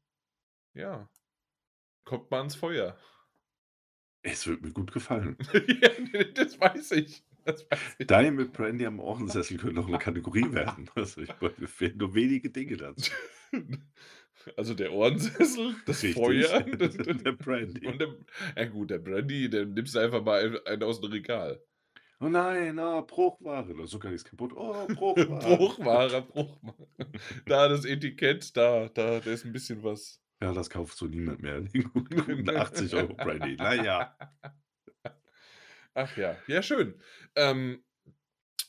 ja, 0.74 1.10
kommt 2.04 2.30
man 2.30 2.40
ans 2.40 2.56
Feuer. 2.56 2.96
Es 4.24 4.46
wird 4.46 4.62
mir 4.62 4.72
gut 4.72 4.92
gefallen. 4.92 5.36
Ja, 6.12 6.24
das 6.34 6.58
weiß 6.60 6.92
ich. 6.92 7.25
Ich. 7.46 7.66
Daniel 8.06 8.32
mit 8.32 8.52
Brandy 8.52 8.86
am 8.86 9.00
Ohrensessel 9.00 9.56
könnte 9.58 9.74
noch 9.76 9.88
'ne 9.88 9.98
Kategorie 9.98 10.52
werden. 10.52 10.90
Also, 10.94 11.22
ich 11.22 11.34
fehlen 11.66 11.98
nur 11.98 12.14
wenige 12.14 12.50
Dinge 12.50 12.76
dazu. 12.76 13.12
Also, 14.56 14.74
der 14.74 14.92
Ohrensessel, 14.92 15.76
das 15.86 16.02
Richtig. 16.02 16.04
Feuer, 16.04 16.70
das 16.78 16.98
Der 17.24 17.32
Brandy. 17.32 17.80
und 17.82 18.00
der 18.00 18.16
ja 18.56 18.64
gut, 18.66 18.90
der 18.90 18.98
Brandy, 18.98 19.48
den 19.50 19.74
nimmst 19.74 19.94
du 19.94 19.98
einfach 20.00 20.22
mal 20.24 20.44
ein 20.44 20.66
einen 20.66 20.82
aus'm 20.82 21.10
Regal. 21.12 21.62
„Oh 22.20 22.28
nein, 22.28 22.78
ah, 22.78 23.00
Bruchware.“ 23.02 23.74
Oder 23.74 23.86
sogar 23.86 24.12
ist 24.12 24.24
kaputt. 24.24 24.52
„Oh, 24.54 24.88
Bruchware.“ 24.88 25.66
Bruchware, 25.78 26.22
Bruchware. 26.22 26.88
Da 27.46 27.68
das 27.68 27.84
Etikett, 27.84 28.56
da 28.56 28.88
da 28.88 29.20
da 29.20 29.30
ist 29.32 29.44
'n 29.44 29.52
bisschen 29.52 29.82
was. 29.82 30.18
Ja, 30.42 30.52
das 30.52 30.68
kauft 30.70 30.96
so 30.98 31.06
niemand 31.06 31.40
mehr. 31.40 31.60
Den 31.62 31.84
guten 31.84 32.22
guten 32.22 32.50
80 32.50 32.94
€ 32.94 33.14
Brandy. 33.14 33.56
Na 33.58 33.72
ja. 33.74 34.16
Ach 35.96 36.14
ja, 36.18 36.36
ja 36.46 36.62
schön. 36.62 37.00
Ähm, 37.36 37.82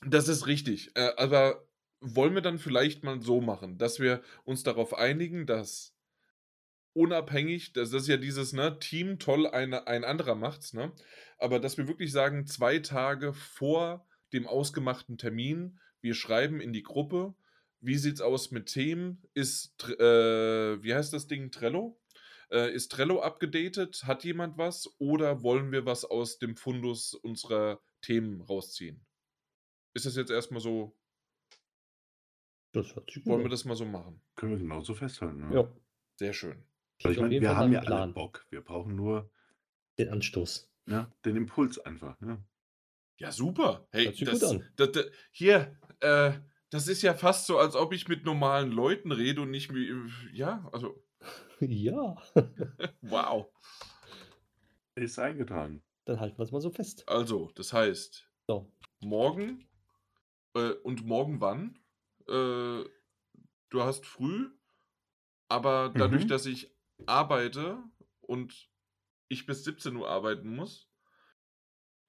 das 0.05 0.27
ist 0.29 0.47
richtig. 0.47 0.91
Äh, 0.95 1.11
aber 1.17 1.67
wollen 2.01 2.35
wir 2.35 2.41
dann 2.41 2.59
vielleicht 2.59 3.03
mal 3.03 3.21
so 3.21 3.41
machen, 3.41 3.77
dass 3.77 3.99
wir 3.99 4.21
uns 4.45 4.63
darauf 4.63 4.93
einigen, 4.95 5.45
dass 5.47 5.95
unabhängig 6.93 7.73
das 7.73 7.93
ist 7.93 8.07
ja 8.07 8.17
dieses, 8.17 8.53
ne, 8.53 8.79
Team 8.79 9.19
toll, 9.19 9.47
eine 9.47 9.87
ein 9.87 10.03
anderer 10.03 10.35
macht's, 10.35 10.73
ne? 10.73 10.91
Aber 11.37 11.59
dass 11.59 11.77
wir 11.77 11.87
wirklich 11.87 12.11
sagen, 12.11 12.45
2 12.47 12.79
Tage 12.79 13.33
vor 13.33 14.07
dem 14.33 14.47
ausgemachten 14.47 15.17
Termin, 15.17 15.79
wir 16.01 16.15
schreiben 16.15 16.59
in 16.59 16.73
die 16.73 16.83
Gruppe: 16.83 17.35
„Wie 17.81 17.97
sieht's 17.97 18.21
aus 18.21 18.51
mit 18.51 18.67
Themen? 18.67 19.21
Ist 19.33 19.83
äh, 19.99 20.81
wie 20.83 20.93
heißt 20.95 21.13
das 21.13 21.27
Ding? 21.27 21.51
Trello? 21.51 21.99
Äh, 22.51 22.73
ist 22.73 22.91
Trello 22.91 23.21
abgedatet? 23.21 24.03
Hat 24.05 24.23
jemand 24.23 24.57
was? 24.57 24.93
Oder 24.99 25.43
wollen 25.43 25.71
wir 25.71 25.86
was 25.86 26.05
aus 26.05 26.39
dem 26.39 26.55
Fundus 26.55 27.13
unserer 27.13 27.81
Themen 28.01 28.41
rausziehen?“ 28.41 29.05
Ist 29.93 30.05
das 30.05 30.15
jetzt 30.15 30.31
erst 30.31 30.51
mal 30.51 30.60
so 30.60 30.97
Das 32.73 32.95
hört 32.95 33.10
sich 33.12 33.23
gut 33.23 33.33
wollen 33.33 33.43
wir 33.43 33.49
das 33.49 33.65
mal 33.65 33.75
so 33.75 33.86
machen? 33.86 34.21
Können 34.36 34.51
wir 34.53 34.60
genauso 34.60 34.93
festhalten, 34.93 35.51
ja. 35.51 35.62
Ja. 35.62 35.75
Sehr 36.19 36.33
schön. 36.33 36.63
Klingt 36.99 37.15
ich 37.17 37.21
meine, 37.21 37.41
wir 37.41 37.55
haben 37.55 37.71
ja 37.71 37.79
alle 37.79 37.88
Plan. 37.88 38.13
Bock. 38.13 38.45
Wir 38.49 38.62
brauchen 38.62 38.95
nur 38.95 39.29
Den 39.99 40.10
Anstoß. 40.10 40.71
ja, 40.88 41.12
den 41.25 41.36
Impuls 41.36 41.79
einfach, 41.79 42.19
ne? 42.21 42.43
Ja, 43.19 43.31
super. 43.31 43.88
Hey, 43.91 44.13
das 44.23 44.43
an. 44.43 44.63
da 44.75 44.86
da 44.88 45.01
hier, 45.31 45.75
äh, 46.01 46.33
das 46.69 46.88
ist 46.88 47.01
ja 47.01 47.13
fast 47.15 47.47
so, 47.47 47.57
als 47.57 47.75
ob 47.75 47.93
ich 47.93 48.07
mit 48.07 48.25
normalen 48.25 48.71
Leuten 48.71 49.12
rede 49.12 49.41
und 49.41 49.49
nicht 49.51 49.73
wie 49.73 49.91
ja, 50.33 50.67
also 50.71 51.03
Ja. 51.61 52.15
wow. 53.03 53.49
Ist 54.97 55.19
eingetragen. 55.19 55.83
Dann 56.07 56.21
halten 56.21 56.37
wir's 56.39 56.51
mal 56.51 56.61
so 56.61 56.69
fest. 56.71 57.07
Also, 57.07 57.51
das 57.55 57.71
heißt 57.71 58.29
So. 58.49 58.71
morgen 59.01 59.65
äh, 60.55 60.71
und 60.71 61.05
morgen 61.05 61.41
wann? 61.41 61.79
Äh, 62.27 62.83
du 63.69 63.83
hast 63.83 64.05
früh, 64.05 64.49
aber 65.49 65.93
dadurch, 65.97 66.25
Mhm. 66.25 66.27
dass 66.27 66.45
ich 66.47 66.75
arbeite 67.07 67.79
und 68.21 68.69
ich 69.29 69.45
bis 69.47 69.63
17:00 69.65 70.09
arbeiten 70.09 70.55
muss 70.55 70.85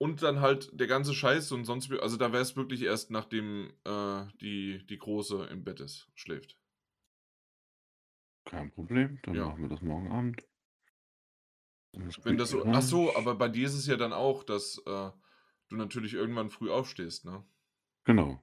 und 0.01 0.23
dann 0.23 0.41
halt 0.41 0.71
der 0.79 0.87
ganze 0.87 1.13
Scheiß 1.13 1.51
und 1.53 1.65
sonst 1.65 1.91
wie 1.91 1.99
also, 1.99 2.17
da 2.17 2.33
wär's 2.33 2.57
wirklich 2.57 2.83
erst, 2.83 3.11
nachdem, 3.11 3.73
äh, 3.85 4.27
die 4.41 4.87
die 4.87 4.99
Große 4.99 5.45
im 5.51 5.65
Bett 5.65 5.81
ist 5.81 6.09
schläft. 6.15 6.57
Kein 8.49 8.71
Problem, 8.71 9.19
dann 9.25 9.41
Ja. 9.41 9.45
machen 9.45 9.61
wir 9.63 9.69
das 9.69 9.83
morgen 9.83 10.11
Abend. 10.11 10.43
Alles 11.95 12.21
Wenn 12.25 12.37
gut 12.37 12.39
das 12.39 12.51
so 12.51 12.67
ach 12.73 12.83
so, 12.83 13.15
aber 13.15 13.35
bei 13.37 13.49
dir 13.49 13.67
ist 13.67 13.75
es 13.75 13.87
ja 13.87 13.97
dann 13.97 14.13
auch, 14.13 14.43
dass, 14.45 14.79
äh, 14.87 15.11
du 15.69 15.77
natürlich 15.77 16.15
irgendwann 16.15 16.51
früh 16.51 16.71
aufstehst, 16.71 17.25
ne? 17.25 17.45
Genau. 18.07 18.43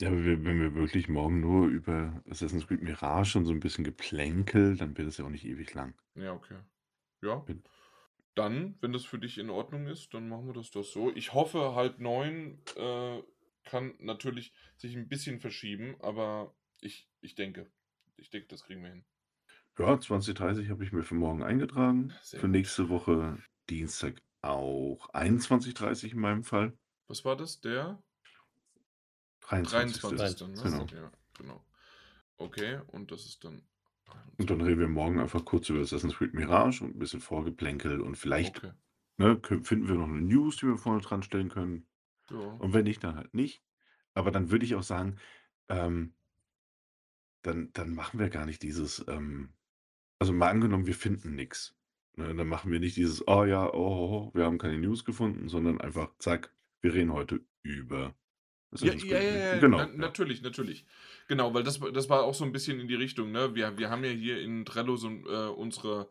Ja, 0.00 0.08
aber 0.08 0.24
wir 0.26 0.44
wenn 0.44 0.60
wir 0.60 0.74
wirklich 0.74 1.08
morgen 1.08 1.40
nur 1.40 1.68
über 1.68 2.22
Assassin's 2.28 2.66
Creed 2.66 2.82
Mirage 2.82 3.38
und 3.38 3.46
so 3.46 3.52
'n 3.52 3.60
bisschen 3.60 3.82
Geplänkel, 3.84 4.76
dann 4.76 4.96
wird 4.98 5.08
es 5.08 5.16
ja 5.16 5.24
auch 5.24 5.30
nicht 5.30 5.46
ewig 5.46 5.72
lang. 5.72 5.94
Ja, 6.16 6.32
okay. 6.32 6.60
Ja. 7.22 7.48
Dann, 8.34 8.76
wenn 8.82 8.92
das 8.92 9.04
für 9.06 9.18
dich 9.18 9.38
in 9.38 9.50
Ordnung 9.50 9.86
ist, 9.88 10.14
dann 10.14 10.28
machen 10.28 10.46
wir 10.46 10.54
das 10.54 10.70
doch 10.72 10.84
so. 10.84 11.12
Ich 11.14 11.34
hoffe, 11.34 11.74
8:30, 11.74 12.62
äh, 12.76 13.22
kann 13.64 13.96
natürlich 14.00 14.54
sich 14.76 14.96
'n 14.96 15.08
bisschen 15.08 15.40
verschieben, 15.40 15.96
aber 16.00 16.56
ich 16.80 17.10
ich 17.20 17.34
denke 17.36 17.72
ich 18.16 18.30
denke, 18.30 18.48
das 18.48 18.64
kriegen 18.64 18.82
wir 18.82 18.90
hin. 18.90 19.04
Ja, 19.78 19.98
20:30 20.00 20.70
habe 20.70 20.84
ich 20.84 20.92
mir 20.92 21.02
für 21.02 21.14
morgen 21.14 21.42
eingetragen. 21.42 22.12
Sehr 22.22 22.40
Für 22.40 22.48
nächste 22.48 22.88
Woche 22.88 23.38
Dienstag 23.68 24.22
auch 24.42 25.08
21:30 25.12 26.12
in 26.12 26.20
meinem 26.20 26.42
Fall. 26.44 26.76
Was 27.08 27.24
war 27.24 27.36
das? 27.36 27.60
Der 27.60 28.02
23. 29.40 30.00
23. 30.02 30.48
Ne? 30.48 30.62
Genau. 30.62 30.86
Ja, 30.92 31.12
genau. 31.34 31.64
Okay, 32.38 32.80
und 32.88 33.10
das 33.10 33.26
ist 33.26 33.44
dann. 33.44 33.62
Und 34.38 34.50
dann 34.50 34.60
reden 34.60 34.80
wir 34.80 34.88
morgen 34.88 35.18
einfach 35.20 35.44
kurz 35.44 35.68
über 35.68 35.80
Assassin's 35.80 36.16
Creed 36.16 36.34
Mirage 36.34 36.84
und 36.84 36.96
ein 36.96 36.98
bisschen 36.98 37.20
Vorgeplänkel 37.20 38.00
und 38.00 38.16
vielleicht 38.16 38.58
Okay. 38.58 38.72
ne, 39.18 39.40
finden 39.62 39.88
wir 39.88 39.94
noch 39.96 40.08
eine 40.08 40.20
News, 40.20 40.58
die 40.58 40.66
wir 40.66 40.76
vorne 40.76 41.00
dran 41.00 41.22
stellen 41.22 41.48
können. 41.48 41.86
Ja. 42.30 42.36
Und 42.58 42.74
wenn 42.74 42.84
nicht, 42.84 43.02
dann 43.04 43.16
halt 43.16 43.34
nicht. 43.34 43.62
Aber 44.14 44.30
dann 44.30 44.50
würde 44.50 44.64
ich 44.64 44.74
auch 44.74 44.82
sagen, 44.82 45.16
ähm, 45.68 46.14
dann, 47.46 47.70
dann 47.72 47.94
machen 47.94 48.18
wir 48.18 48.28
gar 48.28 48.46
nicht 48.46 48.62
dieses, 48.62 49.04
ähm, 49.08 49.50
also 50.18 50.32
mal 50.32 50.50
angenommen, 50.50 50.86
wir 50.86 50.94
finden 50.94 51.34
nichts. 51.34 51.74
Ne, 52.16 52.34
dann 52.34 52.48
machen 52.48 52.72
wir 52.72 52.80
nicht 52.80 52.96
dieses, 52.96 53.26
oh 53.28 53.44
ja, 53.44 53.72
oh, 53.72 54.30
wir 54.34 54.44
haben 54.44 54.58
keine 54.58 54.78
News 54.78 55.04
gefunden, 55.04 55.48
sondern 55.48 55.80
einfach, 55.80 56.10
zack, 56.18 56.50
wir 56.80 56.94
reden 56.94 57.12
heute 57.12 57.40
über. 57.62 58.14
Ja, 58.78 58.92
ja, 58.92 59.20
ja, 59.20 59.36
ja, 59.36 59.58
genau. 59.58 59.78
na, 59.78 59.86
natürlich, 59.86 60.42
natürlich. 60.42 60.86
Genau, 61.28 61.54
weil 61.54 61.62
das, 61.62 61.78
das 61.92 62.08
war 62.08 62.24
auch 62.24 62.34
so 62.34 62.44
ein 62.44 62.52
bisschen 62.52 62.80
in 62.80 62.88
die 62.88 62.94
Richtung, 62.94 63.32
ne? 63.32 63.54
Wir, 63.54 63.78
wir 63.78 63.90
haben 63.90 64.04
ja 64.04 64.10
hier 64.10 64.40
in 64.40 64.64
Trello 64.64 64.96
so 64.96 65.08
äh, 65.08 65.48
unsere, 65.48 66.08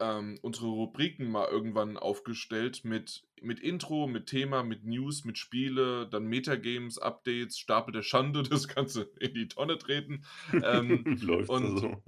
ähm, 0.00 0.38
unsere 0.42 0.66
Rubriken 0.66 1.30
mal 1.30 1.46
irgendwann 1.48 1.96
aufgestellt 1.96 2.84
mit, 2.84 3.22
mit 3.40 3.60
Intro, 3.60 4.06
mit 4.06 4.26
Thema, 4.26 4.62
mit 4.62 4.84
News, 4.84 5.24
mit 5.24 5.38
Spiele, 5.38 6.08
dann 6.08 6.24
Metagames, 6.26 6.98
Updates, 6.98 7.58
Stapel 7.58 7.92
der 7.92 8.02
Schande, 8.02 8.42
das 8.42 8.66
Ganze 8.68 9.10
in 9.20 9.34
die 9.34 9.48
Tonne 9.48 9.78
treten. 9.78 10.24
Ähm, 10.52 11.04
Läuft 11.20 11.50
und- 11.50 11.78
so. 11.78 12.02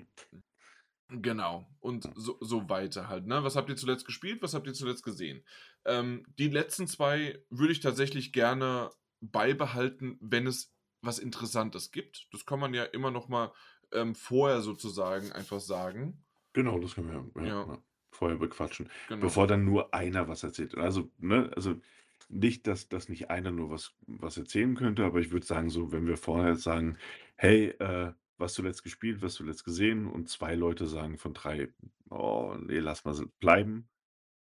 Genau. 1.14 1.68
Und 1.80 2.08
so, 2.14 2.38
so 2.40 2.70
weiter 2.70 3.08
halt. 3.08 3.26
Ne? 3.26 3.44
Was 3.44 3.54
habt 3.54 3.68
ihr 3.68 3.76
zuletzt 3.76 4.06
gespielt? 4.06 4.40
Was 4.40 4.54
habt 4.54 4.66
ihr 4.66 4.72
zuletzt 4.72 5.04
gesehen? 5.04 5.44
Ähm, 5.84 6.24
die 6.38 6.48
letzten 6.48 6.86
zwei 6.86 7.44
würde 7.50 7.72
ich 7.72 7.80
tatsächlich 7.80 8.32
gerne 8.32 8.90
beibehalten, 9.20 10.16
wenn 10.22 10.46
es 10.46 10.72
was 11.02 11.18
Interessantes 11.18 11.90
gibt. 11.90 12.28
Das 12.32 12.46
kann 12.46 12.60
man 12.60 12.72
ja 12.72 12.84
immer 12.84 13.10
noch 13.10 13.28
mal 13.28 13.52
ähm, 13.92 14.14
vorher 14.14 14.62
sozusagen 14.62 15.32
einfach 15.32 15.60
sagen. 15.60 16.24
Genau, 16.52 16.78
das 16.78 16.94
können 16.94 17.08
wir 17.34 17.42
ja, 17.44 17.48
Ja. 17.48 17.66
ja, 17.66 17.82
vorher 18.10 18.38
bequatschen. 18.38 18.90
Genau. 19.08 19.20
Bevor 19.22 19.46
dann 19.46 19.64
nur 19.64 19.94
einer 19.94 20.28
was 20.28 20.42
erzählt. 20.42 20.76
Also, 20.76 21.10
ne, 21.18 21.50
also 21.56 21.80
nicht, 22.28 22.66
dass, 22.66 22.88
dass 22.88 23.08
nicht 23.08 23.30
einer 23.30 23.50
nur 23.50 23.70
was, 23.70 23.94
was 24.06 24.36
erzählen 24.36 24.74
könnte, 24.74 25.04
aber 25.04 25.20
ich 25.20 25.30
würde 25.30 25.46
sagen, 25.46 25.70
so, 25.70 25.92
wenn 25.92 26.06
wir 26.06 26.16
vorher 26.16 26.56
sagen, 26.56 26.98
hey, 27.36 27.68
äh, 27.78 28.12
was 28.38 28.54
zuletzt 28.54 28.82
gespielt, 28.82 29.22
was 29.22 29.34
zuletzt 29.34 29.64
gesehen 29.64 30.06
und 30.06 30.28
zwei 30.28 30.54
Leute 30.54 30.86
sagen 30.86 31.18
von 31.18 31.34
drei, 31.34 31.68
oh, 32.10 32.54
nee, 32.58 32.78
lass 32.78 33.04
mal 33.04 33.14
so 33.14 33.26
bleiben, 33.40 33.88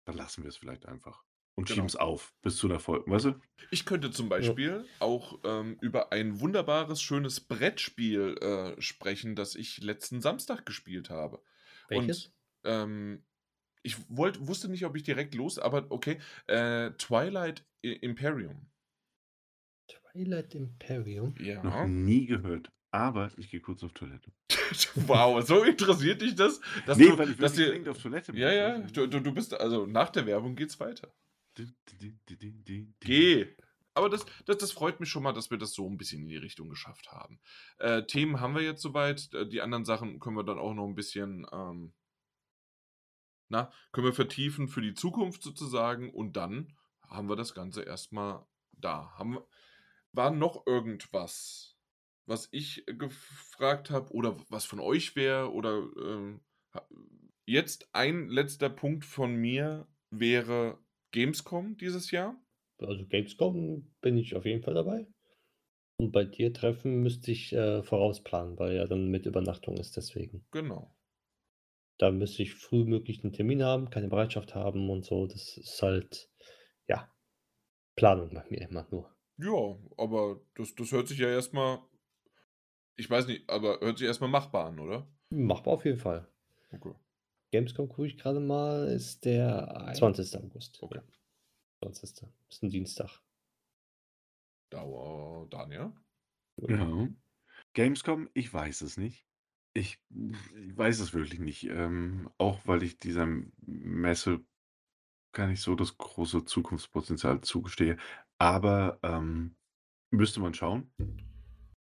dann 0.05 0.17
lassen 0.17 0.43
wir 0.43 0.49
es 0.49 0.57
vielleicht 0.57 0.87
einfach. 0.87 1.23
Und 1.57 1.67
Genau. 1.67 1.75
schieben 1.75 1.87
es 1.87 1.97
auf 1.97 2.33
bis 2.43 2.57
zu 2.57 2.69
der 2.69 2.79
Folge. 2.81 3.11
Weißt 3.11 3.27
du? 3.27 3.35
Ich 3.71 3.85
könnte 3.85 4.11
zum 4.11 4.29
Beispiel 4.29 4.85
auch 4.99 5.41
ähm, 5.45 5.77
über 5.81 6.13
ein 6.13 6.41
wunderbares, 6.41 7.03
schönes 7.03 7.41
Brettspiel 7.41 8.37
äh, 8.41 8.81
sprechen, 8.81 9.35
das 9.35 9.57
ich 9.57 9.83
letzten 9.83 10.21
Samstag 10.23 10.65
gespielt 10.65 11.11
habe. 11.11 11.43
Welches? 11.91 12.27
Und 12.27 12.33
ähm, 12.65 13.23
ich 13.83 13.97
wollt, 14.09 14.47
wusste 14.47 14.69
nicht, 14.69 14.85
ob 14.85 14.97
ich 14.97 15.03
direkt 15.03 15.35
los, 15.35 15.59
aber 15.59 15.87
okay. 15.91 16.19
Äh, 16.47 16.91
Twilight 16.93 17.65
I- 17.85 17.93
Imperium. 17.93 18.71
Twilight 19.89 20.55
Imperium. 20.55 21.35
Noch 21.63 21.75
Ja. 21.75 21.87
nie 21.87 22.27
gehört. 22.27 22.71
Aber 22.93 23.31
ich 23.37 23.51
gehe 23.51 23.61
kurz 23.61 23.83
auf 23.85 23.93
Toilette. 23.93 24.33
wow, 25.07 25.47
so 25.47 25.63
interessiert 25.63 26.23
dich 26.23 26.35
das? 26.35 26.61
Dass 26.87 26.99
nee, 26.99 27.07
du, 27.07 27.19
weil 27.19 27.31
ich 27.31 27.37
dass 27.37 27.53
dir, 27.55 27.69
dringend 27.69 27.89
auf 27.89 28.03
Toilette 28.03 28.37
Ja, 28.37 28.53
ja, 28.53 28.79
du, 28.79 29.07
du, 29.07 29.33
bist, 29.33 29.55
also 29.55 29.87
nach 29.87 30.11
der 30.11 30.27
Werbung 30.27 30.57
geht's 30.57 30.79
weiter. 30.81 31.13
Geh. 33.01 33.47
Aber 33.95 34.09
das, 34.09 34.25
das, 34.47 34.59
das 34.59 34.73
freut 34.73 35.01
mich 35.01 35.09
schon 35.09 35.23
mal, 35.23 35.33
dass 35.33 35.51
wir 35.51 35.59
das 35.59 35.73
so 35.73 35.89
ein 35.89 35.99
bisschen 35.99 36.23
in 36.23 36.29
die 36.29 36.37
Richtung 36.37 36.69
geschafft 36.69 37.11
haben. 37.11 37.41
Äh, 37.79 38.05
Themen 38.05 38.41
haben 38.41 38.55
wir 38.55 38.63
jetzt 38.63 38.83
soweit. 38.83 39.33
Äh, 39.35 39.49
Die 39.49 39.63
anderen 39.63 39.85
Sachen 39.85 40.21
können 40.21 40.37
wir 40.37 40.45
dann 40.45 40.59
auch 40.59 40.75
noch 40.75 40.87
ein 40.87 40.95
bisschen, 40.95 41.47
ähm, 41.53 41.93
na, 43.49 43.73
können 43.93 44.07
wir 44.07 44.15
vertiefen 44.15 44.69
für 44.69 44.81
die 44.81 44.95
Zukunft 44.95 45.43
sozusagen. 45.43 46.11
Und 46.11 46.37
dann 46.37 46.77
haben 47.09 47.29
wir 47.29 47.37
das 47.37 47.55
Ganze 47.55 47.83
erstmal 47.83 48.47
da. 48.73 49.13
Haben 49.19 49.39
war 50.13 50.31
noch 50.31 50.67
irgendwas, 50.67 51.77
was 52.27 52.49
ich 52.53 52.85
gefragt 52.87 53.91
habe 53.91 54.13
oder 54.13 54.37
was 54.49 54.65
von 54.65 54.81
euch 54.81 55.17
wäre? 55.17 55.53
Oder 55.53 55.89
ähm, 55.97 56.41
jetzt 57.47 57.89
ein 57.93 58.29
letzter 58.29 58.71
Punkt 58.71 59.05
von 59.05 59.35
mir 59.35 59.89
wäre 60.11 60.79
Gamescom 61.13 61.77
dieses 61.77 62.11
Jahr. 62.11 62.41
Also 62.83 63.07
Gamescom 63.07 63.91
bin 64.01 64.19
ich 64.19 64.35
auf 64.37 64.45
jeden 64.45 64.63
Fall 64.63 64.75
dabei. 64.75 65.07
Und 65.99 66.13
bei 66.13 66.25
dir 66.25 66.53
treffen 66.53 67.03
müsste 67.03 67.31
ich 67.31 67.53
äh, 67.53 67.83
vorausplanen, 67.83 68.59
weil 68.59 68.75
ja 68.75 68.87
dann 68.87 69.09
mit 69.09 69.27
Übernachtung 69.27 69.77
ist 69.77 69.97
deswegen. 69.97 70.47
Genau. 70.51 70.95
Da 71.99 72.11
müsste 72.11 72.43
ich 72.43 72.55
frühmöglich 72.55 73.23
einen 73.23 73.35
Termin 73.35 73.63
haben, 73.63 73.91
keine 73.91 74.09
Bereitschaft 74.09 74.55
haben 74.55 74.89
und 74.89 75.05
so. 75.05 75.27
Das 75.27 75.59
ist 75.59 75.83
halt, 75.83 76.31
ja, 76.89 77.13
Planung 77.97 78.33
bei 78.33 78.45
mir 78.49 78.63
immer 78.63 78.87
nur. 78.91 79.15
Ja, 79.37 79.79
aber 79.99 80.41
das, 80.55 80.75
das 80.75 80.91
hört 80.93 81.09
sich 81.09 81.19
ja 81.19 81.29
erstmal, 81.29 81.81
ich 82.97 83.11
weiß 83.11 83.27
nicht, 83.27 83.49
aber 83.51 83.81
hört 83.81 83.99
sich 83.99 84.07
erstmal 84.07 84.31
machbar 84.31 84.69
an, 84.69 84.81
oder? 84.81 85.07
Machbar 85.29 85.75
auf 85.75 85.85
jeden 85.85 85.99
Fall. 85.99 86.27
Okay. 86.73 86.95
Gamescom 87.51 87.89
gucke 87.89 88.07
ich 88.07 88.17
gerade 88.17 88.41
mal, 88.41 88.87
ist 88.89 89.25
der 89.25 89.93
20. 89.95 90.43
August. 90.43 90.83
Okay. 90.83 90.99
Ja, 90.99 91.03
20. 91.81 92.29
Ist 92.51 92.63
ein 92.63 92.71
Dienstag. 92.71 93.21
Dauer, 94.71 95.49
Daniel? 95.49 95.93
Ja. 96.57 97.09
Gamescom, 97.75 98.29
ich 98.35 98.53
weiß 98.53 98.83
es 98.83 98.97
nicht. 98.97 99.27
Ich, 99.73 100.03
ich 100.11 100.77
weiß 100.77 101.01
es 101.01 101.15
wirklich 101.15 101.41
nicht. 101.41 101.65
Ähm, 101.65 102.31
auch 102.39 102.61
weil 102.67 102.83
ich 102.83 102.99
dieser 102.99 103.27
Messe 103.61 104.45
gar 105.33 105.47
nicht 105.47 105.63
so 105.63 105.75
das 105.75 105.97
große 105.97 106.45
Zukunftspotenzial 106.45 107.41
zugestehe. 107.41 107.97
Aber 108.39 108.99
ähm, 109.03 109.57
müsste 110.11 110.41
man 110.41 110.55
schauen. 110.55 110.93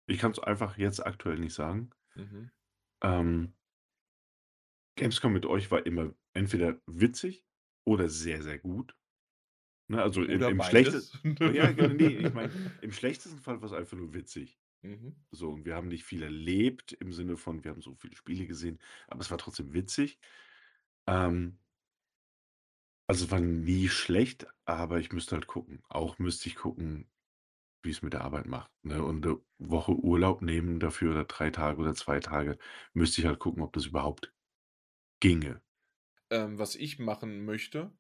Ich 0.07 0.19
kann 0.19 0.33
es 0.33 0.39
einfach 0.39 0.79
jetzt 0.79 1.05
aktuell 1.05 1.39
nicht 1.39 1.55
sagen. 1.55 1.91
Mhm. 2.15 2.51
Ähm, 3.03 3.55
Gamescom 4.97 5.33
mit 5.33 5.47
euch 5.47 5.71
war 5.71 5.87
immer 5.87 6.15
entweder 6.35 6.81
witzig 6.87 7.45
oder 7.85 8.09
sehr, 8.09 8.43
sehr 8.43 8.59
gut. 8.59 8.98
Ne, 9.89 10.03
also 10.03 10.23
im, 10.23 10.43
im 10.43 10.63
schlechtesten. 10.63 11.37
Ja, 11.55 11.73
genau, 11.73 11.95
nee, 11.95 12.09
ich 12.09 12.35
meine, 12.35 12.53
im 12.83 12.93
schlechtesten 12.93 13.39
Fall 13.39 13.61
war 13.61 13.67
es 13.67 13.73
einfach 13.73 13.97
nur 13.97 14.13
witzig. 14.15 14.59
mhm. 14.83 15.17
So, 15.31 15.51
und 15.51 15.65
wir 15.65 15.75
haben 15.75 15.89
nicht 15.89 16.05
viel 16.05 16.23
erlebt 16.23 16.93
im 16.93 17.13
Sinne 17.13 17.37
von, 17.37 17.65
wir 17.65 17.71
haben 17.71 17.81
so 17.83 17.95
viele 17.95 18.15
Spiele 18.17 18.47
gesehen, 18.47 18.79
aber 19.09 19.21
es 19.21 19.31
war 19.31 19.39
trotzdem 19.39 19.73
witzig. 19.73 20.19
Ähm, 21.07 21.59
also 23.07 23.25
es 23.25 23.31
war 23.31 23.41
nie 23.41 23.89
schlecht, 23.89 24.47
aber 24.67 24.99
ich 25.01 25.13
müsste 25.13 25.35
halt 25.37 25.47
gucken. 25.47 25.83
Auch 25.89 26.19
müsste 26.19 26.49
ich 26.49 26.57
gucken, 26.57 27.11
wie 27.83 27.91
es 27.91 28.03
mit 28.03 28.13
der 28.13 28.23
Arbeit 28.23 28.47
macht. 28.47 28.71
Ne? 28.83 29.03
Und 29.03 29.27
eine 29.27 29.41
Woche 29.59 29.93
Urlaub 29.93 30.43
nehmen 30.43 30.81
dafür 30.81 31.13
oder 31.13 31.25
drei 31.25 31.51
Tage 31.51 31.81
oder 31.81 31.95
zwei 31.95 32.21
Tage, 32.21 32.59
müsste 32.93 33.21
ich 33.21 33.27
halt 33.27 33.39
gucken, 33.39 33.63
ob 33.63 33.73
das 33.73 33.87
überhaupt 33.87 34.35
ginge. 35.21 35.63
Ähm, 36.31 36.59
was 36.59 36.75
ich 36.77 36.99
machen 36.99 37.45
möchte, 37.45 37.93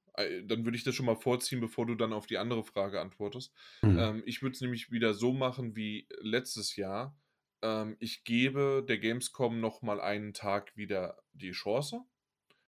dann 0.44 0.64
würde 0.64 0.76
ich 0.76 0.84
das 0.84 0.94
schon 0.94 1.06
mal 1.06 1.16
vorziehen, 1.16 1.60
bevor 1.60 1.86
du 1.86 1.94
dann 1.94 2.12
auf 2.12 2.26
die 2.26 2.38
andere 2.38 2.64
Frage 2.64 3.00
antwortest. 3.00 3.52
Hm. 3.80 3.98
Ähm, 3.98 4.22
ich 4.26 4.42
würde 4.42 4.54
es 4.54 4.60
nämlich 4.60 4.90
wieder 4.90 5.14
so 5.14 5.32
machen 5.32 5.76
wie 5.76 6.08
letztes 6.20 6.76
Jahr. 6.76 7.16
Ähm, 7.62 7.96
ich 8.00 8.24
gebe 8.24 8.84
der 8.86 8.98
Gamescom 8.98 9.60
noch 9.60 9.82
mal 9.82 10.00
einen 10.00 10.34
Tag 10.34 10.76
wieder 10.76 11.18
die 11.32 11.52
Chance. 11.52 12.02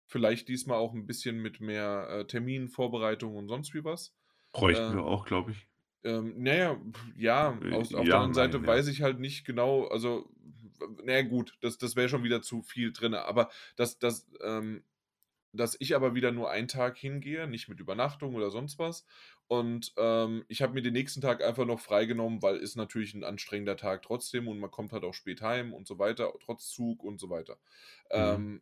Vielleicht 0.06 0.48
diesmal 0.48 0.78
auch 0.78 0.94
ein 0.94 1.06
bisschen 1.06 1.40
mit 1.40 1.60
mehr 1.60 2.08
äh, 2.10 2.26
Termin, 2.26 2.68
Vorbereitung 2.68 3.36
und 3.36 3.48
sonst 3.48 3.74
wie 3.74 3.84
was. 3.84 4.16
Bräuchten 4.52 4.92
äh, 4.92 4.96
wir 4.96 5.04
auch, 5.04 5.26
glaube 5.26 5.52
ich. 5.52 5.68
Ähm, 6.04 6.34
naja, 6.38 6.80
ja, 7.16 7.58
Äh, 7.62 7.74
aus, 7.74 7.94
auf 7.94 8.06
ja, 8.06 8.12
der 8.12 8.16
anderen 8.16 8.34
Seite 8.34 8.58
nein, 8.58 8.68
ja. 8.68 8.74
weiß 8.74 8.88
ich 8.88 9.02
halt 9.02 9.20
nicht 9.20 9.46
genau, 9.46 9.86
also, 9.88 10.32
naja, 11.04 11.24
gut, 11.24 11.58
das, 11.62 11.78
das 11.78 11.96
wäre 11.96 12.10
schon 12.10 12.24
wieder 12.24 12.42
zu 12.42 12.62
viel 12.62 12.94
drin, 12.94 13.14
aber 13.14 13.50
dass, 13.76 14.00
dass, 14.00 14.30
ähm, 14.42 14.84
dass 15.54 15.76
ich 15.80 15.96
aber 15.96 16.16
wieder 16.16 16.32
nur 16.32 16.50
einen 16.50 16.68
Tag 16.68 16.98
hingehe, 16.98 17.48
nicht 17.48 17.70
mit 17.70 17.80
Übernachtung 17.80 18.36
oder 18.36 18.52
sonst 18.52 18.80
was. 18.80 19.06
Und 19.48 19.94
ähm, 19.98 20.46
ich 20.48 20.62
habe 20.62 20.74
mir 20.74 20.82
den 20.82 20.94
nächsten 20.94 21.22
Tag 21.22 21.44
einfach 21.44 21.66
noch 21.66 21.80
freigenommen, 21.80 22.42
weil 22.42 22.58
ist 22.58 22.76
natürlich 22.76 23.14
ein 23.14 23.24
anstrengender 23.24 23.78
Tag 23.78 24.04
trotzdem 24.04 24.48
und 24.48 24.60
man 24.60 24.70
kommt 24.70 24.92
halt 24.92 25.04
auch 25.04 25.14
spät 25.14 25.42
heim 25.42 25.74
und 25.74 25.88
so 25.88 25.98
weiter, 25.98 26.32
trotz 26.40 26.70
Zug 26.70 27.04
und 27.04 27.20
so 27.20 27.30
weiter. 27.30 27.56
Mhm. 28.12 28.18
Ähm, 28.18 28.62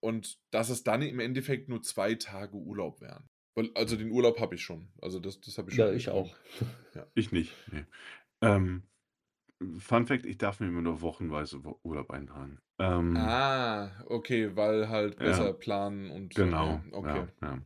und 0.00 0.38
dass 0.50 0.70
es 0.70 0.82
dann 0.84 1.02
im 1.02 1.20
Endeffekt 1.20 1.68
nur 1.68 1.82
zwei 1.82 2.14
Tage 2.14 2.56
Urlaub 2.56 3.00
wären. 3.00 3.28
Weil, 3.54 3.70
also 3.74 3.96
den 3.96 4.10
Urlaub 4.10 4.38
habe 4.40 4.54
ich 4.54 4.62
schon. 4.62 4.88
Also 5.02 5.18
das, 5.18 5.40
das 5.40 5.58
habe 5.58 5.70
ich 5.70 5.76
schon. 5.76 5.86
Ja, 5.86 5.92
ich 5.92 6.08
auch. 6.08 6.34
Ich 7.14 7.32
nicht. 7.32 7.52
Nee. 7.72 7.84
Ähm, 8.40 8.84
Fun 9.78 10.06
Fact: 10.06 10.26
Ich 10.26 10.38
darf 10.38 10.60
mir 10.60 10.68
immer 10.68 10.82
nur 10.82 11.00
wochenweise 11.02 11.64
Wo- 11.64 11.80
Urlaub 11.82 12.10
eintragen. 12.10 12.60
Ähm, 12.78 13.40
Ah, 13.54 14.04
okay, 14.08 14.54
weil 14.56 14.88
halt 14.88 15.20
Ja. 15.20 15.22
besser 15.22 15.52
planen 15.52 16.10
und 16.10 16.34
Genau. 16.34 16.66
ja, 16.66 16.84
okay. 16.92 17.28
Ja, 17.32 17.32
ja. 17.42 17.62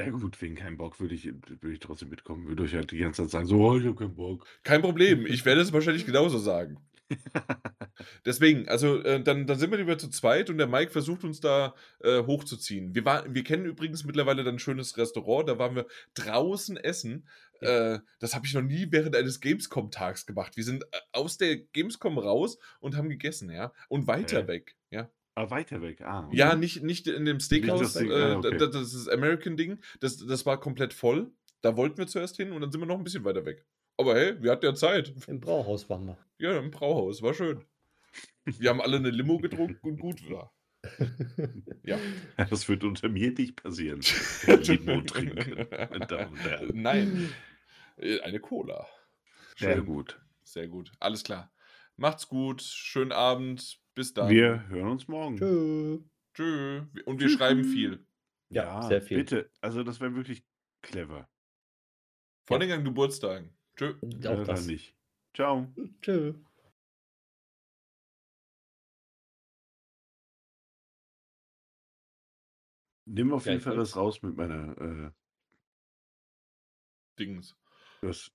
Ja 0.00 0.10
gut, 0.10 0.40
wegen 0.42 0.56
keinem 0.56 0.78
Bock 0.78 1.00
würde 1.00 1.14
ich 1.14 1.26
würde 1.26 1.72
ich 1.72 1.80
trotzdem 1.80 2.10
mitkommen. 2.10 2.48
Würde 2.48 2.64
euch 2.64 2.74
halt 2.74 2.90
die 2.92 2.98
ganze 2.98 3.22
Zeit 3.24 3.30
sagen: 3.32 3.46
„So, 3.46 3.58
oh, 3.60 3.78
ich 3.78 3.84
habe 3.86 3.96
keinen 3.96 4.16
Bock.“ 4.16 4.46
Kein 4.62 4.80
Problem, 4.82 5.26
ich 5.26 5.44
werde 5.44 5.60
es 5.60 5.72
wahrscheinlich 5.72 6.06
genauso 6.06 6.38
sagen. 6.38 6.88
Deswegen, 8.26 8.68
also, 8.68 9.00
äh, 9.02 9.22
dann 9.22 9.46
dann 9.46 9.58
sind 9.58 9.70
wir 9.70 9.78
lieber 9.78 9.98
zu 9.98 10.08
zweit 10.08 10.50
und 10.50 10.58
der 10.58 10.66
Mike 10.66 10.90
versucht 10.90 11.24
uns 11.24 11.40
da, 11.40 11.74
äh, 12.00 12.22
hochzuziehen. 12.24 12.94
Wir 12.94 13.04
war 13.04 13.32
wir 13.32 13.44
kennen 13.44 13.66
übrigens 13.66 14.04
mittlerweile 14.04 14.44
dann 14.44 14.56
'n 14.56 14.58
schönes 14.58 14.96
Restaurant, 14.96 15.48
da 15.48 15.58
waren 15.58 15.76
wir 15.76 15.86
draußen 16.14 16.76
essen. 16.76 17.28
Ja. 17.64 17.94
Äh, 17.96 18.00
das 18.20 18.34
habe 18.34 18.46
ich 18.46 18.54
noch 18.54 18.62
nie 18.62 18.86
während 18.90 19.16
eines 19.16 19.40
Gamescom-Tags 19.40 20.26
gemacht. 20.26 20.56
Wir 20.56 20.64
sind, 20.64 20.84
äh, 20.84 20.98
aus 21.12 21.38
der 21.38 21.56
Gamescom 21.58 22.18
raus 22.18 22.58
und 22.80 22.96
haben 22.96 23.08
gegessen, 23.08 23.50
ja, 23.50 23.72
und 23.88 24.06
weiter 24.06 24.42
Hä? 24.42 24.48
weg, 24.48 24.76
ja. 24.90 25.10
Ah, 25.36 25.50
weiter 25.50 25.82
weg, 25.82 26.00
ah, 26.02 26.28
Ja, 26.32 26.50
okay. 26.50 26.58
nicht 26.60 26.82
nicht 26.84 27.08
in 27.08 27.24
dem 27.24 27.40
Steakhouse, 27.40 27.80
das 27.80 27.94
Ding, 27.94 28.10
äh, 28.10 28.14
ah, 28.14 28.36
okay. 28.38 28.58
d 28.58 28.68
das 28.70 28.94
ist 28.94 29.08
American-Ding. 29.08 29.80
Das 30.00 30.16
das 30.18 30.46
war 30.46 30.60
komplett 30.60 30.92
voll. 30.94 31.32
Da 31.62 31.76
wollten 31.76 31.98
wir 31.98 32.06
zuerst 32.06 32.36
hin 32.36 32.52
und 32.52 32.60
dann 32.60 32.70
sind 32.70 32.80
wir 32.80 32.86
noch 32.86 32.98
'n 32.98 33.04
bisschen 33.04 33.24
weiter 33.24 33.44
weg. 33.44 33.64
Aber 33.96 34.14
hey, 34.14 34.40
wir 34.42 34.52
hatten 34.52 34.64
ja 34.66 34.74
Zeit. 34.74 35.12
Im 35.26 35.40
Brauhaus 35.40 35.88
waren 35.90 36.06
wir. 36.06 36.18
Ja, 36.38 36.58
im 36.58 36.70
Brauhaus, 36.70 37.22
war 37.22 37.34
schön. 37.34 37.64
Wir 38.58 38.70
haben 38.70 38.80
alle 38.80 39.00
'ne 39.00 39.10
Limo 39.10 39.40
getrunken 39.40 39.88
und 39.88 39.98
gut 39.98 40.28
war. 40.30 40.52
Ja. 41.84 41.98
Ja, 42.38 42.44
das 42.46 42.68
wird 42.68 42.84
unter 42.84 43.08
mir 43.08 43.30
nicht 43.32 43.62
passieren. 43.62 44.00
Limo 44.46 45.00
trinken. 45.02 45.66
Nein, 46.72 47.36
eine 47.98 48.40
Cola. 48.40 48.86
Sehr 49.56 49.76
Schön. 49.76 49.86
gut. 49.86 50.20
Sehr 50.44 50.68
gut. 50.68 50.92
Alles 51.00 51.22
klar. 51.22 51.52
Macht's 51.96 52.28
gut, 52.28 52.60
schönen 52.62 53.12
Abend, 53.12 53.80
bis 53.94 54.14
dann. 54.14 54.28
Wir 54.28 54.68
hören 54.68 54.90
uns 54.90 55.06
morgen. 55.08 55.36
Tschö. 55.36 56.00
Tschö. 56.34 56.82
Und 57.04 57.20
wir 57.20 57.28
schreiben 57.28 57.62
Tschüss. 57.62 57.72
viel. 57.72 58.06
Ja, 58.50 58.64
Ja, 58.64 58.82
sehr 58.82 59.02
viel. 59.02 59.18
bitte. 59.18 59.50
Also, 59.60 59.82
das 59.84 60.00
wäre 60.00 60.14
wirklich 60.14 60.44
clever. 60.82 61.28
Vor 62.46 62.56
Ja. 62.56 62.60
allen 62.60 62.68
Dingen 62.68 62.78
an 62.80 62.84
Geburtstagen. 62.84 63.56
Tschö. 63.76 63.94
Und 64.00 64.24
Ja, 64.24 64.32
auch 64.32 64.44
das. 64.44 64.66
nicht. 64.66 64.96
Tschau. 65.34 65.72
Tschö. 66.00 66.34
Nimm 73.06 73.32
auf 73.32 73.46
jeden 73.46 73.60
Fall 73.60 73.76
das 73.76 73.96
raus 73.96 74.22
mit 74.22 74.36
meiner, 74.36 74.78
äh 74.78 75.10
Dings. 77.18 77.54
Das 78.04 78.30